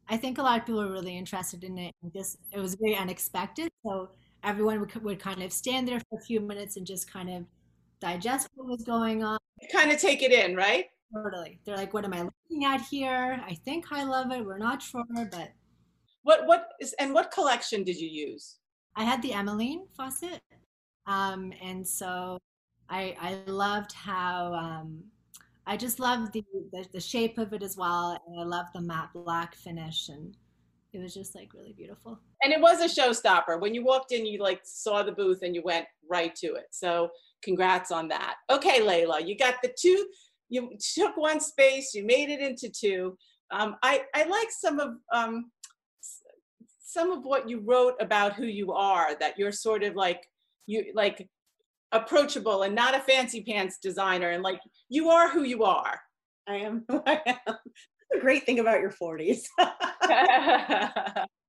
I 0.09 0.17
think 0.17 0.37
a 0.37 0.43
lot 0.43 0.59
of 0.59 0.65
people 0.65 0.81
were 0.83 0.91
really 0.91 1.17
interested 1.17 1.63
in 1.63 1.77
it. 1.77 1.93
And 2.03 2.11
just 2.13 2.37
it 2.51 2.59
was 2.59 2.75
very 2.75 2.95
unexpected. 2.95 3.69
So 3.85 4.09
everyone 4.43 4.79
would, 4.79 4.95
would 5.03 5.19
kind 5.19 5.41
of 5.43 5.51
stand 5.53 5.87
there 5.87 5.99
for 6.09 6.19
a 6.19 6.21
few 6.21 6.39
minutes 6.39 6.77
and 6.77 6.85
just 6.87 7.11
kind 7.11 7.29
of 7.29 7.45
digest 7.99 8.49
what 8.55 8.67
was 8.67 8.83
going 8.83 9.23
on. 9.23 9.39
Kind 9.71 9.91
of 9.91 9.99
take 9.99 10.21
it 10.21 10.31
in, 10.31 10.55
right? 10.55 10.85
Totally. 11.13 11.59
They're 11.65 11.77
like, 11.77 11.93
what 11.93 12.05
am 12.05 12.13
I 12.13 12.23
looking 12.23 12.65
at 12.65 12.81
here? 12.81 13.41
I 13.47 13.53
think 13.65 13.85
I 13.91 14.03
love 14.03 14.31
it. 14.31 14.45
We're 14.45 14.57
not 14.57 14.81
sure, 14.81 15.03
but 15.31 15.51
What 16.23 16.47
what 16.47 16.69
is 16.81 16.93
and 16.99 17.13
what 17.13 17.31
collection 17.31 17.83
did 17.83 17.97
you 17.97 18.09
use? 18.09 18.57
I 18.95 19.03
had 19.03 19.21
the 19.21 19.33
Emmeline 19.33 19.85
faucet. 19.95 20.41
Um, 21.07 21.53
and 21.61 21.87
so 21.87 22.39
I, 22.89 23.15
I 23.19 23.51
loved 23.51 23.91
how 23.93 24.53
um, 24.53 25.03
I 25.67 25.77
just 25.77 25.99
loved 25.99 26.33
the, 26.33 26.43
the, 26.71 26.85
the 26.93 26.99
shape 26.99 27.37
of 27.37 27.53
it 27.53 27.63
as 27.63 27.77
well, 27.77 28.19
and 28.27 28.39
I 28.39 28.43
loved 28.43 28.69
the 28.73 28.81
matte 28.81 29.09
black 29.13 29.55
finish, 29.55 30.09
and 30.09 30.35
it 30.93 30.99
was 30.99 31.13
just 31.13 31.35
like 31.35 31.53
really 31.53 31.73
beautiful. 31.73 32.19
And 32.41 32.53
it 32.53 32.61
was 32.61 32.81
a 32.81 33.01
showstopper. 33.01 33.59
When 33.59 33.73
you 33.73 33.83
walked 33.83 34.11
in, 34.11 34.25
you 34.25 34.41
like 34.41 34.61
saw 34.63 35.03
the 35.03 35.11
booth 35.11 35.41
and 35.41 35.53
you 35.53 35.61
went 35.63 35.85
right 36.09 36.33
to 36.35 36.55
it. 36.55 36.67
So 36.71 37.09
congrats 37.45 37.91
on 37.91 38.09
that. 38.09 38.35
Okay, 38.49 38.81
Layla, 38.81 39.25
you 39.25 39.37
got 39.37 39.55
the 39.63 39.73
two. 39.79 40.07
You 40.49 40.71
took 40.95 41.15
one 41.15 41.39
space, 41.39 41.93
you 41.93 42.05
made 42.05 42.29
it 42.29 42.41
into 42.41 42.69
two. 42.69 43.17
Um, 43.51 43.75
I 43.83 44.03
I 44.13 44.25
like 44.25 44.49
some 44.49 44.79
of 44.79 44.95
um, 45.13 45.51
some 46.81 47.11
of 47.11 47.23
what 47.23 47.47
you 47.47 47.61
wrote 47.61 47.95
about 48.01 48.33
who 48.33 48.45
you 48.45 48.73
are. 48.73 49.15
That 49.19 49.37
you're 49.37 49.51
sort 49.51 49.83
of 49.83 49.95
like 49.95 50.21
you 50.65 50.91
like 50.93 51.29
approachable 51.91 52.63
and 52.63 52.75
not 52.75 52.95
a 52.95 52.99
fancy 52.99 53.43
pants 53.43 53.77
designer, 53.81 54.31
and 54.31 54.43
like 54.43 54.59
you 54.89 55.09
are 55.09 55.29
who 55.29 55.43
you 55.43 55.63
are. 55.63 55.99
I 56.47 56.55
am 56.57 56.83
who 56.87 57.01
I 57.05 57.21
am. 57.25 57.37
That's 57.47 58.17
a 58.17 58.19
great 58.19 58.45
thing 58.45 58.59
about 58.59 58.81
your 58.81 58.91
40s. 58.91 59.45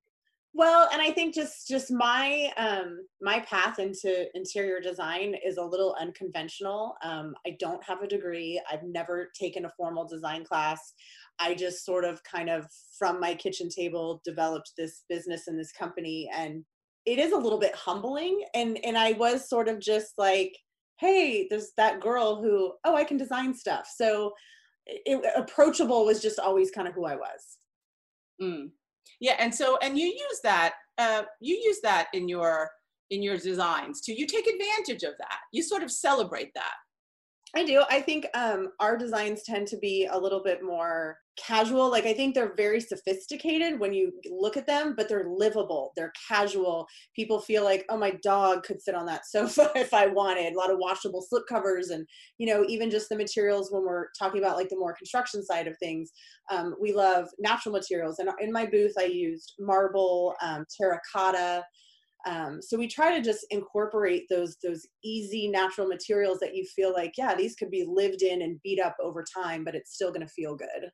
well, 0.56 0.88
and 0.90 1.02
I 1.02 1.10
think 1.10 1.34
just 1.34 1.68
just 1.68 1.90
my 1.90 2.50
um 2.56 3.06
my 3.20 3.40
path 3.40 3.78
into 3.78 4.26
interior 4.34 4.80
design 4.80 5.34
is 5.44 5.58
a 5.58 5.64
little 5.64 5.94
unconventional. 6.00 6.96
Um, 7.02 7.34
I 7.46 7.56
don't 7.60 7.84
have 7.84 8.02
a 8.02 8.08
degree. 8.08 8.60
I've 8.70 8.82
never 8.84 9.30
taken 9.38 9.66
a 9.66 9.72
formal 9.76 10.06
design 10.06 10.44
class. 10.44 10.94
I 11.38 11.54
just 11.54 11.84
sort 11.84 12.04
of 12.04 12.22
kind 12.24 12.48
of 12.48 12.66
from 12.98 13.20
my 13.20 13.34
kitchen 13.34 13.68
table 13.68 14.22
developed 14.24 14.72
this 14.78 15.04
business 15.08 15.46
and 15.46 15.58
this 15.58 15.72
company 15.72 16.30
and 16.34 16.64
it 17.04 17.18
is 17.18 17.32
a 17.32 17.36
little 17.36 17.58
bit 17.58 17.74
humbling 17.74 18.42
and 18.54 18.78
and 18.84 18.96
I 18.96 19.12
was 19.12 19.48
sort 19.48 19.68
of 19.68 19.78
just 19.80 20.14
like 20.16 20.56
hey 20.98 21.46
there's 21.50 21.72
that 21.76 22.00
girl 22.00 22.42
who 22.42 22.72
oh 22.84 22.96
I 22.96 23.04
can 23.04 23.18
design 23.18 23.54
stuff 23.54 23.86
so 23.94 24.32
it, 24.86 25.20
approachable 25.36 26.06
was 26.06 26.22
just 26.22 26.38
always 26.38 26.70
kind 26.70 26.88
of 26.88 26.94
who 26.94 27.04
I 27.04 27.16
was 27.16 27.58
Mm. 28.40 28.70
Yeah, 29.20 29.36
and 29.38 29.54
so 29.54 29.78
and 29.82 29.98
you 29.98 30.06
use 30.06 30.40
that 30.42 30.74
uh, 30.98 31.22
you 31.40 31.56
use 31.56 31.80
that 31.82 32.08
in 32.12 32.28
your 32.28 32.70
in 33.10 33.22
your 33.22 33.36
designs 33.36 34.00
too. 34.00 34.14
You 34.14 34.26
take 34.26 34.46
advantage 34.46 35.02
of 35.02 35.14
that. 35.18 35.38
You 35.52 35.62
sort 35.62 35.82
of 35.82 35.90
celebrate 35.90 36.52
that. 36.54 36.74
I 37.54 37.64
do. 37.64 37.82
I 37.88 38.00
think 38.00 38.26
um, 38.34 38.72
our 38.80 38.96
designs 38.96 39.42
tend 39.42 39.68
to 39.68 39.78
be 39.78 40.08
a 40.10 40.18
little 40.18 40.42
bit 40.42 40.62
more 40.62 41.16
casual. 41.37 41.90
Like 41.90 42.07
I 42.07 42.12
think 42.12 42.35
they're 42.35 42.55
very 42.57 42.81
sophisticated 42.81 43.79
when 43.79 43.92
you 43.92 44.12
look 44.31 44.57
at 44.57 44.66
them, 44.66 44.94
but 44.96 45.09
they're 45.09 45.29
livable. 45.29 45.92
They're 45.96 46.12
casual. 46.29 46.87
People 47.14 47.40
feel 47.40 47.64
like, 47.64 47.85
oh, 47.88 47.99
my 47.99 48.12
dog 48.22 48.62
could 48.62 48.83
sit 48.83 48.94
on 48.94 49.07
that 49.07 49.27
sofa 49.27 49.70
if 49.77 49.94
I 49.94 50.07
wanted. 50.07 50.53
A 50.53 50.59
lot 50.59 50.70
of 50.70 50.79
washable 50.79 51.22
slip 51.22 51.44
covers, 51.49 51.90
and 51.90 52.07
you 52.38 52.46
know, 52.46 52.64
even 52.68 52.90
just 52.90 53.09
the 53.09 53.16
materials 53.16 53.70
when 53.70 53.83
we're 53.83 54.07
talking 54.18 54.40
about 54.40 54.57
like 54.57 54.68
the 54.68 54.79
more 54.79 54.94
construction 54.94 55.44
side 55.44 55.66
of 55.66 55.77
things. 55.79 56.12
Um, 56.51 56.75
we 56.81 56.92
love 56.92 57.29
natural 57.38 57.72
materials, 57.72 58.18
and 58.18 58.31
in 58.40 58.53
my 58.53 58.66
booth, 58.66 58.94
I 58.99 59.05
used 59.05 59.55
marble, 59.59 60.35
um, 60.42 60.64
terracotta. 60.77 61.64
Um, 62.27 62.61
so 62.61 62.77
we 62.77 62.88
try 62.88 63.16
to 63.16 63.22
just 63.22 63.46
incorporate 63.51 64.25
those 64.29 64.57
those 64.62 64.85
easy 65.05 65.49
natural 65.49 65.87
materials 65.87 66.38
that 66.40 66.57
you 66.57 66.64
feel 66.64 66.92
like, 66.92 67.12
yeah, 67.16 67.35
these 67.35 67.55
could 67.55 67.70
be 67.70 67.85
lived 67.88 68.22
in 68.22 68.42
and 68.42 68.61
beat 68.62 68.81
up 68.81 68.96
over 69.01 69.25
time, 69.35 69.64
but 69.64 69.75
it's 69.77 69.94
still 69.94 70.11
going 70.11 70.27
to 70.27 70.33
feel 70.33 70.57
good. 70.57 70.90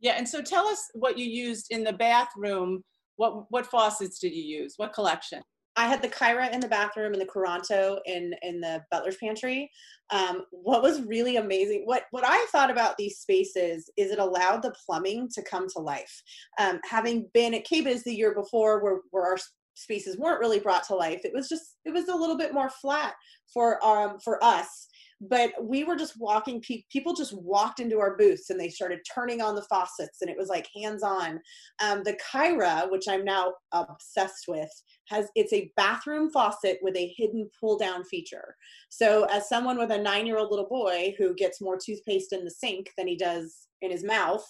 Yeah, 0.00 0.14
and 0.16 0.28
so 0.28 0.42
tell 0.42 0.66
us 0.66 0.82
what 0.94 1.18
you 1.18 1.26
used 1.26 1.66
in 1.70 1.84
the 1.84 1.92
bathroom. 1.92 2.82
What 3.16 3.50
what 3.50 3.66
faucets 3.66 4.18
did 4.18 4.32
you 4.32 4.42
use? 4.42 4.74
What 4.76 4.92
collection? 4.92 5.42
I 5.78 5.86
had 5.86 6.00
the 6.00 6.08
Kyra 6.08 6.52
in 6.52 6.60
the 6.60 6.68
bathroom 6.68 7.12
and 7.12 7.20
the 7.20 7.26
Coranto 7.26 7.98
in 8.06 8.34
in 8.42 8.60
the 8.60 8.82
butler's 8.90 9.16
pantry. 9.16 9.70
Um, 10.10 10.42
what 10.50 10.82
was 10.82 11.02
really 11.02 11.36
amazing, 11.36 11.82
what 11.84 12.04
what 12.10 12.24
I 12.26 12.46
thought 12.50 12.70
about 12.70 12.96
these 12.96 13.18
spaces 13.18 13.90
is 13.96 14.10
it 14.10 14.18
allowed 14.18 14.62
the 14.62 14.74
plumbing 14.84 15.28
to 15.34 15.42
come 15.42 15.66
to 15.70 15.78
life. 15.78 16.22
Um, 16.58 16.80
having 16.88 17.28
been 17.34 17.54
at 17.54 17.66
KBIS 17.66 18.04
the 18.04 18.14
year 18.14 18.34
before, 18.34 18.82
where 18.82 19.00
where 19.10 19.26
our 19.26 19.38
spaces 19.74 20.16
weren't 20.16 20.40
really 20.40 20.60
brought 20.60 20.84
to 20.84 20.94
life, 20.94 21.20
it 21.24 21.32
was 21.34 21.48
just 21.48 21.76
it 21.84 21.92
was 21.92 22.08
a 22.08 22.16
little 22.16 22.38
bit 22.38 22.54
more 22.54 22.70
flat 22.70 23.14
for 23.52 23.84
um 23.84 24.18
for 24.24 24.42
us 24.42 24.88
but 25.20 25.52
we 25.62 25.82
were 25.84 25.96
just 25.96 26.14
walking 26.18 26.62
people 26.90 27.14
just 27.14 27.32
walked 27.32 27.80
into 27.80 27.98
our 27.98 28.16
booths 28.16 28.50
and 28.50 28.60
they 28.60 28.68
started 28.68 29.00
turning 29.14 29.40
on 29.40 29.54
the 29.54 29.62
faucets 29.62 30.18
and 30.20 30.30
it 30.30 30.36
was 30.36 30.48
like 30.48 30.68
hands 30.76 31.02
on 31.02 31.40
um, 31.82 32.02
the 32.04 32.16
kyra 32.32 32.90
which 32.90 33.08
i'm 33.08 33.24
now 33.24 33.52
obsessed 33.72 34.44
with 34.46 34.70
has 35.08 35.28
it's 35.34 35.52
a 35.52 35.70
bathroom 35.76 36.30
faucet 36.30 36.78
with 36.82 36.96
a 36.96 37.12
hidden 37.16 37.48
pull 37.58 37.78
down 37.78 38.04
feature. 38.04 38.54
So 38.88 39.24
as 39.24 39.48
someone 39.48 39.78
with 39.78 39.90
a 39.90 39.98
nine 39.98 40.26
year 40.26 40.38
old 40.38 40.50
little 40.50 40.68
boy 40.68 41.14
who 41.18 41.34
gets 41.34 41.60
more 41.60 41.78
toothpaste 41.78 42.32
in 42.32 42.44
the 42.44 42.50
sink 42.50 42.90
than 42.96 43.06
he 43.06 43.16
does 43.16 43.68
in 43.82 43.90
his 43.90 44.04
mouth 44.04 44.44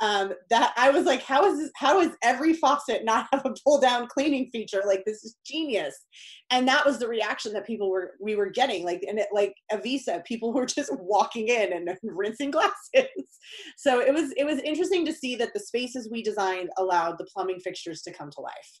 um, 0.00 0.32
that 0.48 0.72
I 0.76 0.90
was 0.90 1.04
like, 1.04 1.22
how 1.22 1.44
is 1.44 1.58
this, 1.58 1.70
how 1.76 2.00
is 2.00 2.10
every 2.22 2.54
faucet 2.54 3.04
not 3.04 3.26
have 3.32 3.44
a 3.44 3.54
pull 3.64 3.80
down 3.80 4.08
cleaning 4.08 4.48
feature? 4.50 4.82
Like 4.86 5.04
this 5.04 5.22
is 5.24 5.36
genius. 5.46 5.94
And 6.50 6.66
that 6.68 6.86
was 6.86 6.98
the 6.98 7.06
reaction 7.06 7.52
that 7.52 7.66
people 7.66 7.90
were, 7.90 8.12
we 8.18 8.34
were 8.34 8.48
getting 8.48 8.84
like, 8.84 9.04
and 9.06 9.18
it, 9.18 9.28
like 9.32 9.54
Avisa, 9.70 10.24
people 10.24 10.52
were 10.54 10.66
just 10.66 10.90
walking 10.98 11.48
in 11.48 11.72
and 11.72 11.90
rinsing 12.02 12.50
glasses. 12.50 12.72
so 13.76 14.00
it 14.00 14.14
was, 14.14 14.32
it 14.38 14.44
was 14.44 14.58
interesting 14.60 15.04
to 15.04 15.12
see 15.12 15.36
that 15.36 15.52
the 15.52 15.60
spaces 15.60 16.08
we 16.10 16.22
designed 16.22 16.70
allowed 16.78 17.18
the 17.18 17.26
plumbing 17.32 17.60
fixtures 17.60 18.00
to 18.02 18.12
come 18.12 18.30
to 18.30 18.40
life. 18.40 18.80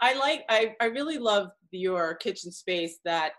I 0.00 0.14
like, 0.14 0.44
I, 0.48 0.74
I 0.80 0.86
really 0.86 1.18
love 1.18 1.48
your 1.70 2.14
kitchen 2.16 2.50
space 2.50 2.98
that 3.04 3.32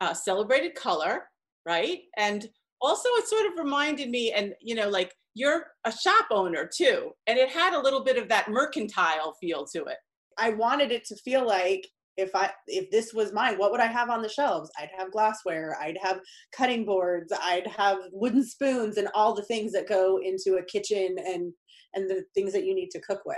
uh, 0.00 0.12
celebrated 0.12 0.74
color, 0.74 1.24
right? 1.66 2.00
And 2.16 2.48
also 2.80 3.08
it 3.10 3.26
sort 3.26 3.46
of 3.46 3.52
reminded 3.58 4.10
me, 4.10 4.32
and 4.32 4.54
you 4.60 4.74
know, 4.74 4.88
like 4.88 5.14
you're 5.38 5.66
a 5.84 5.92
shop 5.92 6.26
owner 6.30 6.68
too. 6.72 7.12
And 7.26 7.38
it 7.38 7.48
had 7.48 7.72
a 7.72 7.80
little 7.80 8.02
bit 8.02 8.18
of 8.18 8.28
that 8.28 8.50
mercantile 8.50 9.34
feel 9.40 9.66
to 9.74 9.84
it. 9.84 9.96
I 10.36 10.50
wanted 10.50 10.90
it 10.90 11.04
to 11.06 11.16
feel 11.16 11.46
like 11.46 11.86
if 12.16 12.34
I 12.34 12.50
if 12.66 12.90
this 12.90 13.12
was 13.14 13.32
mine, 13.32 13.56
what 13.56 13.70
would 13.70 13.80
I 13.80 13.86
have 13.86 14.10
on 14.10 14.22
the 14.22 14.28
shelves? 14.28 14.70
I'd 14.78 14.90
have 14.98 15.12
glassware, 15.12 15.76
I'd 15.80 15.98
have 16.02 16.20
cutting 16.52 16.84
boards, 16.84 17.32
I'd 17.40 17.68
have 17.68 17.98
wooden 18.10 18.44
spoons 18.44 18.96
and 18.96 19.08
all 19.14 19.34
the 19.34 19.44
things 19.44 19.72
that 19.72 19.88
go 19.88 20.18
into 20.22 20.56
a 20.56 20.64
kitchen 20.64 21.16
and 21.24 21.52
and 21.94 22.10
the 22.10 22.24
things 22.34 22.52
that 22.52 22.64
you 22.64 22.74
need 22.74 22.90
to 22.90 23.00
cook 23.00 23.20
with. 23.24 23.36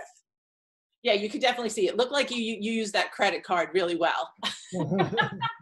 Yeah, 1.03 1.13
you 1.13 1.29
could 1.29 1.41
definitely 1.43 1.71
see 1.71 1.89
it. 1.89 1.97
Looked 1.97 2.13
like 2.13 2.31
you 2.31 2.39
you, 2.39 2.57
you 2.59 2.73
used 2.73 2.95
that 2.95 3.13
credit 3.13 3.45
card 3.45 3.69
really 3.75 3.97
well. 3.97 4.31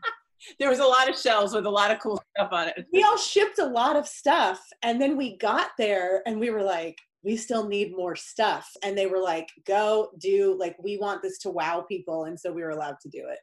there 0.59 0.71
was 0.71 0.79
a 0.79 0.85
lot 0.85 1.09
of 1.09 1.19
shelves 1.19 1.55
with 1.55 1.67
a 1.67 1.71
lot 1.71 1.91
of 1.91 1.99
cool 1.99 2.23
stuff 2.37 2.51
on 2.53 2.69
it. 2.69 2.87
We 2.93 3.03
all 3.03 3.17
shipped 3.17 3.59
a 3.59 3.67
lot 3.67 3.97
of 3.97 4.07
stuff, 4.07 4.61
and 4.83 5.01
then 5.01 5.17
we 5.17 5.37
got 5.37 5.71
there 5.79 6.23
and 6.27 6.39
we 6.39 6.51
were 6.51 6.63
like, 6.63 6.99
we 7.23 7.37
still 7.37 7.69
need 7.69 7.97
more 7.97 8.17
stuff. 8.17 8.71
And 8.83 8.97
they 8.97 9.07
were 9.07 9.21
like, 9.21 9.49
go 9.67 10.11
do, 10.19 10.57
like, 10.59 10.77
we 10.83 10.99
want 10.99 11.23
this 11.23 11.39
to 11.39 11.51
wow 11.51 11.85
people. 11.87 12.25
And 12.25 12.39
so 12.39 12.53
we 12.53 12.63
were 12.63 12.71
allowed 12.71 13.01
to 13.03 13.09
do 13.09 13.25
it. 13.29 13.41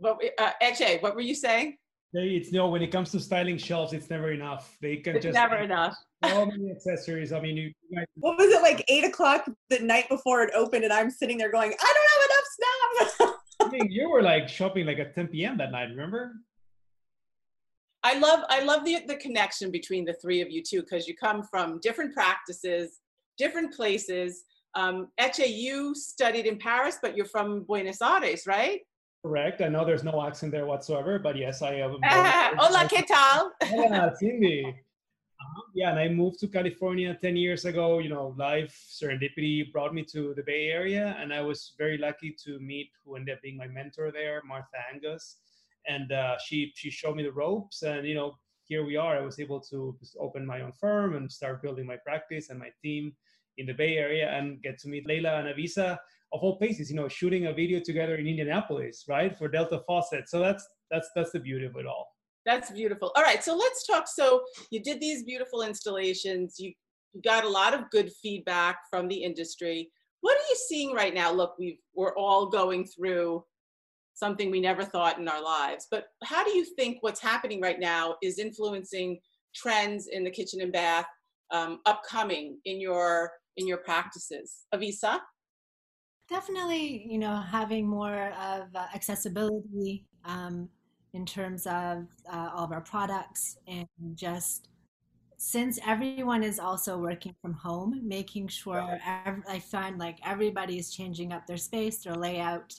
But, 0.00 0.18
uh, 0.38 0.52
Eche, 0.62 1.02
what 1.02 1.14
were 1.14 1.20
you 1.20 1.34
saying? 1.34 1.76
It's 2.12 2.52
no, 2.52 2.68
when 2.68 2.82
it 2.82 2.88
comes 2.88 3.10
to 3.12 3.20
styling 3.20 3.58
shelves, 3.58 3.92
it's 3.92 4.08
never 4.08 4.32
enough. 4.32 4.78
They 4.80 4.96
can 4.96 5.16
it's 5.16 5.24
just 5.24 5.34
never 5.34 5.56
enough. 5.56 5.96
So 6.24 6.46
many 6.46 6.70
accessories. 6.70 7.32
I 7.32 7.40
mean, 7.40 7.56
you, 7.56 7.72
you 7.90 7.98
guys, 7.98 8.06
what 8.14 8.38
was 8.38 8.50
it 8.52 8.62
like 8.62 8.84
eight 8.88 9.04
o'clock 9.04 9.46
the 9.68 9.80
night 9.80 10.08
before 10.08 10.42
it 10.42 10.50
opened, 10.54 10.84
and 10.84 10.92
I'm 10.92 11.10
sitting 11.10 11.36
there 11.36 11.50
going, 11.50 11.72
I 11.72 11.94
don't 11.94 12.08
have 12.14 13.10
enough 13.10 13.16
stuff. 13.18 13.32
I 13.66 13.70
mean, 13.70 13.90
you 13.90 14.10
were 14.10 14.22
like 14.22 14.48
shopping 14.48 14.86
like 14.86 14.98
at 14.98 15.14
10 15.14 15.28
p.m. 15.28 15.58
that 15.58 15.72
night, 15.72 15.88
remember? 15.90 16.32
I 18.02 18.18
love 18.18 18.44
I 18.48 18.62
love 18.62 18.84
the 18.84 19.00
the 19.06 19.16
connection 19.16 19.72
between 19.72 20.04
the 20.04 20.14
three 20.14 20.40
of 20.40 20.50
you 20.50 20.62
too, 20.62 20.82
because 20.82 21.08
you 21.08 21.16
come 21.16 21.42
from 21.42 21.80
different 21.80 22.14
practices, 22.14 23.00
different 23.36 23.74
places. 23.74 24.44
Um, 24.76 25.08
Eche, 25.18 25.48
you 25.48 25.94
studied 25.94 26.46
in 26.46 26.58
Paris, 26.58 26.98
but 27.02 27.16
you're 27.16 27.26
from 27.26 27.64
Buenos 27.64 28.00
Aires, 28.00 28.46
right? 28.46 28.80
Correct. 29.24 29.60
I 29.60 29.68
know 29.68 29.84
there's 29.84 30.04
no 30.04 30.24
accent 30.24 30.52
there 30.52 30.66
whatsoever, 30.66 31.18
but 31.18 31.36
yes, 31.36 31.62
I 31.62 31.74
am. 31.74 31.98
Hola, 32.04 32.86
¿qué 32.88 33.04
tal? 33.06 33.50
Hola, 33.64 34.14
Cindy. 34.20 34.72
Yeah, 35.74 35.90
and 35.90 35.98
I 35.98 36.08
moved 36.08 36.40
to 36.40 36.48
California 36.48 37.16
10 37.20 37.36
years 37.36 37.64
ago. 37.64 37.98
You 37.98 38.08
know, 38.08 38.34
life 38.36 38.86
serendipity 38.90 39.70
brought 39.72 39.94
me 39.94 40.04
to 40.04 40.34
the 40.34 40.42
Bay 40.42 40.68
Area, 40.68 41.16
and 41.20 41.32
I 41.32 41.42
was 41.42 41.74
very 41.76 41.98
lucky 41.98 42.34
to 42.44 42.58
meet 42.60 42.90
who 43.04 43.16
ended 43.16 43.36
up 43.36 43.42
being 43.42 43.56
my 43.56 43.66
mentor 43.66 44.10
there, 44.10 44.42
Martha 44.46 44.78
Angus. 44.92 45.36
And 45.86 46.12
uh, 46.12 46.36
she 46.44 46.72
she 46.74 46.90
showed 46.90 47.16
me 47.16 47.22
the 47.22 47.32
ropes, 47.32 47.82
and 47.82 48.06
you 48.06 48.14
know, 48.14 48.36
here 48.64 48.84
we 48.84 48.96
are. 48.96 49.16
I 49.16 49.20
was 49.20 49.38
able 49.38 49.60
to 49.70 49.96
open 50.18 50.44
my 50.44 50.62
own 50.62 50.72
firm 50.72 51.14
and 51.14 51.30
start 51.30 51.62
building 51.62 51.86
my 51.86 51.96
practice 51.96 52.50
and 52.50 52.58
my 52.58 52.70
team 52.82 53.14
in 53.58 53.66
the 53.66 53.74
Bay 53.74 53.96
Area, 53.98 54.30
and 54.30 54.62
get 54.62 54.78
to 54.80 54.88
meet 54.88 55.06
Leila 55.06 55.38
and 55.38 55.48
Avisa 55.48 55.98
of 56.32 56.40
all 56.42 56.56
places. 56.56 56.90
You 56.90 56.96
know, 56.96 57.08
shooting 57.08 57.46
a 57.46 57.52
video 57.52 57.80
together 57.80 58.16
in 58.16 58.26
Indianapolis, 58.26 59.04
right, 59.08 59.36
for 59.36 59.46
Delta 59.48 59.82
Faucet. 59.86 60.28
So 60.28 60.40
that's 60.40 60.66
that's 60.90 61.10
that's 61.14 61.32
the 61.32 61.40
beauty 61.40 61.66
of 61.66 61.76
it 61.76 61.86
all. 61.86 62.15
That's 62.46 62.70
beautiful. 62.70 63.10
All 63.16 63.24
right, 63.24 63.42
so 63.42 63.56
let's 63.56 63.84
talk. 63.84 64.06
So 64.06 64.42
you 64.70 64.80
did 64.80 65.00
these 65.00 65.24
beautiful 65.24 65.62
installations. 65.62 66.54
You 66.58 66.72
got 67.24 67.44
a 67.44 67.48
lot 67.48 67.74
of 67.74 67.90
good 67.90 68.10
feedback 68.22 68.78
from 68.88 69.08
the 69.08 69.16
industry. 69.16 69.90
What 70.20 70.36
are 70.36 70.48
you 70.48 70.56
seeing 70.68 70.94
right 70.94 71.12
now? 71.12 71.32
Look, 71.32 71.58
we 71.58 71.80
we're 71.94 72.16
all 72.16 72.46
going 72.46 72.86
through 72.86 73.44
something 74.14 74.50
we 74.50 74.60
never 74.60 74.84
thought 74.84 75.18
in 75.18 75.28
our 75.28 75.42
lives. 75.42 75.88
But 75.90 76.06
how 76.22 76.44
do 76.44 76.50
you 76.50 76.64
think 76.76 76.98
what's 77.00 77.20
happening 77.20 77.60
right 77.60 77.80
now 77.80 78.16
is 78.22 78.38
influencing 78.38 79.18
trends 79.54 80.06
in 80.06 80.24
the 80.24 80.30
kitchen 80.30 80.60
and 80.60 80.72
bath 80.72 81.06
um, 81.50 81.80
upcoming 81.84 82.58
in 82.64 82.80
your 82.80 83.32
in 83.56 83.66
your 83.66 83.78
practices? 83.78 84.66
Avisa? 84.72 85.18
Definitely, 86.28 87.06
you 87.08 87.18
know, 87.18 87.36
having 87.36 87.88
more 87.88 88.28
of 88.40 88.68
uh, 88.74 88.86
accessibility. 88.94 90.06
Um, 90.24 90.68
in 91.16 91.24
terms 91.24 91.66
of 91.66 92.06
uh, 92.30 92.50
all 92.54 92.64
of 92.64 92.72
our 92.72 92.82
products 92.82 93.56
and 93.66 93.88
just 94.14 94.68
since 95.38 95.78
everyone 95.86 96.42
is 96.42 96.58
also 96.58 96.98
working 96.98 97.34
from 97.40 97.54
home, 97.54 98.00
making 98.04 98.48
sure 98.48 98.98
every, 99.24 99.42
I 99.48 99.58
find 99.58 99.98
like 99.98 100.18
everybody 100.24 100.78
is 100.78 100.92
changing 100.92 101.32
up 101.32 101.46
their 101.46 101.56
space, 101.56 102.04
their 102.04 102.14
layout, 102.14 102.74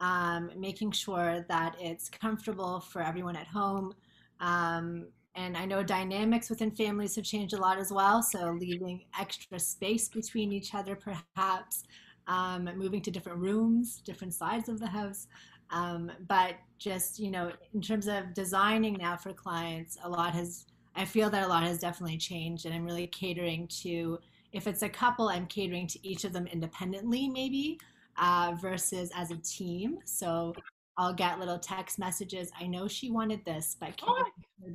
um, 0.00 0.50
making 0.56 0.92
sure 0.92 1.44
that 1.48 1.76
it's 1.78 2.08
comfortable 2.08 2.80
for 2.80 3.02
everyone 3.02 3.36
at 3.36 3.46
home. 3.46 3.92
Um, 4.40 5.06
and 5.34 5.56
I 5.56 5.64
know 5.66 5.82
dynamics 5.82 6.48
within 6.48 6.70
families 6.70 7.16
have 7.16 7.24
changed 7.24 7.54
a 7.54 7.60
lot 7.60 7.78
as 7.78 7.90
well. 7.90 8.22
So 8.22 8.56
leaving 8.58 9.04
extra 9.18 9.58
space 9.58 10.08
between 10.08 10.52
each 10.52 10.74
other, 10.74 10.96
perhaps 10.96 11.84
um, 12.26 12.68
moving 12.76 13.02
to 13.02 13.10
different 13.10 13.38
rooms, 13.38 14.00
different 14.04 14.34
sides 14.34 14.68
of 14.68 14.80
the 14.80 14.86
house. 14.86 15.26
Um, 15.70 16.10
but 16.28 16.54
just, 16.78 17.18
you 17.18 17.30
know, 17.30 17.50
in 17.72 17.80
terms 17.80 18.08
of 18.08 18.34
designing 18.34 18.94
now 18.94 19.16
for 19.16 19.32
clients, 19.32 19.96
a 20.04 20.08
lot 20.08 20.34
has, 20.34 20.66
I 20.94 21.04
feel 21.04 21.30
that 21.30 21.44
a 21.44 21.48
lot 21.48 21.62
has 21.62 21.78
definitely 21.78 22.18
changed. 22.18 22.66
And 22.66 22.74
I'm 22.74 22.84
really 22.84 23.06
catering 23.06 23.66
to, 23.82 24.18
if 24.52 24.66
it's 24.66 24.82
a 24.82 24.88
couple, 24.88 25.28
I'm 25.28 25.46
catering 25.46 25.86
to 25.88 26.06
each 26.06 26.24
of 26.24 26.32
them 26.32 26.46
independently, 26.46 27.28
maybe, 27.28 27.78
uh, 28.18 28.54
versus 28.60 29.10
as 29.16 29.30
a 29.30 29.36
team. 29.38 29.98
So 30.04 30.54
I'll 30.96 31.14
get 31.14 31.40
little 31.40 31.58
text 31.58 31.98
messages. 31.98 32.50
I 32.60 32.66
know 32.66 32.86
she 32.86 33.10
wanted 33.10 33.44
this, 33.44 33.76
but 33.80 33.96
can 33.96 34.08
oh. 34.10 34.24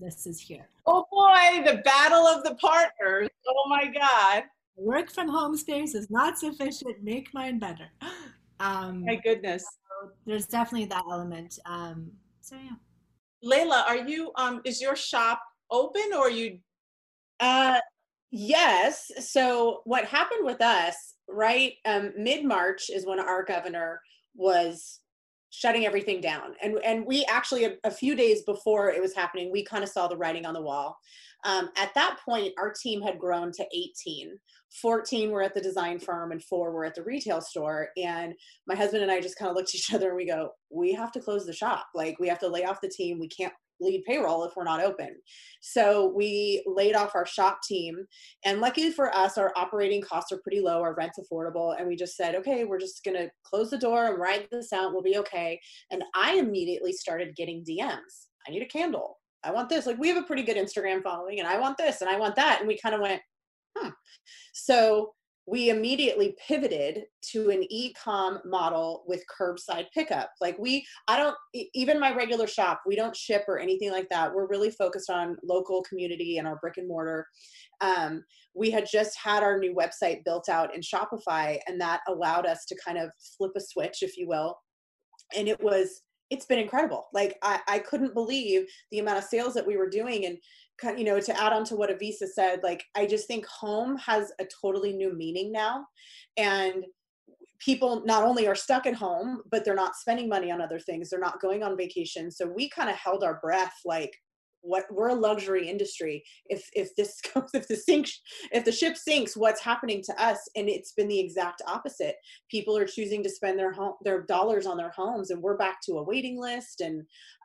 this 0.02 0.28
is 0.28 0.40
here. 0.40 0.68
Oh 0.86 1.06
boy, 1.12 1.64
the 1.64 1.78
battle 1.78 2.28
of 2.28 2.44
the 2.44 2.56
partners. 2.56 3.30
Oh 3.48 3.70
my 3.70 3.86
God. 3.88 4.44
Work 4.76 5.12
from 5.12 5.28
home 5.28 5.56
space 5.58 5.94
is 5.94 6.10
not 6.10 6.38
sufficient. 6.38 7.04
Make 7.04 7.34
mine 7.34 7.60
better. 7.60 7.90
Um, 8.62 9.06
my 9.06 9.16
goodness 9.16 9.66
there's 10.26 10.46
definitely 10.48 10.88
that 10.88 11.04
element. 11.10 11.58
Um, 11.66 12.12
so 12.42 12.56
yeah. 12.56 12.78
Layla, 13.44 13.84
are 13.88 13.98
you 13.98 14.32
um 14.36 14.62
is 14.66 14.82
your 14.82 14.96
shop 14.96 15.42
open 15.72 16.14
or 16.14 16.28
are 16.28 16.30
you 16.30 16.60
uh 17.40 17.80
yes. 18.32 19.12
So 19.20 19.82
what 19.86 20.06
happened 20.06 20.46
with 20.46 20.62
us, 20.62 21.16
right? 21.28 21.74
Um 21.86 22.14
mid-March 22.18 22.90
is 22.90 23.06
when 23.06 23.20
our 23.20 23.44
governor 23.44 24.02
was 24.36 25.00
shutting 25.50 25.86
everything 25.86 26.22
down. 26.22 26.54
And 26.62 26.80
and 26.84 27.06
we 27.06 27.26
actually 27.30 27.66
a, 27.66 27.76
a 27.84 27.92
few 27.92 28.16
days 28.16 28.44
before 28.44 28.90
it 28.90 29.02
was 29.02 29.16
happening, 29.16 29.52
we 29.52 29.64
kind 29.64 29.84
of 29.84 29.90
saw 29.90 30.08
the 30.08 30.18
writing 30.18 30.46
on 30.46 30.54
the 30.54 30.62
wall. 30.62 30.98
Um, 31.46 31.70
at 31.78 31.94
that 31.96 32.20
point, 32.24 32.54
our 32.58 32.74
team 32.74 33.02
had 33.02 33.20
grown 33.20 33.52
to 33.54 33.66
18. 33.74 34.38
14 34.82 35.32
were 35.32 35.42
at 35.42 35.54
the 35.54 35.62
design 35.62 35.98
firm 35.98 36.32
and 36.32 36.44
four 36.44 36.72
were 36.72 36.86
at 36.86 36.96
the 36.96 37.04
retail 37.04 37.42
store. 37.42 37.90
And 37.98 38.34
my 38.68 38.76
husband 38.76 39.04
and 39.04 39.12
I 39.12 39.20
just 39.22 39.38
kind 39.38 39.50
of 39.50 39.56
looked 39.56 39.70
at 39.70 39.76
each 39.76 39.94
other 39.94 40.10
and 40.10 40.18
we 40.18 40.28
go, 40.28 40.52
we 40.70 40.94
have 40.94 41.12
to 41.14 41.20
close 41.22 41.46
the 41.46 41.54
shop. 41.54 41.88
Like 41.96 42.20
we 42.20 42.28
have 42.28 42.40
to 42.40 42.48
lay 42.48 42.66
off 42.66 42.82
the 42.82 42.90
team. 42.90 43.20
We 43.20 43.30
can't 43.30 43.54
lead 43.80 44.04
payroll 44.06 44.44
if 44.44 44.56
we're 44.56 44.64
not 44.64 44.84
open. 44.84 45.16
So 45.62 46.12
we 46.16 46.64
laid 46.66 46.96
off 46.96 47.16
our 47.16 47.26
shop 47.26 47.60
team. 47.64 48.06
And 48.46 48.62
luckily 48.62 48.92
for 48.92 49.14
us, 49.16 49.38
our 49.38 49.52
operating 49.56 50.02
costs 50.02 50.32
are 50.32 50.40
pretty 50.40 50.62
low, 50.62 50.82
our 50.82 50.96
rent's 50.96 51.20
affordable. 51.20 51.76
And 51.78 51.88
we 51.88 51.96
just 51.96 52.16
said, 52.16 52.36
okay, 52.36 52.66
we're 52.66 52.80
just 52.80 53.04
going 53.04 53.18
to 53.18 53.30
close 53.44 53.70
the 53.70 53.78
door 53.78 54.06
and 54.08 54.20
ride 54.20 54.48
this 54.52 54.74
out. 54.74 54.94
We'll 54.94 55.02
be 55.02 55.18
okay. 55.18 55.60
And 55.92 56.04
I 56.16 56.36
immediately 56.36 56.94
started 56.94 57.36
getting 57.36 57.64
DMs. 57.64 58.28
I 58.48 58.52
need 58.52 58.62
a 58.62 58.68
candle. 58.68 59.18
I 59.44 59.52
want 59.52 59.70
this. 59.70 59.86
Like 59.86 59.98
we 59.98 60.10
have 60.10 60.18
a 60.18 60.28
pretty 60.28 60.44
good 60.44 60.58
Instagram 60.58 61.02
following 61.02 61.40
and 61.40 61.48
I 61.48 61.60
want 61.60 61.78
this 61.78 62.02
and 62.02 62.10
I 62.10 62.18
want 62.18 62.36
that. 62.36 62.60
And 62.60 62.68
we 62.68 62.78
kind 62.78 62.96
of 62.96 63.02
went, 63.02 63.22
hmm. 63.78 63.90
So 64.54 65.14
we 65.50 65.70
immediately 65.72 66.36
pivoted 66.48 67.06
to 67.22 67.50
an 67.50 67.66
e-com 67.72 68.40
model 68.46 69.04
with 69.08 69.24
curbside 69.28 69.88
pickup. 69.94 70.30
Like 70.40 70.58
we 70.60 70.86
i 71.08 71.18
don't 71.18 71.36
even 71.74 72.00
my 72.00 72.14
regular 72.14 72.46
shop 72.46 72.82
we 72.86 72.96
don't 72.96 73.16
ship 73.16 73.46
or 73.48 73.58
anything 73.58 73.92
like 73.92 74.08
that. 74.10 74.34
We're 74.34 74.48
really 74.48 74.70
focused 74.70 75.10
on 75.10 75.38
local 75.44 75.82
community 75.84 76.38
and 76.38 76.48
our 76.48 76.58
brick 76.58 76.78
and 76.78 76.88
mortar. 76.88 77.26
Um, 77.82 78.24
we 78.54 78.70
had 78.70 78.88
just 78.92 79.18
had 79.18 79.42
our 79.42 79.58
new 79.58 79.74
website 79.74 80.24
built 80.24 80.50
out 80.50 80.76
in 80.76 80.82
shopify 80.82 81.58
and 81.68 81.82
that 81.82 82.02
allowed 82.08 82.46
us 82.46 82.66
to 82.66 82.78
kind 82.86 82.98
of 82.98 83.10
flip 83.38 83.52
a 83.58 83.62
switch 83.62 84.04
if 84.04 84.18
you 84.18 84.28
will. 84.28 84.56
And 85.36 85.48
it 85.48 85.62
was 85.64 86.02
it's 86.30 86.46
been 86.46 86.60
incredible. 86.60 87.08
Like 87.12 87.38
I, 87.42 87.60
I 87.68 87.80
couldn't 87.80 88.14
believe 88.14 88.68
the 88.92 89.00
amount 89.00 89.18
of 89.18 89.24
sales 89.24 89.56
that 89.56 89.66
we 89.66 89.78
were 89.78 89.90
doing 89.90 90.26
and 90.26 90.38
you 90.98 91.04
know 91.04 91.20
to 91.20 91.42
add 91.42 91.54
on 91.54 91.64
to 91.66 91.76
what 91.76 91.90
avisa 91.90 92.28
said 92.28 92.60
like 92.64 92.84
i 92.96 93.06
just 93.06 93.28
think 93.28 93.46
home 93.46 93.98
has 93.98 94.32
a 94.40 94.46
totally 94.62 94.94
new 94.94 95.14
meaning 95.14 95.52
now. 95.52 95.86
And 96.38 96.86
people 97.60 98.04
not 98.06 98.24
only 98.24 98.48
are 98.48 98.56
stuck 98.56 98.86
at 98.86 98.94
home 98.94 99.42
but 99.52 99.66
they're 99.66 99.76
not 99.76 99.96
spending 99.96 100.30
money 100.30 100.50
on 100.52 100.62
other 100.62 100.80
things. 100.80 101.10
They're 101.10 101.20
not 101.20 101.42
going 101.42 101.64
on 101.64 101.76
vacation. 101.78 102.32
So 102.32 102.48
we 102.48 102.70
kind 102.70 102.90
of 102.90 102.96
held 102.96 103.24
our 103.24 103.40
breath 103.42 103.76
like 103.86 104.14
what 104.62 104.86
we're 104.92 105.10
a 105.10 105.16
luxury 105.16 105.68
industry. 105.68 106.24
If 106.48 106.68
if 106.74 106.96
this 106.96 107.20
goes 107.34 107.50
if 107.54 107.68
the 107.68 107.76
sink 107.76 108.08
if 108.52 108.66
the 108.66 108.72
ship 108.72 108.98
sinks 108.98 109.38
what's 109.38 109.62
happening 109.62 110.02
to 110.06 110.24
us? 110.24 110.40
And 110.56 110.70
it's 110.70 110.94
been 110.94 111.08
the 111.08 111.20
exact 111.20 111.62
opposite. 111.68 112.16
People 112.50 112.78
are 112.78 112.86
choosing 112.86 113.24
to 113.24 113.30
spend 113.30 113.58
their 113.58 113.72
home 113.72 113.94
their 114.04 114.24
dollars 114.24 114.66
on 114.66 114.78
their 114.78 114.92
homes 114.92 115.32
and 115.32 115.42
we're 115.42 115.58
back 115.58 115.80
to 115.86 115.98
a 115.98 116.04
waiting 116.04 116.40
list. 116.40 116.82
And 116.82 117.04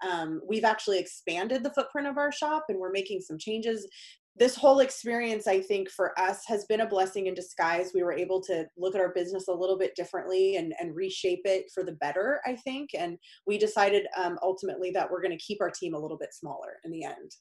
um, 0.08 0.40
we've 0.46 0.64
actually 0.64 0.98
expanded 0.98 1.62
the 1.62 1.72
footprint 1.72 2.08
of 2.08 2.18
our 2.18 2.32
shop 2.32 2.64
and 2.68 2.78
we're 2.78 2.92
making 2.92 3.20
some 3.20 3.38
changes 3.38 3.86
this 4.36 4.56
whole 4.56 4.80
experience 4.80 5.46
i 5.46 5.60
think 5.60 5.88
for 5.90 6.18
us 6.18 6.44
has 6.46 6.64
been 6.66 6.80
a 6.80 6.88
blessing 6.88 7.26
in 7.26 7.34
disguise. 7.34 7.92
We 7.94 8.02
were 8.02 8.12
able 8.12 8.40
to 8.42 8.66
look 8.76 8.94
at 8.94 9.00
our 9.00 9.12
business 9.12 9.48
a 9.48 9.52
little 9.52 9.78
bit 9.78 9.94
differently 9.94 10.56
and, 10.56 10.74
and 10.80 10.94
reshape 10.94 11.42
it 11.44 11.70
for 11.72 11.84
the 11.84 11.92
better 11.92 12.40
i 12.46 12.56
think. 12.56 12.90
And 12.98 13.18
we 13.46 13.58
decided 13.58 14.06
um, 14.22 14.38
ultimately 14.42 14.90
that 14.92 15.10
we're 15.10 15.22
going 15.22 15.36
to 15.36 15.44
keep 15.44 15.60
our 15.60 15.70
team 15.70 15.94
a 15.94 15.98
little 15.98 16.18
bit 16.18 16.34
smaller 16.34 16.78
in 16.84 16.90
the 16.90 17.04
end. 17.04 17.32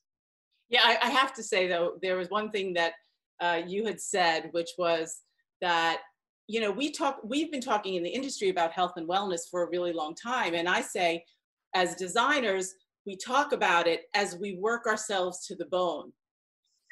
Yeah 0.69 0.81
I, 0.83 0.97
I 1.01 1.09
have 1.09 1.33
to 1.33 1.43
say 1.43 1.67
though 1.67 1.93
there 2.01 2.17
was 2.17 2.29
one 2.29 2.51
thing 2.51 2.73
that 2.73 2.93
uh, 3.41 3.61
you 3.65 3.85
had 3.85 3.99
said 3.99 4.49
which 4.51 4.69
was 4.77 5.21
that 5.61 5.99
you 6.47 6.59
know 6.59 6.71
we 6.71 6.91
talk 6.91 7.19
we've 7.23 7.51
been 7.51 7.61
talking 7.61 7.95
in 7.95 8.03
the 8.03 8.09
industry 8.09 8.49
about 8.49 8.71
health 8.71 8.93
and 8.97 9.07
wellness 9.07 9.49
for 9.49 9.63
a 9.63 9.69
really 9.69 9.93
long 9.93 10.13
time. 10.15 10.53
And 10.53 10.67
i 10.69 10.81
say 10.81 11.23
as 11.73 11.95
designers 11.95 12.75
we 13.05 13.17
talk 13.17 13.51
about 13.51 13.87
it 13.87 14.03
as 14.13 14.37
we 14.39 14.57
work 14.61 14.85
ourselves 14.85 15.45
to 15.47 15.55
the 15.55 15.65
bone 15.65 16.11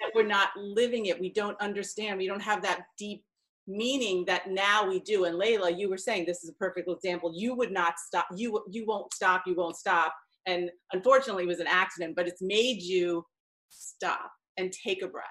that 0.01 0.11
we're 0.15 0.27
not 0.27 0.49
living 0.57 1.07
it. 1.07 1.19
We 1.19 1.31
don't 1.31 1.59
understand. 1.61 2.17
We 2.17 2.27
don't 2.27 2.41
have 2.41 2.61
that 2.63 2.81
deep 2.97 3.23
meaning 3.67 4.25
that 4.25 4.49
now 4.49 4.87
we 4.87 4.99
do. 5.01 5.25
And 5.25 5.39
Layla, 5.39 5.77
you 5.77 5.89
were 5.89 5.97
saying 5.97 6.25
this 6.25 6.43
is 6.43 6.49
a 6.49 6.53
perfect 6.53 6.89
example. 6.89 7.31
You 7.35 7.55
would 7.55 7.71
not 7.71 7.93
stop. 7.99 8.27
You 8.35 8.63
you 8.69 8.85
won't 8.85 9.13
stop. 9.13 9.43
You 9.45 9.55
won't 9.55 9.77
stop. 9.77 10.13
And 10.45 10.71
unfortunately, 10.93 11.43
it 11.43 11.47
was 11.47 11.59
an 11.59 11.67
accident, 11.67 12.15
but 12.15 12.27
it's 12.27 12.41
made 12.41 12.81
you 12.81 13.23
stop 13.69 14.31
and 14.57 14.71
take 14.71 15.03
a 15.03 15.07
breath. 15.07 15.25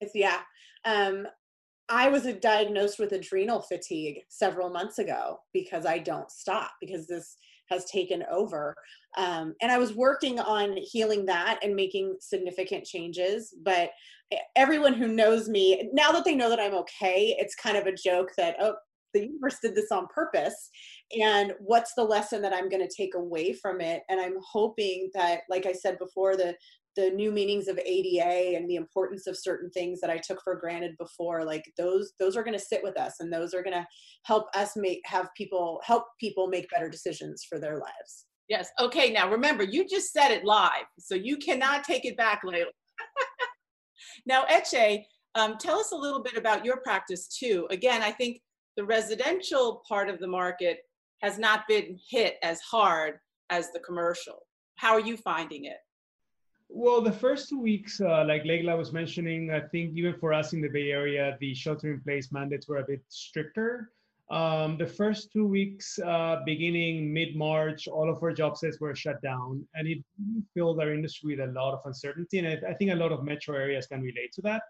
It's, 0.00 0.12
yeah. 0.14 0.40
Um, 0.84 1.26
I 1.88 2.08
was 2.08 2.22
diagnosed 2.40 2.98
with 2.98 3.12
adrenal 3.12 3.62
fatigue 3.62 4.20
several 4.28 4.70
months 4.70 4.98
ago 4.98 5.38
because 5.52 5.86
I 5.86 5.98
don't 5.98 6.30
stop 6.30 6.70
because 6.80 7.06
this 7.06 7.36
has 7.68 7.84
taken 7.86 8.24
over. 8.30 8.74
Um, 9.16 9.54
and 9.60 9.72
I 9.72 9.78
was 9.78 9.94
working 9.94 10.38
on 10.38 10.76
healing 10.76 11.26
that 11.26 11.58
and 11.62 11.74
making 11.74 12.16
significant 12.20 12.84
changes. 12.84 13.54
But 13.62 13.90
everyone 14.56 14.94
who 14.94 15.08
knows 15.08 15.48
me, 15.48 15.90
now 15.92 16.12
that 16.12 16.24
they 16.24 16.34
know 16.34 16.48
that 16.48 16.60
I'm 16.60 16.74
okay, 16.74 17.34
it's 17.38 17.54
kind 17.54 17.76
of 17.76 17.86
a 17.86 17.94
joke 17.94 18.28
that, 18.36 18.56
oh, 18.60 18.74
the 19.12 19.26
universe 19.26 19.58
did 19.60 19.74
this 19.74 19.90
on 19.90 20.06
purpose. 20.14 20.70
And 21.20 21.52
what's 21.58 21.94
the 21.94 22.04
lesson 22.04 22.42
that 22.42 22.52
I'm 22.52 22.68
going 22.68 22.86
to 22.86 22.94
take 22.94 23.14
away 23.16 23.52
from 23.52 23.80
it? 23.80 24.02
And 24.08 24.20
I'm 24.20 24.36
hoping 24.52 25.10
that, 25.14 25.40
like 25.48 25.66
I 25.66 25.72
said 25.72 25.98
before, 25.98 26.36
the 26.36 26.54
the 26.96 27.10
new 27.10 27.30
meanings 27.30 27.68
of 27.68 27.78
ADA 27.78 28.56
and 28.56 28.68
the 28.68 28.74
importance 28.74 29.26
of 29.28 29.38
certain 29.38 29.70
things 29.70 30.00
that 30.00 30.10
I 30.10 30.18
took 30.18 30.42
for 30.42 30.56
granted 30.56 30.96
before, 30.98 31.44
like 31.44 31.64
those 31.78 32.12
those 32.18 32.36
are 32.36 32.42
going 32.42 32.58
to 32.58 32.64
sit 32.64 32.82
with 32.82 32.98
us 32.98 33.20
and 33.20 33.32
those 33.32 33.54
are 33.54 33.62
going 33.62 33.76
to 33.76 33.86
help 34.24 34.46
us 34.54 34.72
make 34.76 35.00
have 35.04 35.28
people 35.36 35.80
help 35.84 36.04
people 36.18 36.48
make 36.48 36.68
better 36.70 36.88
decisions 36.88 37.44
for 37.48 37.58
their 37.58 37.78
lives. 37.78 38.26
Yes. 38.50 38.68
Okay. 38.80 39.12
Now 39.12 39.30
remember, 39.30 39.62
you 39.62 39.86
just 39.86 40.12
said 40.12 40.32
it 40.32 40.44
live, 40.44 40.86
so 40.98 41.14
you 41.14 41.36
cannot 41.36 41.84
take 41.84 42.04
it 42.04 42.16
back, 42.16 42.42
Layla. 42.44 42.64
now, 44.26 44.44
Eche, 44.50 45.04
um, 45.36 45.56
tell 45.56 45.78
us 45.78 45.92
a 45.92 45.96
little 45.96 46.20
bit 46.20 46.36
about 46.36 46.64
your 46.64 46.78
practice 46.78 47.28
too. 47.28 47.68
Again, 47.70 48.02
I 48.02 48.10
think 48.10 48.40
the 48.76 48.84
residential 48.84 49.82
part 49.88 50.10
of 50.10 50.18
the 50.18 50.26
market 50.26 50.80
has 51.22 51.38
not 51.38 51.68
been 51.68 51.96
hit 52.10 52.38
as 52.42 52.60
hard 52.60 53.20
as 53.50 53.70
the 53.70 53.78
commercial. 53.78 54.40
How 54.74 54.94
are 54.94 55.00
you 55.00 55.16
finding 55.16 55.66
it? 55.66 55.76
Well, 56.68 57.02
the 57.02 57.12
first 57.12 57.48
two 57.48 57.60
weeks, 57.60 58.00
uh, 58.00 58.24
like 58.26 58.42
Layla 58.42 58.76
was 58.76 58.92
mentioning, 58.92 59.52
I 59.52 59.60
think 59.60 59.96
even 59.96 60.14
for 60.18 60.32
us 60.32 60.54
in 60.54 60.60
the 60.60 60.68
Bay 60.68 60.90
Area, 60.90 61.36
the 61.40 61.54
shelter-in-place 61.54 62.32
mandates 62.32 62.66
were 62.66 62.78
a 62.78 62.84
bit 62.84 63.02
stricter. 63.08 63.92
Um, 64.30 64.76
the 64.78 64.86
first 64.86 65.32
two 65.32 65.46
weeks, 65.46 65.98
uh, 65.98 66.36
beginning 66.46 67.12
mid-March, 67.12 67.88
all 67.88 68.08
of 68.08 68.22
our 68.22 68.32
job 68.32 68.56
sites 68.56 68.78
were 68.80 68.94
shut 68.94 69.20
down, 69.22 69.66
and 69.74 69.88
it 69.88 69.98
filled 70.54 70.80
our 70.80 70.94
industry 70.94 71.36
with 71.36 71.48
a 71.48 71.52
lot 71.52 71.74
of 71.74 71.80
uncertainty. 71.84 72.38
And 72.38 72.46
I, 72.46 72.70
I 72.70 72.74
think 72.74 72.92
a 72.92 72.94
lot 72.94 73.10
of 73.10 73.24
metro 73.24 73.56
areas 73.56 73.86
can 73.86 74.00
relate 74.00 74.32
to 74.34 74.42
that. 74.42 74.62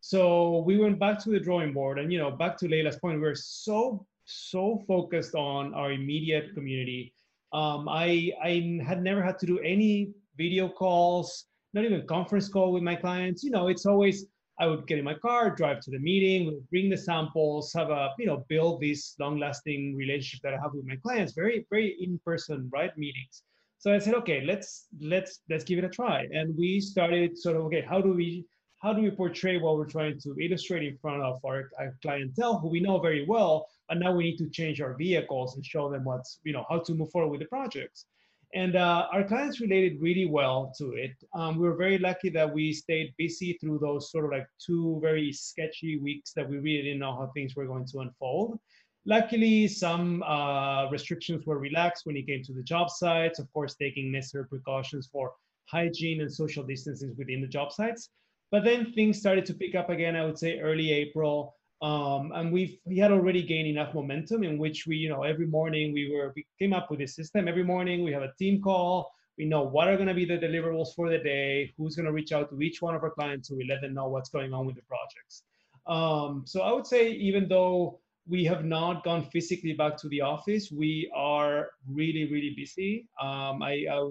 So 0.00 0.62
we 0.66 0.78
went 0.78 0.98
back 0.98 1.22
to 1.24 1.30
the 1.30 1.38
drawing 1.38 1.74
board, 1.74 1.98
and 1.98 2.10
you 2.10 2.18
know, 2.18 2.30
back 2.30 2.56
to 2.58 2.68
Layla's 2.68 2.96
point, 2.96 3.16
we 3.16 3.22
we're 3.22 3.34
so 3.34 4.06
so 4.24 4.82
focused 4.88 5.34
on 5.34 5.74
our 5.74 5.92
immediate 5.92 6.54
community. 6.54 7.12
Um, 7.52 7.88
I 7.88 8.32
I 8.42 8.82
had 8.84 9.02
never 9.02 9.22
had 9.22 9.38
to 9.40 9.46
do 9.46 9.58
any 9.58 10.12
video 10.38 10.68
calls, 10.68 11.44
not 11.74 11.84
even 11.84 12.06
conference 12.06 12.48
call 12.48 12.72
with 12.72 12.82
my 12.82 12.96
clients. 12.96 13.44
You 13.44 13.50
know, 13.50 13.68
it's 13.68 13.84
always 13.84 14.26
I 14.62 14.66
would 14.66 14.86
get 14.86 14.98
in 14.98 15.04
my 15.04 15.14
car, 15.14 15.50
drive 15.50 15.80
to 15.80 15.90
the 15.90 15.98
meeting, 15.98 16.64
bring 16.70 16.88
the 16.88 16.96
samples, 16.96 17.72
have 17.72 17.90
a 17.90 18.10
you 18.16 18.26
know 18.26 18.44
build 18.48 18.80
this 18.80 19.16
long-lasting 19.18 19.96
relationship 19.96 20.40
that 20.44 20.54
I 20.54 20.58
have 20.62 20.72
with 20.72 20.86
my 20.86 20.94
clients. 21.04 21.32
Very 21.32 21.66
very 21.68 21.96
in-person 22.00 22.70
right 22.72 22.96
meetings. 22.96 23.42
So 23.78 23.92
I 23.92 23.98
said, 23.98 24.14
okay, 24.22 24.42
let's 24.44 24.86
let's 25.00 25.40
let's 25.50 25.64
give 25.64 25.78
it 25.80 25.84
a 25.84 25.88
try. 25.88 26.28
And 26.30 26.56
we 26.56 26.80
started 26.80 27.36
sort 27.36 27.56
of 27.56 27.62
okay, 27.62 27.84
how 27.92 28.00
do 28.00 28.12
we 28.12 28.46
how 28.82 28.92
do 28.92 29.02
we 29.02 29.10
portray 29.10 29.56
what 29.58 29.76
we're 29.76 29.94
trying 29.96 30.20
to 30.20 30.30
illustrate 30.40 30.84
in 30.86 30.96
front 30.98 31.22
of 31.22 31.44
our, 31.44 31.70
our 31.80 31.96
clientele 32.00 32.58
who 32.58 32.68
we 32.68 32.80
know 32.80 33.00
very 33.00 33.24
well, 33.26 33.66
and 33.88 33.98
now 33.98 34.12
we 34.14 34.22
need 34.28 34.38
to 34.38 34.48
change 34.48 34.80
our 34.80 34.94
vehicles 34.94 35.56
and 35.56 35.66
show 35.66 35.90
them 35.90 36.04
what's 36.04 36.38
you 36.44 36.52
know 36.52 36.64
how 36.70 36.78
to 36.78 36.94
move 36.94 37.10
forward 37.10 37.32
with 37.32 37.40
the 37.40 37.46
projects. 37.56 38.06
And 38.54 38.76
uh, 38.76 39.06
our 39.12 39.24
clients 39.24 39.60
related 39.60 40.00
really 40.00 40.26
well 40.26 40.72
to 40.76 40.92
it. 40.92 41.12
Um, 41.34 41.58
we 41.58 41.66
were 41.66 41.74
very 41.74 41.98
lucky 41.98 42.28
that 42.30 42.52
we 42.52 42.72
stayed 42.72 43.14
busy 43.16 43.56
through 43.58 43.78
those 43.78 44.10
sort 44.10 44.26
of 44.26 44.30
like 44.30 44.46
two 44.64 44.98
very 45.00 45.32
sketchy 45.32 45.98
weeks 45.98 46.32
that 46.34 46.48
we 46.48 46.58
really 46.58 46.82
didn't 46.82 46.98
know 46.98 47.16
how 47.16 47.30
things 47.34 47.56
were 47.56 47.66
going 47.66 47.86
to 47.86 48.00
unfold. 48.00 48.58
Luckily, 49.06 49.66
some 49.66 50.22
uh, 50.22 50.88
restrictions 50.90 51.46
were 51.46 51.58
relaxed 51.58 52.04
when 52.04 52.16
it 52.16 52.26
came 52.26 52.42
to 52.44 52.52
the 52.52 52.62
job 52.62 52.90
sites, 52.90 53.38
of 53.38 53.50
course, 53.52 53.74
taking 53.74 54.12
necessary 54.12 54.46
precautions 54.46 55.08
for 55.10 55.32
hygiene 55.64 56.20
and 56.20 56.32
social 56.32 56.62
distancing 56.62 57.14
within 57.16 57.40
the 57.40 57.48
job 57.48 57.72
sites. 57.72 58.10
But 58.50 58.64
then 58.64 58.92
things 58.92 59.18
started 59.18 59.46
to 59.46 59.54
pick 59.54 59.74
up 59.74 59.88
again, 59.88 60.14
I 60.14 60.26
would 60.26 60.38
say 60.38 60.60
early 60.60 60.92
April. 60.92 61.54
Um, 61.82 62.30
and 62.36 62.52
we've 62.52 62.78
we 62.84 62.96
had 62.98 63.10
already 63.10 63.42
gained 63.42 63.66
enough 63.66 63.92
momentum 63.92 64.44
in 64.44 64.56
which 64.56 64.86
we, 64.86 64.96
you 64.96 65.08
know, 65.08 65.24
every 65.24 65.46
morning 65.46 65.92
we 65.92 66.10
were 66.12 66.32
we 66.36 66.46
came 66.58 66.72
up 66.72 66.90
with 66.90 67.00
a 67.00 67.08
system. 67.08 67.48
Every 67.48 67.64
morning 67.64 68.04
we 68.04 68.12
have 68.12 68.22
a 68.22 68.32
team 68.38 68.62
call. 68.62 69.10
We 69.36 69.46
know 69.46 69.62
what 69.62 69.88
are 69.88 69.96
going 69.96 70.08
to 70.08 70.14
be 70.14 70.24
the 70.24 70.38
deliverables 70.38 70.94
for 70.94 71.10
the 71.10 71.18
day, 71.18 71.72
who's 71.76 71.96
going 71.96 72.06
to 72.06 72.12
reach 72.12 72.30
out 72.32 72.50
to 72.50 72.60
each 72.60 72.80
one 72.80 72.94
of 72.94 73.02
our 73.02 73.10
clients, 73.10 73.48
so 73.48 73.56
we 73.56 73.64
let 73.64 73.80
them 73.80 73.94
know 73.94 74.08
what's 74.08 74.28
going 74.28 74.52
on 74.52 74.66
with 74.66 74.76
the 74.76 74.82
projects. 74.82 75.42
Um, 75.86 76.44
so 76.46 76.60
I 76.60 76.72
would 76.72 76.86
say 76.86 77.10
even 77.10 77.48
though 77.48 77.98
we 78.28 78.44
have 78.44 78.64
not 78.64 79.02
gone 79.02 79.24
physically 79.24 79.72
back 79.72 79.96
to 79.98 80.08
the 80.08 80.20
office, 80.20 80.70
we 80.70 81.10
are 81.14 81.70
really 81.90 82.30
really 82.30 82.54
busy. 82.56 83.08
Um, 83.20 83.60
I, 83.60 83.86
I 83.90 84.10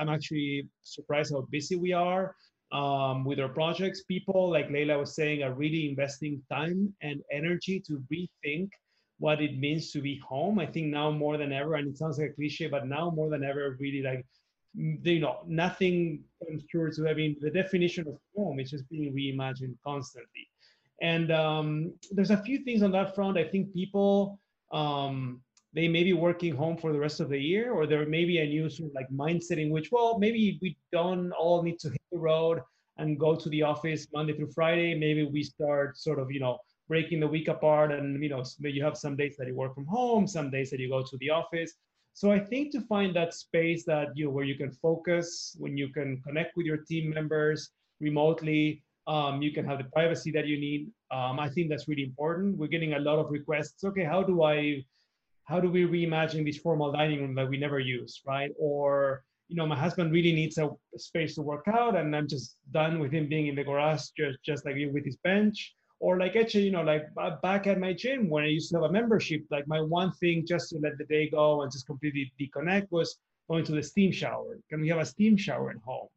I'm 0.00 0.08
actually 0.08 0.68
surprised 0.82 1.32
how 1.32 1.42
busy 1.52 1.76
we 1.76 1.92
are 1.92 2.34
um, 2.74 3.24
with 3.24 3.40
our 3.40 3.48
projects. 3.48 4.02
People, 4.02 4.50
like 4.50 4.68
Layla 4.68 4.98
was 4.98 5.14
saying, 5.14 5.42
are 5.42 5.54
really 5.54 5.88
investing 5.88 6.42
time 6.50 6.92
and 7.00 7.22
energy 7.32 7.80
to 7.86 8.02
rethink 8.12 8.68
what 9.18 9.40
it 9.40 9.56
means 9.56 9.92
to 9.92 10.02
be 10.02 10.18
home. 10.18 10.58
I 10.58 10.66
think 10.66 10.88
now 10.88 11.10
more 11.10 11.38
than 11.38 11.52
ever, 11.52 11.74
and 11.76 11.88
it 11.88 11.96
sounds 11.96 12.18
like 12.18 12.30
a 12.30 12.34
cliche, 12.34 12.66
but 12.66 12.86
now 12.86 13.10
more 13.10 13.30
than 13.30 13.44
ever, 13.44 13.76
really 13.80 14.02
like 14.02 14.26
you 14.76 15.20
know, 15.20 15.38
nothing 15.46 16.24
comes 16.44 16.64
true 16.68 16.90
to 16.90 17.04
having 17.04 17.36
the 17.40 17.50
definition 17.50 18.08
of 18.08 18.18
home 18.36 18.58
It's 18.58 18.72
just 18.72 18.88
being 18.90 19.14
reimagined 19.14 19.76
constantly. 19.86 20.48
And 21.00 21.30
um, 21.30 21.94
there's 22.10 22.32
a 22.32 22.42
few 22.42 22.64
things 22.64 22.82
on 22.82 22.90
that 22.90 23.14
front. 23.14 23.38
I 23.38 23.44
think 23.44 23.72
people 23.72 24.40
um, 24.72 25.40
they 25.74 25.88
may 25.88 26.04
be 26.04 26.12
working 26.12 26.54
home 26.54 26.76
for 26.76 26.92
the 26.92 26.98
rest 26.98 27.20
of 27.20 27.28
the 27.28 27.38
year, 27.38 27.72
or 27.72 27.86
there 27.86 28.06
may 28.06 28.24
be 28.24 28.38
a 28.38 28.46
new 28.46 28.70
sort 28.70 28.90
of 28.90 28.94
like 28.94 29.08
mindset 29.10 29.60
in 29.60 29.70
which, 29.70 29.90
well, 29.90 30.18
maybe 30.18 30.58
we 30.62 30.76
don't 30.92 31.32
all 31.32 31.62
need 31.62 31.80
to 31.80 31.90
hit 31.90 32.00
the 32.14 32.20
road 32.32 32.60
and 32.98 33.18
go 33.18 33.34
to 33.34 33.48
the 33.50 33.62
office 33.62 34.06
Monday 34.14 34.34
through 34.36 34.52
Friday. 34.52 34.94
Maybe 34.94 35.24
we 35.24 35.42
start 35.42 35.98
sort 35.98 36.18
of, 36.18 36.30
you 36.30 36.40
know, 36.40 36.58
breaking 36.88 37.20
the 37.20 37.26
week 37.36 37.48
apart 37.48 37.90
and, 37.92 38.22
you 38.22 38.28
know, 38.28 38.42
maybe 38.60 38.76
you 38.76 38.84
have 38.84 38.96
some 38.96 39.16
days 39.16 39.34
that 39.38 39.48
you 39.48 39.54
work 39.54 39.74
from 39.74 39.86
home, 39.86 40.26
some 40.26 40.50
days 40.50 40.70
that 40.70 40.80
you 40.80 40.88
go 40.88 41.02
to 41.02 41.16
the 41.18 41.30
office. 41.30 41.72
So 42.12 42.30
I 42.30 42.38
think 42.38 42.70
to 42.72 42.80
find 42.82 43.10
that 43.16 43.34
space 43.34 43.84
that 43.86 44.08
you 44.14 44.26
know, 44.26 44.30
where 44.30 44.44
you 44.44 44.56
can 44.62 44.70
focus, 44.70 45.56
when 45.58 45.76
you 45.76 45.88
can 45.88 46.22
connect 46.26 46.56
with 46.56 46.66
your 46.66 46.80
team 46.88 47.12
members 47.12 47.70
remotely, 48.00 48.82
um, 49.06 49.42
you 49.42 49.52
can 49.52 49.64
have 49.66 49.78
the 49.78 49.90
privacy 49.96 50.30
that 50.30 50.46
you 50.46 50.58
need. 50.58 50.90
Um, 51.10 51.40
I 51.40 51.48
think 51.48 51.68
that's 51.68 51.88
really 51.88 52.04
important. 52.04 52.56
We're 52.56 52.68
getting 52.68 52.94
a 52.94 53.00
lot 53.00 53.18
of 53.18 53.30
requests. 53.30 53.82
Okay, 53.82 54.04
how 54.04 54.22
do 54.22 54.44
I 54.44 54.84
how 55.44 55.60
do 55.60 55.70
we 55.70 55.82
reimagine 55.84 56.44
this 56.44 56.58
formal 56.58 56.90
dining 56.90 57.20
room 57.20 57.34
that 57.34 57.48
we 57.48 57.58
never 57.58 57.78
use, 57.78 58.22
right? 58.26 58.50
Or, 58.58 59.24
you 59.48 59.56
know, 59.56 59.66
my 59.66 59.78
husband 59.78 60.12
really 60.12 60.32
needs 60.32 60.58
a 60.58 60.70
space 60.96 61.34
to 61.34 61.42
work 61.42 61.64
out 61.68 61.96
and 61.96 62.14
I'm 62.14 62.28
just 62.28 62.56
done 62.70 62.98
with 62.98 63.12
him 63.12 63.28
being 63.28 63.46
in 63.48 63.54
the 63.54 63.64
garage, 63.64 64.08
just, 64.16 64.38
just 64.44 64.64
like 64.64 64.76
with 64.92 65.04
his 65.04 65.16
bench. 65.16 65.74
Or 66.00 66.18
like 66.18 66.36
actually, 66.36 66.64
you 66.64 66.72
know, 66.72 66.82
like 66.82 67.06
back 67.42 67.66
at 67.66 67.78
my 67.78 67.92
gym 67.92 68.28
when 68.28 68.44
I 68.44 68.48
used 68.48 68.70
to 68.70 68.76
have 68.76 68.90
a 68.90 68.92
membership, 68.92 69.42
like 69.50 69.66
my 69.66 69.80
one 69.80 70.12
thing 70.12 70.44
just 70.46 70.70
to 70.70 70.78
let 70.78 70.98
the 70.98 71.04
day 71.04 71.30
go 71.30 71.62
and 71.62 71.72
just 71.72 71.86
completely 71.86 72.32
disconnect 72.38 72.90
was 72.92 73.16
going 73.48 73.64
to 73.64 73.72
the 73.72 73.82
steam 73.82 74.12
shower. 74.12 74.58
Can 74.68 74.80
we 74.80 74.88
have 74.88 74.98
a 74.98 75.06
steam 75.06 75.36
shower 75.36 75.70
at 75.70 75.76
home? 75.84 76.08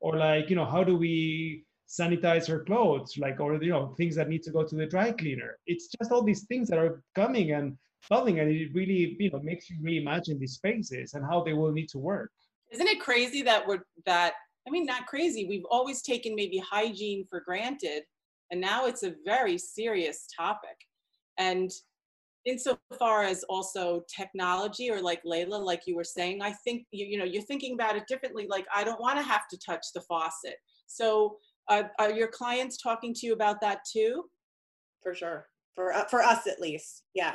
Or 0.00 0.16
like, 0.16 0.50
you 0.50 0.56
know, 0.56 0.64
how 0.64 0.82
do 0.82 0.96
we 0.96 1.64
sanitize 1.88 2.50
our 2.50 2.64
clothes? 2.64 3.16
Like, 3.18 3.38
or, 3.38 3.62
you 3.62 3.70
know, 3.70 3.94
things 3.96 4.16
that 4.16 4.28
need 4.28 4.42
to 4.44 4.50
go 4.50 4.64
to 4.64 4.74
the 4.74 4.86
dry 4.86 5.12
cleaner. 5.12 5.58
It's 5.66 5.88
just 5.88 6.10
all 6.10 6.22
these 6.22 6.44
things 6.44 6.68
that 6.68 6.78
are 6.78 7.02
coming 7.14 7.52
and 7.52 7.76
loving 8.10 8.38
and 8.40 8.50
it 8.50 8.70
really 8.74 9.16
you 9.18 9.30
know 9.30 9.40
makes 9.40 9.68
you 9.68 9.76
reimagine 9.82 10.38
these 10.38 10.54
spaces 10.54 11.14
and 11.14 11.24
how 11.24 11.42
they 11.42 11.52
will 11.52 11.72
need 11.72 11.88
to 11.88 11.98
work 11.98 12.30
isn't 12.76 12.88
it 12.88 13.00
crazy 13.00 13.42
that 13.42 13.66
we're 13.66 13.80
that 14.04 14.34
i 14.66 14.70
mean 14.70 14.86
not 14.86 15.06
crazy 15.06 15.46
we've 15.48 15.64
always 15.70 16.02
taken 16.02 16.34
maybe 16.34 16.58
hygiene 16.58 17.26
for 17.28 17.40
granted 17.40 18.02
and 18.50 18.60
now 18.60 18.86
it's 18.86 19.02
a 19.02 19.14
very 19.24 19.58
serious 19.58 20.28
topic 20.36 20.76
and 21.38 21.70
insofar 22.44 23.24
as 23.24 23.42
also 23.48 24.04
technology 24.06 24.88
or 24.88 25.02
like 25.02 25.20
Layla, 25.24 25.60
like 25.60 25.82
you 25.84 25.96
were 25.96 26.04
saying, 26.04 26.42
I 26.42 26.52
think 26.52 26.86
you, 26.92 27.04
you 27.04 27.18
know 27.18 27.24
you're 27.24 27.42
thinking 27.42 27.74
about 27.74 27.96
it 27.96 28.04
differently. 28.06 28.46
Like 28.48 28.64
I 28.72 28.84
don't 28.84 29.00
want 29.00 29.18
to 29.18 29.24
have 29.24 29.48
to 29.48 29.58
touch 29.58 29.84
the 29.92 30.00
faucet. 30.02 30.54
So 30.86 31.38
uh, 31.68 31.82
are 31.98 32.12
your 32.12 32.28
clients 32.28 32.76
talking 32.76 33.12
to 33.14 33.26
you 33.26 33.32
about 33.32 33.60
that 33.62 33.80
too? 33.92 34.26
For 35.02 35.12
sure, 35.12 35.48
for 35.74 35.92
uh, 35.92 36.04
for 36.04 36.22
us 36.22 36.46
at 36.46 36.60
least, 36.60 37.02
yeah 37.16 37.34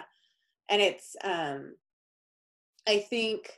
and 0.71 0.81
it's 0.81 1.15
um 1.23 1.75
i 2.87 2.97
think 2.97 3.51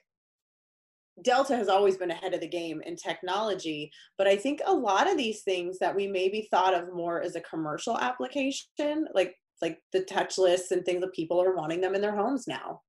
delta 1.24 1.56
has 1.56 1.68
always 1.68 1.96
been 1.96 2.12
ahead 2.12 2.34
of 2.34 2.42
the 2.42 2.48
game 2.48 2.82
in 2.88 2.96
technology 2.96 3.92
but 4.18 4.28
i 4.28 4.36
think 4.36 4.60
a 4.66 4.74
lot 4.74 5.10
of 5.10 5.16
these 5.16 5.44
things 5.44 5.78
that 5.78 5.96
we 5.96 6.08
maybe 6.08 6.48
thought 6.50 6.74
of 6.74 6.92
more 6.94 7.22
as 7.22 7.36
a 7.36 7.42
commercial 7.42 8.00
application 8.00 9.06
like 9.14 9.36
like 9.64 9.80
the 9.94 10.02
touchless 10.02 10.72
and 10.72 10.84
things 10.84 11.00
that 11.02 11.14
people 11.14 11.42
are 11.42 11.56
wanting 11.56 11.80
them 11.80 11.96
in 11.96 12.02
their 12.02 12.16
homes 12.16 12.48
now. 12.48 12.82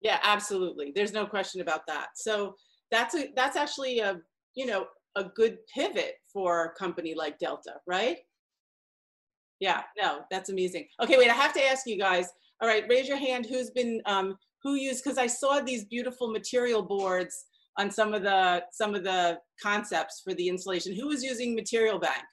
Yeah 0.00 0.18
absolutely. 0.22 0.92
There's 0.94 1.12
no 1.12 1.26
question 1.26 1.60
about 1.60 1.86
that. 1.86 2.08
So 2.16 2.54
that's 2.90 3.14
a 3.14 3.28
that's 3.36 3.56
actually 3.56 4.00
a 4.00 4.20
you 4.54 4.66
know 4.66 4.86
a 5.14 5.24
good 5.24 5.58
pivot 5.72 6.14
for 6.32 6.64
a 6.64 6.78
company 6.78 7.14
like 7.14 7.38
delta 7.38 7.74
right? 7.86 8.18
Yeah 9.60 9.82
no 10.00 10.22
that's 10.30 10.48
amazing. 10.48 10.88
Okay 11.00 11.18
wait 11.18 11.30
i 11.30 11.34
have 11.34 11.52
to 11.52 11.64
ask 11.64 11.86
you 11.86 11.98
guys. 11.98 12.28
All 12.60 12.68
right, 12.68 12.84
raise 12.88 13.08
your 13.08 13.18
hand. 13.18 13.46
Who's 13.46 13.70
been, 13.70 14.00
um, 14.06 14.38
who 14.64 14.74
used, 14.74 15.04
because 15.04 15.18
I 15.18 15.28
saw 15.28 15.60
these 15.60 15.84
beautiful 15.84 16.28
material 16.30 16.82
boards 16.82 17.44
on 17.78 17.90
some 17.90 18.14
of 18.14 18.22
the 18.22 18.64
some 18.72 18.94
of 18.94 19.04
the 19.04 19.38
concepts 19.62 20.22
for 20.24 20.34
the 20.34 20.48
installation. 20.48 20.96
Who 20.96 21.06
was 21.08 21.22
using 21.22 21.54
Material 21.54 21.98
Bank? 21.98 22.24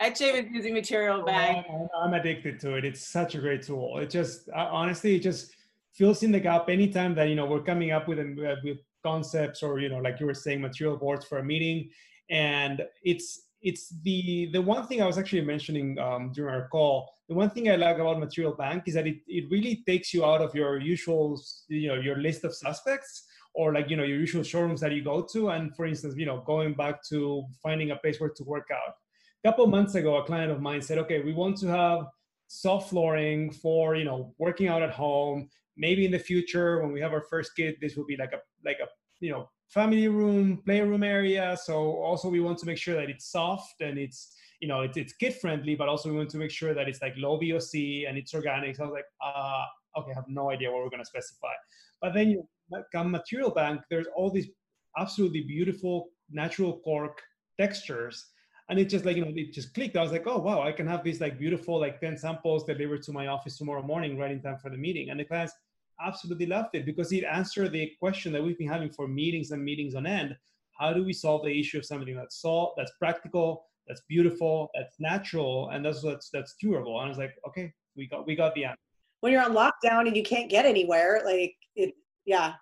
Eche 0.00 0.32
was 0.32 0.44
using 0.52 0.74
Material 0.74 1.24
Bank. 1.24 1.66
Oh, 1.68 1.88
I'm 2.00 2.14
addicted 2.14 2.60
to 2.60 2.76
it. 2.76 2.84
It's 2.84 3.06
such 3.06 3.34
a 3.34 3.38
great 3.38 3.62
tool. 3.62 3.98
It 3.98 4.10
just 4.10 4.48
honestly, 4.54 5.16
it 5.16 5.22
just 5.22 5.52
fills 5.92 6.22
in 6.22 6.30
the 6.30 6.40
gap 6.40 6.68
anytime 6.68 7.14
that 7.16 7.28
you 7.28 7.34
know 7.34 7.46
we're 7.46 7.62
coming 7.62 7.90
up 7.90 8.06
with 8.06 8.20
uh, 8.20 8.54
with 8.62 8.78
concepts 9.02 9.62
or 9.62 9.80
you 9.80 9.88
know 9.88 9.98
like 9.98 10.20
you 10.20 10.26
were 10.26 10.34
saying 10.34 10.60
material 10.60 10.96
boards 10.96 11.26
for 11.26 11.38
a 11.38 11.44
meeting, 11.44 11.90
and 12.30 12.86
it's 13.02 13.48
it's 13.60 13.92
the 14.02 14.50
the 14.52 14.62
one 14.62 14.86
thing 14.86 15.02
I 15.02 15.06
was 15.06 15.18
actually 15.18 15.42
mentioning 15.42 15.98
um, 15.98 16.30
during 16.32 16.54
our 16.54 16.68
call. 16.68 17.10
The 17.28 17.34
one 17.34 17.50
thing 17.50 17.70
I 17.70 17.76
like 17.76 17.98
about 17.98 18.18
Material 18.18 18.54
Bank 18.54 18.84
is 18.86 18.94
that 18.94 19.06
it, 19.06 19.18
it 19.26 19.50
really 19.50 19.82
takes 19.86 20.14
you 20.14 20.24
out 20.24 20.40
of 20.40 20.54
your 20.54 20.80
usual, 20.80 21.38
you 21.68 21.88
know, 21.88 21.96
your 21.96 22.16
list 22.16 22.44
of 22.44 22.54
suspects 22.54 23.24
or 23.54 23.74
like, 23.74 23.90
you 23.90 23.96
know, 23.96 24.04
your 24.04 24.18
usual 24.18 24.42
showrooms 24.42 24.80
that 24.80 24.92
you 24.92 25.04
go 25.04 25.26
to. 25.32 25.50
And 25.50 25.76
for 25.76 25.84
instance, 25.84 26.14
you 26.16 26.24
know, 26.24 26.42
going 26.46 26.72
back 26.72 27.02
to 27.10 27.44
finding 27.62 27.90
a 27.90 27.96
place 27.96 28.18
where 28.18 28.30
to 28.30 28.44
work 28.44 28.68
out. 28.72 28.94
A 29.44 29.48
couple 29.48 29.66
months 29.66 29.94
ago, 29.94 30.16
a 30.16 30.24
client 30.24 30.50
of 30.50 30.62
mine 30.62 30.80
said, 30.80 30.96
okay, 30.98 31.20
we 31.20 31.34
want 31.34 31.58
to 31.58 31.66
have 31.66 32.06
soft 32.46 32.88
flooring 32.88 33.52
for, 33.52 33.94
you 33.94 34.04
know, 34.04 34.34
working 34.38 34.68
out 34.68 34.82
at 34.82 34.90
home. 34.90 35.50
Maybe 35.76 36.06
in 36.06 36.12
the 36.12 36.18
future, 36.18 36.80
when 36.80 36.92
we 36.92 37.00
have 37.00 37.12
our 37.12 37.22
first 37.28 37.54
kid, 37.54 37.76
this 37.80 37.94
will 37.94 38.06
be 38.06 38.16
like 38.16 38.32
a, 38.32 38.40
like 38.64 38.78
a, 38.82 38.88
you 39.20 39.30
know, 39.30 39.50
family 39.68 40.08
room, 40.08 40.62
playroom 40.64 41.02
area. 41.02 41.58
So 41.62 41.74
also 42.00 42.30
we 42.30 42.40
want 42.40 42.58
to 42.60 42.66
make 42.66 42.78
sure 42.78 42.94
that 42.94 43.10
it's 43.10 43.30
soft 43.30 43.82
and 43.82 43.98
it's, 43.98 44.34
you 44.60 44.68
know, 44.68 44.80
it's, 44.80 44.96
it's 44.96 45.12
kid 45.12 45.34
friendly, 45.34 45.74
but 45.74 45.88
also 45.88 46.10
we 46.10 46.16
want 46.16 46.30
to 46.30 46.38
make 46.38 46.50
sure 46.50 46.74
that 46.74 46.88
it's 46.88 47.00
like 47.00 47.14
low 47.16 47.38
VOC 47.38 48.08
and 48.08 48.18
it's 48.18 48.34
organic. 48.34 48.76
So 48.76 48.84
I 48.84 48.86
was 48.86 48.94
like, 48.94 49.04
uh, 49.24 50.00
okay, 50.00 50.12
I 50.12 50.14
have 50.14 50.28
no 50.28 50.50
idea 50.50 50.70
what 50.70 50.82
we're 50.82 50.90
going 50.90 51.02
to 51.02 51.06
specify. 51.06 51.52
But 52.00 52.14
then 52.14 52.30
you 52.30 52.48
come 52.92 53.10
material 53.10 53.50
bank, 53.50 53.82
there's 53.90 54.06
all 54.16 54.30
these 54.30 54.48
absolutely 54.98 55.42
beautiful 55.42 56.08
natural 56.30 56.80
cork 56.80 57.20
textures. 57.58 58.26
And 58.68 58.78
it 58.78 58.86
just 58.90 59.04
like, 59.04 59.16
you 59.16 59.24
know, 59.24 59.32
it 59.34 59.52
just 59.52 59.72
clicked. 59.74 59.96
I 59.96 60.02
was 60.02 60.12
like, 60.12 60.26
oh, 60.26 60.38
wow, 60.38 60.62
I 60.62 60.72
can 60.72 60.86
have 60.86 61.02
these 61.02 61.20
like 61.20 61.38
beautiful, 61.38 61.80
like 61.80 62.00
10 62.00 62.18
samples 62.18 62.64
delivered 62.64 63.02
to 63.04 63.12
my 63.12 63.28
office 63.28 63.56
tomorrow 63.56 63.82
morning, 63.82 64.18
right 64.18 64.30
in 64.30 64.42
time 64.42 64.58
for 64.58 64.70
the 64.70 64.76
meeting. 64.76 65.10
And 65.10 65.18
the 65.18 65.24
clients, 65.24 65.54
absolutely 66.04 66.46
loved 66.46 66.74
it 66.74 66.86
because 66.86 67.12
it 67.12 67.24
answered 67.24 67.72
the 67.72 67.90
question 67.98 68.32
that 68.32 68.42
we've 68.42 68.58
been 68.58 68.68
having 68.68 68.90
for 68.90 69.08
meetings 69.08 69.50
and 69.50 69.64
meetings 69.64 69.94
on 69.94 70.06
end. 70.06 70.36
How 70.78 70.92
do 70.92 71.04
we 71.04 71.12
solve 71.12 71.44
the 71.44 71.58
issue 71.58 71.78
of 71.78 71.84
something 71.84 72.14
that's 72.14 72.40
solved, 72.40 72.74
that's 72.76 72.92
practical, 72.98 73.64
that's 73.88 74.02
beautiful, 74.08 74.70
that's 74.74 74.96
natural, 74.98 75.70
and 75.70 75.84
that's 75.84 76.02
that's 76.02 76.30
that's 76.30 76.54
durable? 76.60 76.98
And 77.00 77.06
I 77.06 77.08
was 77.08 77.18
like, 77.18 77.34
okay, 77.48 77.72
we 77.96 78.06
got 78.06 78.26
we 78.26 78.36
got 78.36 78.54
the 78.54 78.66
answer. 78.66 78.78
When 79.20 79.32
you're 79.32 79.42
on 79.42 79.54
lockdown 79.54 80.06
and 80.06 80.16
you 80.16 80.22
can't 80.22 80.50
get 80.50 80.64
anywhere, 80.64 81.22
like 81.24 81.54
it, 81.74 81.94
yeah. 82.24 82.54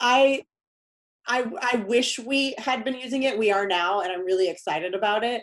I 0.00 0.44
I, 1.26 1.46
I 1.60 1.76
wish 1.86 2.18
we 2.18 2.54
had 2.58 2.84
been 2.84 2.94
using 2.94 3.22
it. 3.22 3.38
We 3.38 3.52
are 3.52 3.66
now, 3.66 4.00
and 4.00 4.10
I'm 4.10 4.24
really 4.24 4.48
excited 4.48 4.94
about 4.94 5.22
it. 5.22 5.42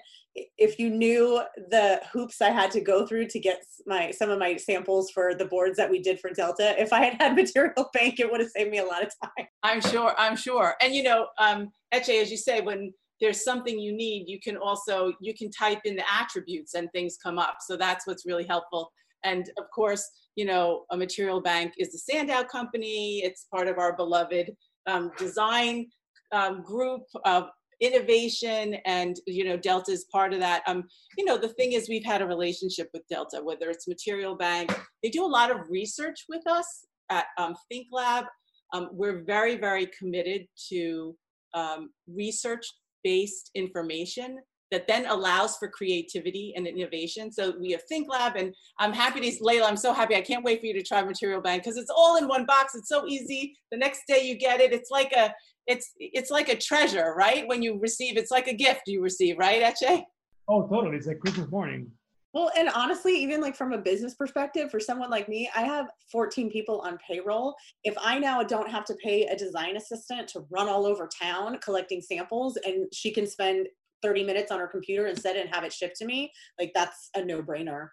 If 0.57 0.77
you 0.77 0.89
knew 0.89 1.41
the 1.69 2.01
hoops 2.11 2.41
I 2.41 2.49
had 2.49 2.71
to 2.71 2.81
go 2.81 3.07
through 3.07 3.27
to 3.27 3.39
get 3.39 3.63
my 3.85 4.11
some 4.11 4.29
of 4.29 4.37
my 4.37 4.55
samples 4.57 5.09
for 5.09 5.33
the 5.33 5.45
boards 5.45 5.77
that 5.77 5.89
we 5.89 5.99
did 5.99 6.19
for 6.19 6.29
Delta, 6.29 6.79
if 6.79 6.91
I 6.93 7.05
had 7.05 7.21
had 7.21 7.35
Material 7.35 7.89
Bank, 7.93 8.19
it 8.19 8.29
would 8.29 8.41
have 8.41 8.49
saved 8.49 8.69
me 8.69 8.79
a 8.79 8.85
lot 8.85 9.01
of 9.01 9.11
time. 9.23 9.47
I'm 9.63 9.81
sure. 9.81 10.13
I'm 10.17 10.35
sure. 10.35 10.75
And 10.81 10.93
you 10.93 11.03
know, 11.03 11.27
um, 11.39 11.71
Eche, 11.93 12.21
as 12.21 12.29
you 12.29 12.37
say, 12.37 12.61
when 12.61 12.93
there's 13.19 13.43
something 13.43 13.79
you 13.79 13.93
need, 13.93 14.27
you 14.27 14.39
can 14.39 14.57
also 14.57 15.13
you 15.21 15.33
can 15.33 15.49
type 15.51 15.79
in 15.85 15.95
the 15.95 16.03
attributes 16.11 16.73
and 16.75 16.89
things 16.91 17.17
come 17.21 17.39
up. 17.39 17.57
So 17.61 17.75
that's 17.77 18.05
what's 18.05 18.25
really 18.25 18.45
helpful. 18.45 18.91
And 19.23 19.49
of 19.57 19.65
course, 19.73 20.07
you 20.35 20.45
know, 20.45 20.85
a 20.91 20.97
Material 20.97 21.41
Bank 21.41 21.73
is 21.77 21.91
the 21.91 21.97
Sandow 21.97 22.43
company. 22.43 23.21
It's 23.23 23.47
part 23.53 23.67
of 23.67 23.77
our 23.77 23.95
beloved 23.95 24.51
um, 24.85 25.11
design 25.17 25.87
um, 26.31 26.61
group. 26.61 27.01
of 27.25 27.49
innovation 27.79 28.75
and 28.85 29.17
you 29.27 29.43
know 29.43 29.55
delta 29.55 29.91
is 29.91 30.05
part 30.11 30.33
of 30.33 30.39
that 30.39 30.63
um 30.65 30.83
you 31.15 31.23
know 31.23 31.37
the 31.37 31.49
thing 31.49 31.73
is 31.73 31.87
we've 31.87 32.03
had 32.03 32.23
a 32.23 32.25
relationship 32.25 32.89
with 32.91 33.03
delta 33.07 33.39
whether 33.43 33.69
it's 33.69 33.87
material 33.87 34.35
bank 34.35 34.75
they 35.03 35.09
do 35.09 35.23
a 35.23 35.27
lot 35.27 35.51
of 35.51 35.57
research 35.69 36.25
with 36.27 36.41
us 36.47 36.85
at 37.11 37.25
um, 37.37 37.53
think 37.69 37.85
lab 37.91 38.25
um, 38.73 38.89
we're 38.91 39.23
very 39.25 39.57
very 39.57 39.87
committed 39.97 40.47
to 40.69 41.15
um, 41.53 41.89
research 42.07 42.65
based 43.03 43.51
information 43.55 44.37
that 44.71 44.87
then 44.87 45.05
allows 45.05 45.55
for 45.57 45.69
creativity 45.69 46.53
and 46.55 46.67
innovation. 46.67 47.31
So 47.31 47.53
we 47.59 47.71
have 47.71 47.81
Think 47.87 48.09
Lab, 48.09 48.35
and 48.35 48.53
I'm 48.79 48.91
happy 48.91 49.21
to, 49.21 49.43
Layla, 49.43 49.65
I'm 49.65 49.77
so 49.77 49.93
happy. 49.93 50.15
I 50.15 50.21
can't 50.21 50.43
wait 50.43 50.59
for 50.59 50.65
you 50.65 50.73
to 50.73 50.83
try 50.83 51.01
Material 51.03 51.41
Bank 51.41 51.63
because 51.63 51.77
it's 51.77 51.91
all 51.95 52.17
in 52.17 52.27
one 52.27 52.45
box. 52.45 52.75
It's 52.75 52.89
so 52.89 53.07
easy. 53.07 53.55
The 53.71 53.77
next 53.77 54.01
day 54.07 54.27
you 54.27 54.35
get 54.37 54.59
it. 54.59 54.73
It's 54.73 54.91
like 54.91 55.13
a, 55.13 55.33
it's 55.67 55.91
it's 55.99 56.31
like 56.31 56.49
a 56.49 56.57
treasure, 56.57 57.13
right? 57.17 57.47
When 57.47 57.61
you 57.61 57.79
receive, 57.79 58.17
it's 58.17 58.31
like 58.31 58.47
a 58.47 58.53
gift 58.53 58.81
you 58.87 59.01
receive, 59.01 59.37
right, 59.37 59.61
Eche? 59.61 60.03
Oh, 60.49 60.67
totally. 60.67 60.97
It's 60.97 61.07
like 61.07 61.19
Christmas 61.19 61.49
morning. 61.49 61.91
Well, 62.37 62.51
and 62.55 62.69
honestly, 62.69 63.17
even 63.17 63.41
like 63.41 63.55
from 63.55 63.73
a 63.73 63.79
business 63.79 64.13
perspective, 64.13 64.69
for 64.69 64.79
someone 64.79 65.09
like 65.09 65.27
me, 65.27 65.49
I 65.55 65.61
have 65.61 65.87
14 66.11 66.51
people 66.51 66.81
on 66.81 66.99
payroll. 66.99 67.55
If 67.83 67.95
I 67.99 68.19
now 68.19 68.43
don't 68.43 68.69
have 68.69 68.85
to 68.85 68.95
pay 69.03 69.23
a 69.23 69.35
design 69.35 69.75
assistant 69.75 70.27
to 70.29 70.45
run 70.51 70.69
all 70.69 70.85
over 70.85 71.09
town 71.19 71.57
collecting 71.63 71.99
samples 71.99 72.55
and 72.63 72.85
she 72.93 73.11
can 73.11 73.25
spend 73.25 73.67
30 74.03 74.23
minutes 74.23 74.51
on 74.51 74.59
her 74.59 74.67
computer 74.67 75.07
instead 75.07 75.35
and 75.35 75.49
have 75.51 75.63
it 75.63 75.73
shipped 75.73 75.95
to 75.95 76.05
me, 76.05 76.31
like 76.59 76.71
that's 76.75 77.09
a 77.15 77.25
no 77.25 77.41
brainer. 77.41 77.87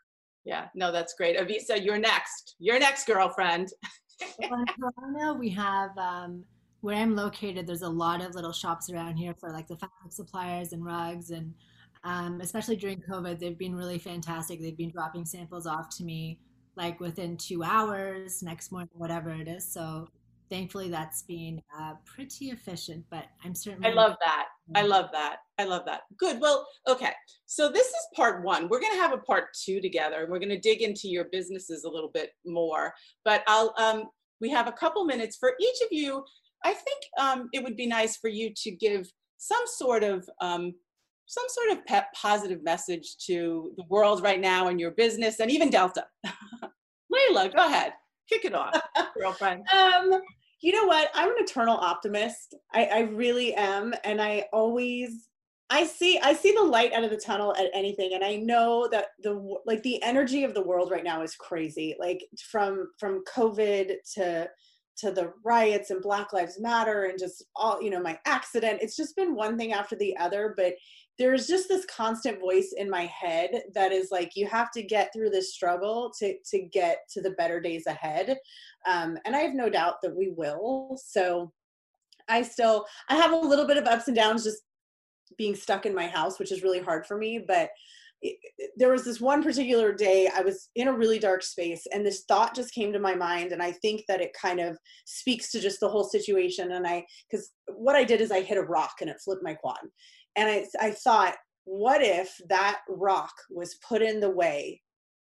Yeah, 0.44 0.66
no, 0.74 0.92
that's 0.92 1.14
great. 1.14 1.38
Avisa, 1.38 1.82
you're 1.82 1.96
next. 1.96 2.56
You're 2.58 2.78
next, 2.78 3.06
girlfriend. 3.06 3.70
well, 4.50 4.60
in 4.60 4.66
Toronto, 4.66 5.38
we 5.40 5.48
have 5.48 5.96
um, 5.96 6.44
where 6.82 6.96
I'm 6.96 7.16
located. 7.16 7.66
There's 7.66 7.80
a 7.80 7.88
lot 7.88 8.20
of 8.20 8.34
little 8.34 8.52
shops 8.52 8.90
around 8.90 9.16
here 9.16 9.32
for 9.40 9.50
like 9.50 9.68
the 9.68 9.76
fabric 9.76 10.12
suppliers 10.12 10.74
and 10.74 10.84
rugs, 10.84 11.30
and 11.30 11.54
um, 12.04 12.40
especially 12.40 12.76
during 12.76 13.00
COVID, 13.00 13.38
they've 13.38 13.58
been 13.58 13.74
really 13.74 13.98
fantastic. 13.98 14.60
They've 14.60 14.76
been 14.76 14.90
dropping 14.90 15.24
samples 15.24 15.66
off 15.66 15.88
to 15.96 16.04
me 16.04 16.38
like 16.76 17.00
within 17.00 17.36
two 17.36 17.62
hours, 17.62 18.42
next 18.42 18.72
morning, 18.72 18.90
whatever 18.92 19.30
it 19.30 19.48
is. 19.48 19.64
So 19.70 20.08
thankfully, 20.50 20.90
that's 20.90 21.22
been 21.22 21.62
uh, 21.78 21.94
pretty 22.04 22.50
efficient. 22.50 23.04
But 23.10 23.26
I'm 23.44 23.54
certainly 23.54 23.88
I 23.88 23.92
love 23.92 24.16
that. 24.20 24.46
I 24.74 24.82
love 24.82 25.10
that. 25.12 25.36
I 25.58 25.64
love 25.64 25.82
that. 25.86 26.02
Good. 26.18 26.40
Well, 26.40 26.66
okay. 26.86 27.12
So 27.46 27.68
this 27.70 27.86
is 27.86 28.08
part 28.14 28.44
one. 28.44 28.68
We're 28.68 28.80
going 28.80 28.94
to 28.94 29.00
have 29.00 29.12
a 29.12 29.18
part 29.18 29.54
two 29.54 29.80
together, 29.80 30.22
and 30.22 30.30
we're 30.30 30.38
going 30.38 30.48
to 30.50 30.60
dig 30.60 30.82
into 30.82 31.08
your 31.08 31.24
businesses 31.30 31.84
a 31.84 31.90
little 31.90 32.10
bit 32.12 32.30
more. 32.44 32.92
But 33.24 33.42
I'll. 33.46 33.74
Um, 33.78 34.04
we 34.40 34.50
have 34.50 34.66
a 34.66 34.72
couple 34.72 35.04
minutes 35.04 35.36
for 35.36 35.54
each 35.60 35.76
of 35.82 35.88
you. 35.90 36.24
I 36.64 36.72
think 36.72 37.00
um, 37.18 37.48
it 37.52 37.62
would 37.62 37.76
be 37.76 37.86
nice 37.86 38.16
for 38.16 38.28
you 38.28 38.52
to 38.56 38.70
give 38.72 39.10
some 39.38 39.62
sort 39.66 40.02
of 40.02 40.28
um, 40.40 40.74
some 41.26 41.44
sort 41.48 41.78
of 41.78 41.86
pep, 41.86 42.12
positive 42.14 42.62
message 42.62 43.16
to 43.26 43.72
the 43.76 43.84
world 43.88 44.22
right 44.22 44.40
now 44.40 44.68
and 44.68 44.78
your 44.78 44.92
business 44.92 45.40
and 45.40 45.50
even 45.50 45.70
Delta. 45.70 46.04
Layla, 46.26 47.54
go 47.54 47.66
ahead. 47.66 47.92
Kick 48.28 48.44
it 48.44 48.54
off, 48.54 48.80
girlfriend. 49.18 49.64
Um, 49.72 50.20
you 50.62 50.72
know 50.72 50.86
what? 50.86 51.10
I'm 51.14 51.28
an 51.28 51.36
eternal 51.38 51.76
optimist. 51.76 52.54
I, 52.72 52.86
I 52.86 53.00
really 53.00 53.54
am, 53.54 53.94
and 54.02 54.20
I 54.20 54.46
always 54.52 55.28
I 55.70 55.86
see 55.86 56.18
I 56.22 56.34
see 56.34 56.52
the 56.52 56.62
light 56.62 56.92
out 56.92 57.04
of 57.04 57.10
the 57.10 57.16
tunnel 57.16 57.54
at 57.56 57.70
anything 57.74 58.12
and 58.14 58.22
I 58.22 58.36
know 58.36 58.86
that 58.92 59.08
the 59.22 59.56
like 59.64 59.82
the 59.82 60.02
energy 60.02 60.44
of 60.44 60.54
the 60.54 60.62
world 60.62 60.90
right 60.90 61.02
now 61.02 61.22
is 61.22 61.34
crazy 61.34 61.96
like 61.98 62.22
from 62.50 62.88
from 62.98 63.24
covid 63.24 63.94
to 64.14 64.48
to 64.98 65.10
the 65.10 65.32
riots 65.44 65.90
and 65.90 66.02
black 66.02 66.32
lives 66.32 66.60
matter 66.60 67.04
and 67.04 67.18
just 67.18 67.44
all 67.56 67.82
you 67.82 67.90
know 67.90 68.00
my 68.00 68.18
accident 68.26 68.80
it's 68.82 68.96
just 68.96 69.16
been 69.16 69.34
one 69.34 69.56
thing 69.56 69.72
after 69.72 69.96
the 69.96 70.16
other 70.18 70.54
but 70.56 70.74
there's 71.18 71.46
just 71.46 71.68
this 71.68 71.84
constant 71.86 72.40
voice 72.40 72.74
in 72.76 72.90
my 72.90 73.06
head 73.06 73.62
that 73.74 73.92
is 73.92 74.10
like 74.10 74.32
you 74.34 74.46
have 74.46 74.70
to 74.72 74.82
get 74.82 75.12
through 75.12 75.30
this 75.30 75.54
struggle 75.54 76.12
to 76.18 76.34
to 76.44 76.62
get 76.62 76.98
to 77.10 77.20
the 77.20 77.30
better 77.32 77.60
days 77.60 77.86
ahead 77.86 78.36
um, 78.86 79.16
and 79.24 79.34
i 79.34 79.40
have 79.40 79.54
no 79.54 79.68
doubt 79.68 79.96
that 80.02 80.14
we 80.14 80.32
will 80.36 80.98
so 81.02 81.52
i 82.28 82.42
still 82.42 82.84
i 83.08 83.14
have 83.14 83.32
a 83.32 83.36
little 83.36 83.66
bit 83.66 83.76
of 83.76 83.86
ups 83.86 84.08
and 84.08 84.16
downs 84.16 84.44
just 84.44 84.62
being 85.38 85.54
stuck 85.54 85.86
in 85.86 85.94
my 85.94 86.06
house 86.06 86.38
which 86.38 86.52
is 86.52 86.62
really 86.62 86.80
hard 86.80 87.06
for 87.06 87.16
me 87.16 87.42
but 87.46 87.70
there 88.76 88.90
was 88.90 89.04
this 89.04 89.20
one 89.20 89.42
particular 89.42 89.92
day 89.92 90.30
I 90.34 90.40
was 90.40 90.70
in 90.76 90.88
a 90.88 90.96
really 90.96 91.18
dark 91.18 91.42
space 91.42 91.86
and 91.92 92.06
this 92.06 92.24
thought 92.26 92.54
just 92.54 92.72
came 92.72 92.92
to 92.92 92.98
my 92.98 93.14
mind 93.14 93.52
and 93.52 93.62
I 93.62 93.72
think 93.72 94.02
that 94.08 94.22
it 94.22 94.32
kind 94.40 94.60
of 94.60 94.78
speaks 95.04 95.50
to 95.50 95.60
just 95.60 95.80
the 95.80 95.88
whole 95.88 96.04
situation 96.04 96.72
and 96.72 96.86
I 96.86 97.04
cuz 97.30 97.50
what 97.66 97.96
I 97.96 98.04
did 98.04 98.20
is 98.20 98.30
I 98.30 98.40
hit 98.40 98.56
a 98.56 98.62
rock 98.62 98.94
and 99.00 99.10
it 99.10 99.20
flipped 99.22 99.42
my 99.42 99.54
quad 99.54 99.80
and 100.36 100.48
I, 100.48 100.66
I 100.80 100.90
thought 100.90 101.34
what 101.64 102.02
if 102.02 102.38
that 102.48 102.80
rock 102.88 103.32
was 103.50 103.78
put 103.86 104.02
in 104.02 104.20
the 104.20 104.30
way 104.30 104.82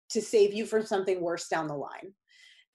to 0.09 0.21
save 0.21 0.53
you 0.53 0.65
from 0.65 0.85
something 0.85 1.21
worse 1.21 1.47
down 1.47 1.67
the 1.67 1.75
line? 1.75 2.13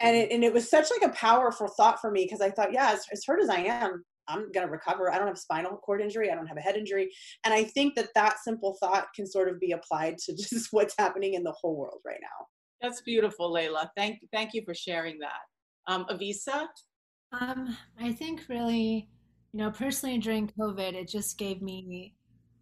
And 0.01 0.15
mm-hmm. 0.17 0.31
it, 0.31 0.35
and 0.35 0.45
it 0.45 0.53
was 0.53 0.69
such 0.69 0.89
like 0.91 1.09
a 1.09 1.15
powerful 1.15 1.69
thought 1.69 2.01
for 2.01 2.11
me 2.11 2.25
because 2.25 2.41
i 2.41 2.51
thought 2.51 2.73
yeah 2.73 2.93
as, 2.93 3.05
as 3.13 3.23
hurt 3.27 3.43
as 3.43 3.51
i 3.51 3.59
am 3.59 4.05
i'm 4.31 4.51
going 4.53 4.67
to 4.67 4.73
recover. 4.73 5.13
I 5.13 5.19
don't 5.19 5.27
have 5.27 5.39
spinal 5.39 5.77
cord 5.79 6.01
injury. 6.01 6.31
I 6.31 6.35
don't 6.35 6.47
have 6.47 6.57
a 6.57 6.61
head 6.61 6.77
injury. 6.77 7.11
And 7.45 7.53
i 7.53 7.65
think 7.65 7.95
that 7.97 8.11
that 8.15 8.39
simple 8.43 8.77
thought 8.81 9.09
can 9.15 9.27
sort 9.27 9.49
of 9.49 9.61
be 9.61 9.73
applied 9.73 10.19
to 10.19 10.37
just 10.37 10.69
what's 10.71 10.95
happening 10.99 11.35
in 11.35 11.43
the 11.43 11.53
whole 11.53 11.77
world 11.77 12.01
right 12.07 12.21
now. 12.21 12.47
That's 12.81 13.03
beautiful 13.03 13.53
layla. 13.53 13.89
Thank 13.97 14.21
thank 14.33 14.55
you 14.55 14.63
for 14.65 14.75
sharing 14.75 15.19
that. 15.19 15.93
Um, 15.93 16.07
avisa? 16.11 16.67
Um, 17.33 17.77
i 17.99 18.13
think 18.13 18.43
really 18.49 19.09
you 19.53 19.59
know, 19.59 19.71
personally 19.71 20.19
during 20.19 20.49
COVID, 20.49 20.95
it 20.95 21.09
just 21.09 21.39
gave 21.39 21.61
me 21.61 22.15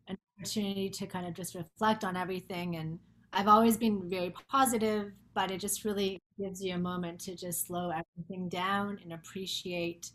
an 0.09 0.17
opportunity 0.39 0.89
to 0.91 1.07
kind 1.07 1.27
of 1.27 1.35
just 1.35 1.55
reflect 1.55 2.05
on 2.05 2.17
everything. 2.17 2.77
And 2.77 2.99
I've 3.33 3.49
always 3.49 3.77
been 3.77 4.09
very 4.09 4.35
positive, 4.51 5.13
but 5.35 5.51
it 5.51 5.61
just 5.61 5.85
really 5.85 6.23
gives 6.39 6.63
you 6.63 6.75
a 6.75 6.79
moment 6.79 7.21
to 7.21 7.37
just 7.37 7.67
slow 7.67 7.91
everything 7.91 8.49
down 8.49 8.99
and 9.03 9.13
appreciate, 9.13 10.13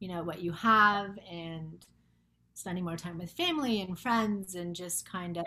you 0.00 0.08
know, 0.08 0.22
what 0.22 0.40
you 0.40 0.52
have 0.52 1.18
and 1.30 1.84
spending 2.54 2.84
more 2.84 2.96
time 2.96 3.18
with 3.18 3.30
family 3.32 3.82
and 3.82 3.98
friends 3.98 4.54
and 4.54 4.74
just 4.74 5.10
kind 5.10 5.36
of 5.36 5.44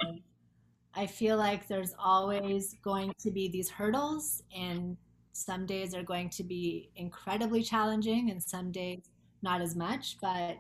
I 0.96 1.06
feel 1.06 1.38
like 1.38 1.68
there's 1.68 1.94
always 2.00 2.76
going 2.84 3.14
to 3.20 3.32
be 3.32 3.48
these 3.48 3.70
hurdles 3.70 4.44
and 4.56 4.98
some 5.34 5.66
days 5.66 5.94
are 5.94 6.04
going 6.04 6.30
to 6.32 6.44
be 6.44 6.90
incredibly 6.96 7.64
challenging 7.64 8.32
and 8.32 8.42
some 8.42 8.72
days 8.72 9.04
not 9.42 9.62
as 9.62 9.76
much, 9.76 10.18
but 10.22 10.58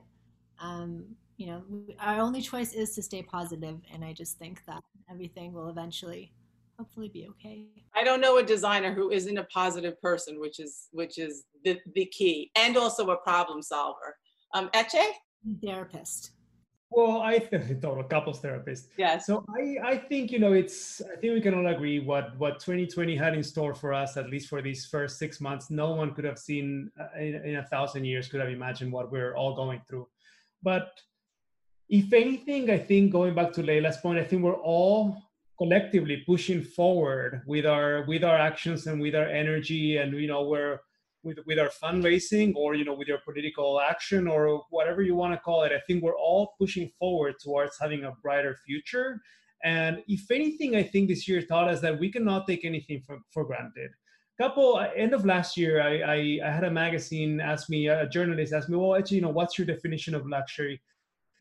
um, 0.62 1.06
you 1.38 1.48
know, 1.48 1.64
our 2.00 2.20
only 2.20 2.42
choice 2.42 2.74
is 2.74 2.94
to 2.96 3.02
stay 3.02 3.22
positive, 3.22 3.78
and 3.94 4.04
I 4.04 4.14
just 4.14 4.38
think 4.38 4.62
that 4.68 4.84
everything 5.10 5.54
will 5.54 5.70
eventually, 5.70 6.34
hopefully, 6.78 7.08
be 7.08 7.28
okay. 7.30 7.66
I 7.96 8.04
don't 8.04 8.20
know 8.20 8.38
a 8.38 8.44
designer 8.44 8.94
who 8.94 9.10
isn't 9.10 9.38
a 9.38 9.46
positive 9.46 10.00
person, 10.02 10.40
which 10.40 10.60
is 10.60 10.88
which 10.92 11.18
is 11.18 11.46
the 11.64 11.80
the 11.96 12.06
key, 12.08 12.52
and 12.58 12.76
also 12.76 13.10
a 13.12 13.18
problem 13.18 13.62
solver. 13.62 14.18
Um, 14.54 14.70
Eche, 14.74 15.14
therapist. 15.64 16.32
Well, 16.92 17.22
I 17.22 17.40
think 17.50 17.82
total 17.82 18.04
couples 18.04 18.40
therapist. 18.40 18.90
Yeah. 18.98 19.18
So 19.18 19.46
I, 19.50 19.78
I 19.84 19.98
think 19.98 20.32
you 20.32 20.40
know 20.40 20.54
it's 20.54 21.02
I 21.02 21.16
think 21.18 21.34
we 21.34 21.42
can 21.42 21.54
all 21.54 21.68
agree 21.68 22.00
what 22.00 22.38
what 22.38 22.60
2020 22.60 23.16
had 23.16 23.36
in 23.36 23.44
store 23.44 23.74
for 23.74 23.94
us 23.94 24.18
at 24.18 24.30
least 24.30 24.50
for 24.50 24.62
these 24.62 24.86
first 24.86 25.18
six 25.18 25.40
months. 25.40 25.70
No 25.70 25.92
one 25.92 26.14
could 26.14 26.26
have 26.26 26.40
seen 26.40 26.92
uh, 27.00 27.20
in, 27.20 27.36
in 27.46 27.56
a 27.58 27.66
thousand 27.68 28.06
years 28.06 28.28
could 28.28 28.40
have 28.40 28.50
imagined 28.50 28.92
what 28.92 29.12
we're 29.12 29.36
all 29.36 29.56
going 29.56 29.82
through. 29.88 30.08
But 30.64 30.90
if 31.90 32.12
anything, 32.14 32.70
I 32.70 32.78
think 32.78 33.12
going 33.12 33.34
back 33.34 33.52
to 33.54 33.64
Layla's 33.64 33.98
point, 33.98 34.20
I 34.20 34.24
think 34.24 34.44
we're 34.44 34.54
all 34.54 35.18
collectively 35.58 36.24
pushing 36.26 36.64
forward 36.64 37.42
with 37.46 37.66
our 37.66 38.06
with 38.08 38.24
our 38.24 38.38
actions 38.38 38.88
and 38.88 39.02
with 39.02 39.14
our 39.14 39.28
energy 39.28 39.98
and 39.98 40.14
you 40.14 40.28
know 40.28 40.44
we're 40.44 40.80
with 41.24 41.38
with 41.46 41.60
our 41.60 41.70
fundraising 41.70 42.56
or 42.56 42.76
you 42.76 42.86
know 42.86 42.94
with 42.94 43.08
your 43.08 43.20
political 43.20 43.80
action 43.80 44.28
or 44.28 44.64
whatever 44.70 45.02
you 45.02 45.16
want 45.16 45.34
to 45.34 45.40
call 45.40 45.64
it 45.64 45.72
i 45.72 45.80
think 45.86 46.02
we're 46.02 46.18
all 46.18 46.54
pushing 46.60 46.88
forward 47.00 47.36
towards 47.44 47.78
having 47.80 48.04
a 48.06 48.12
brighter 48.24 48.56
future. 48.66 49.22
And 49.64 50.04
if 50.08 50.32
anything 50.32 50.76
i 50.78 50.84
think 50.84 51.10
this 51.10 51.28
year 51.28 51.42
taught 51.42 51.68
us 51.68 51.82
that 51.82 52.00
we 52.00 52.10
cannot 52.12 52.48
take 52.48 52.64
anything 52.64 53.02
for, 53.06 53.20
for 53.32 53.44
granted. 53.44 53.92
Couple 54.40 54.78
uh, 54.78 54.88
end 54.96 55.14
of 55.14 55.26
last 55.26 55.58
year 55.58 55.82
I, 55.82 55.94
I, 56.16 56.40
I 56.48 56.52
had 56.52 56.64
a 56.64 56.72
magazine 56.72 57.42
ask 57.42 57.70
me 57.70 57.88
a 57.90 58.08
journalist 58.08 58.54
asked 58.54 58.70
me 58.70 58.78
well 58.78 58.96
actually 58.96 59.18
you 59.18 59.24
know 59.24 59.36
what's 59.40 59.58
your 59.58 59.68
definition 59.68 60.16
of 60.16 60.26
luxury? 60.26 60.82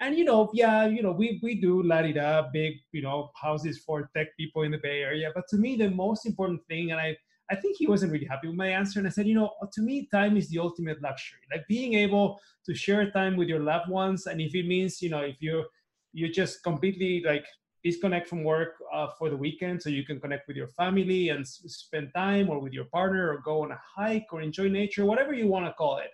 And 0.00 0.18
you 0.18 0.24
know 0.24 0.50
yeah 0.52 0.86
you 0.86 1.02
know 1.02 1.12
we 1.12 1.38
we 1.44 1.60
do 1.60 1.80
la 1.84 2.02
di 2.02 2.12
da 2.12 2.48
big 2.52 2.74
you 2.90 3.02
know 3.02 3.30
houses 3.40 3.78
for 3.78 4.10
tech 4.16 4.36
people 4.36 4.62
in 4.62 4.72
the 4.72 4.78
bay 4.78 5.02
area. 5.02 5.30
But 5.32 5.44
to 5.50 5.56
me 5.56 5.76
the 5.76 5.90
most 5.90 6.26
important 6.26 6.66
thing 6.66 6.90
and 6.90 7.00
i 7.00 7.16
I 7.50 7.56
think 7.56 7.76
he 7.78 7.86
wasn't 7.86 8.12
really 8.12 8.26
happy 8.26 8.48
with 8.48 8.56
my 8.56 8.68
answer. 8.68 8.98
And 8.98 9.08
I 9.08 9.10
said, 9.10 9.26
you 9.26 9.34
know, 9.34 9.50
to 9.72 9.80
me, 9.82 10.08
time 10.12 10.36
is 10.36 10.48
the 10.48 10.58
ultimate 10.58 11.00
luxury. 11.02 11.40
Like 11.52 11.66
being 11.68 11.94
able 11.94 12.38
to 12.66 12.74
share 12.74 13.10
time 13.10 13.36
with 13.36 13.48
your 13.48 13.60
loved 13.60 13.88
ones. 13.88 14.26
And 14.26 14.40
if 14.40 14.54
it 14.54 14.66
means, 14.66 15.00
you 15.00 15.10
know, 15.10 15.20
if 15.20 15.36
you 15.40 15.64
you 16.12 16.32
just 16.32 16.62
completely 16.62 17.22
like 17.24 17.46
disconnect 17.84 18.26
from 18.26 18.42
work 18.42 18.74
uh, 18.92 19.08
for 19.18 19.30
the 19.30 19.36
weekend 19.36 19.80
so 19.80 19.88
you 19.88 20.04
can 20.04 20.18
connect 20.20 20.48
with 20.48 20.56
your 20.56 20.66
family 20.68 21.28
and 21.28 21.40
s- 21.40 21.62
spend 21.66 22.10
time 22.14 22.48
or 22.50 22.58
with 22.58 22.72
your 22.72 22.86
partner 22.86 23.30
or 23.30 23.40
go 23.44 23.62
on 23.62 23.70
a 23.72 23.80
hike 23.96 24.26
or 24.32 24.40
enjoy 24.40 24.68
nature, 24.68 25.04
whatever 25.04 25.32
you 25.32 25.46
want 25.46 25.64
to 25.66 25.72
call 25.74 25.98
it. 25.98 26.10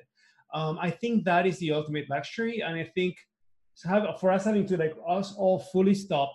Um, 0.53 0.79
I 0.81 0.91
think 0.91 1.25
that 1.25 1.47
is 1.47 1.59
the 1.59 1.73
ultimate 1.73 2.09
luxury. 2.11 2.61
And 2.61 2.77
I 2.77 2.85
think 2.95 3.17
so 3.75 3.89
have 3.89 4.21
for 4.21 4.31
us 4.31 4.45
having 4.45 4.67
to 4.67 4.77
like 4.77 4.95
us 5.09 5.35
all 5.37 5.59
fully 5.59 5.95
stop 5.95 6.33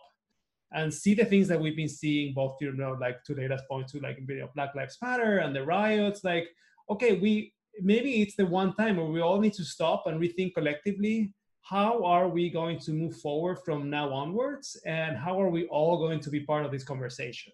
and 0.72 0.94
see 0.94 1.14
the 1.14 1.26
things 1.26 1.48
that 1.48 1.60
we've 1.60 1.76
been 1.76 1.90
seeing 1.90 2.34
both 2.34 2.58
you 2.62 2.72
know 2.74 2.96
like 3.00 3.24
today 3.24 3.48
that's 3.48 3.64
point 3.70 3.88
to 3.88 4.00
like 4.00 4.20
video 4.26 4.50
black 4.56 4.76
lives 4.76 4.98
matter 5.02 5.40
and 5.40 5.56
the 5.56 5.64
riots 5.64 6.24
like 6.24 6.50
okay 6.90 7.14
we 7.14 7.54
maybe 7.82 8.22
it's 8.22 8.36
the 8.36 8.46
one 8.46 8.74
time 8.76 8.98
where 8.98 9.06
we 9.06 9.22
all 9.22 9.40
need 9.40 9.54
to 9.54 9.64
stop 9.64 10.06
and 10.08 10.20
rethink 10.20 10.54
collectively 10.54 11.34
how 11.62 12.04
are 12.04 12.28
we 12.28 12.50
going 12.50 12.80
to 12.80 12.92
move 12.92 13.16
forward 13.18 13.60
from 13.64 13.90
now 13.90 14.12
onwards 14.12 14.78
and 14.86 15.18
how 15.18 15.40
are 15.40 15.50
we 15.50 15.66
all 15.68 15.98
going 15.98 16.20
to 16.20 16.30
be 16.30 16.40
part 16.40 16.66
of 16.66 16.72
this 16.72 16.84
conversation? 16.84 17.54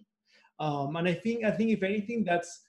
Um, 0.57 0.95
and 0.95 1.05
i 1.05 1.13
think 1.13 1.43
i 1.43 1.51
think 1.51 1.71
if 1.71 1.83
anything 1.83 2.23
that's 2.23 2.61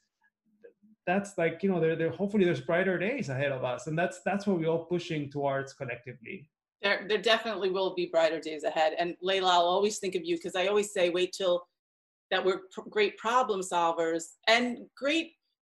that's 1.07 1.39
like 1.39 1.63
you 1.63 1.71
know 1.71 1.79
there, 1.79 1.95
there 1.95 2.11
hopefully 2.11 2.45
there's 2.45 2.61
brighter 2.61 2.99
days 2.99 3.29
ahead 3.29 3.53
of 3.53 3.63
us 3.63 3.87
and 3.87 3.97
that's 3.97 4.21
that's 4.25 4.45
what 4.45 4.59
we're 4.59 4.67
all 4.67 4.87
pushing 4.87 5.31
towards 5.31 5.73
collectively 5.73 6.49
there, 6.83 7.07
there 7.09 7.19
definitely 7.19 7.71
will 7.71 7.95
be 7.95 8.07
brighter 8.07 8.41
days 8.41 8.65
ahead. 8.65 8.95
And 8.99 9.15
Layla, 9.25 9.51
I'll 9.51 9.61
always 9.61 9.99
think 9.99 10.15
of 10.15 10.25
you 10.25 10.37
because 10.37 10.55
I 10.55 10.67
always 10.67 10.93
say, 10.93 11.11
wait 11.11 11.35
till 11.37 11.67
that 12.31 12.45
we're 12.45 12.63
great 12.91 13.17
problem 13.19 13.61
solvers 13.61 14.25
and 14.49 14.79
great, 14.97 15.33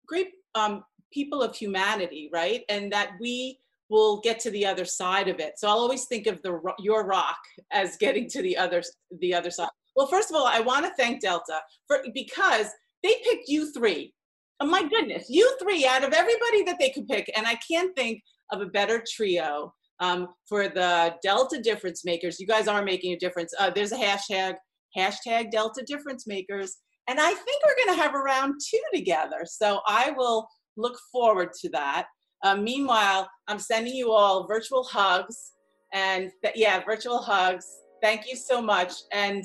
great 0.06 0.28
um, 0.54 0.84
people 1.12 1.42
of 1.42 1.54
humanity, 1.54 2.30
right? 2.32 2.62
And 2.68 2.92
that 2.92 3.12
we 3.20 3.58
will 3.90 4.20
get 4.20 4.38
to 4.40 4.50
the 4.50 4.66
other 4.66 4.84
side 4.84 5.28
of 5.28 5.40
it. 5.40 5.58
So 5.58 5.68
I'll 5.68 5.78
always 5.78 6.04
think 6.06 6.26
of 6.26 6.42
the 6.42 6.60
your 6.78 7.06
rock 7.06 7.38
as 7.72 7.96
getting 7.96 8.28
to 8.30 8.42
the 8.42 8.56
other 8.56 8.82
the 9.20 9.34
other 9.34 9.50
side. 9.50 9.68
Well, 9.96 10.06
first 10.06 10.30
of 10.30 10.36
all, 10.36 10.46
I 10.46 10.60
want 10.60 10.84
to 10.84 10.92
thank 10.94 11.20
Delta 11.20 11.60
for 11.86 12.04
because 12.14 12.66
they 13.02 13.14
picked 13.24 13.48
you 13.48 13.72
three. 13.72 14.12
Oh 14.60 14.66
my 14.66 14.86
goodness, 14.88 15.26
you 15.28 15.56
three 15.62 15.86
out 15.86 16.04
of 16.04 16.12
everybody 16.12 16.64
that 16.64 16.76
they 16.78 16.90
could 16.90 17.08
pick, 17.08 17.30
and 17.36 17.46
I 17.46 17.54
can't 17.56 17.94
think 17.96 18.22
of 18.50 18.60
a 18.60 18.66
better 18.66 19.02
trio 19.08 19.72
um, 20.00 20.28
for 20.48 20.68
the 20.68 21.14
Delta 21.22 21.60
difference 21.60 22.04
makers. 22.04 22.38
You 22.38 22.46
guys 22.46 22.68
are 22.68 22.82
making 22.82 23.12
a 23.12 23.18
difference. 23.18 23.52
Uh, 23.58 23.70
there's 23.70 23.92
a 23.92 23.96
hashtag, 23.96 24.54
hashtag 24.96 25.50
Delta 25.50 25.84
difference 25.86 26.26
makers. 26.26 26.76
And 27.08 27.18
I 27.18 27.32
think 27.32 27.62
we're 27.64 27.84
going 27.86 27.96
to 27.96 28.02
have 28.02 28.14
around 28.14 28.54
two 28.70 28.80
together. 28.92 29.44
So 29.44 29.80
I 29.86 30.12
will 30.16 30.46
look 30.76 30.98
forward 31.10 31.52
to 31.60 31.70
that. 31.70 32.06
Uh, 32.44 32.56
meanwhile, 32.56 33.28
I'm 33.48 33.58
sending 33.58 33.94
you 33.94 34.12
all 34.12 34.46
virtual 34.46 34.84
hugs. 34.84 35.52
And 35.92 36.30
th- 36.44 36.54
yeah, 36.56 36.84
virtual 36.84 37.18
hugs. 37.18 37.66
Thank 38.02 38.28
you 38.28 38.36
so 38.36 38.60
much. 38.60 38.92
And 39.12 39.44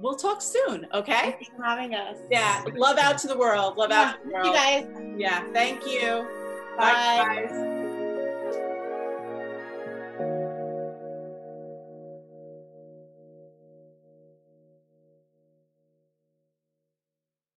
we'll 0.00 0.16
talk 0.16 0.40
soon, 0.40 0.86
okay? 0.94 1.32
Thanks 1.32 1.50
for 1.56 1.64
having 1.64 1.94
us. 1.94 2.16
Yeah, 2.30 2.64
love 2.74 2.98
out 2.98 3.18
to 3.18 3.26
the 3.26 3.36
world. 3.36 3.76
Love 3.76 3.90
yeah, 3.90 4.00
out 4.00 4.12
to 4.12 4.28
the 4.28 4.32
world. 4.32 4.46
You 4.46 4.52
guys. 4.52 4.86
Yeah, 5.18 5.52
thank 5.52 5.86
you. 5.86 6.26
Bye. 6.78 6.92
Bye 6.92 7.46
guys. 7.50 7.81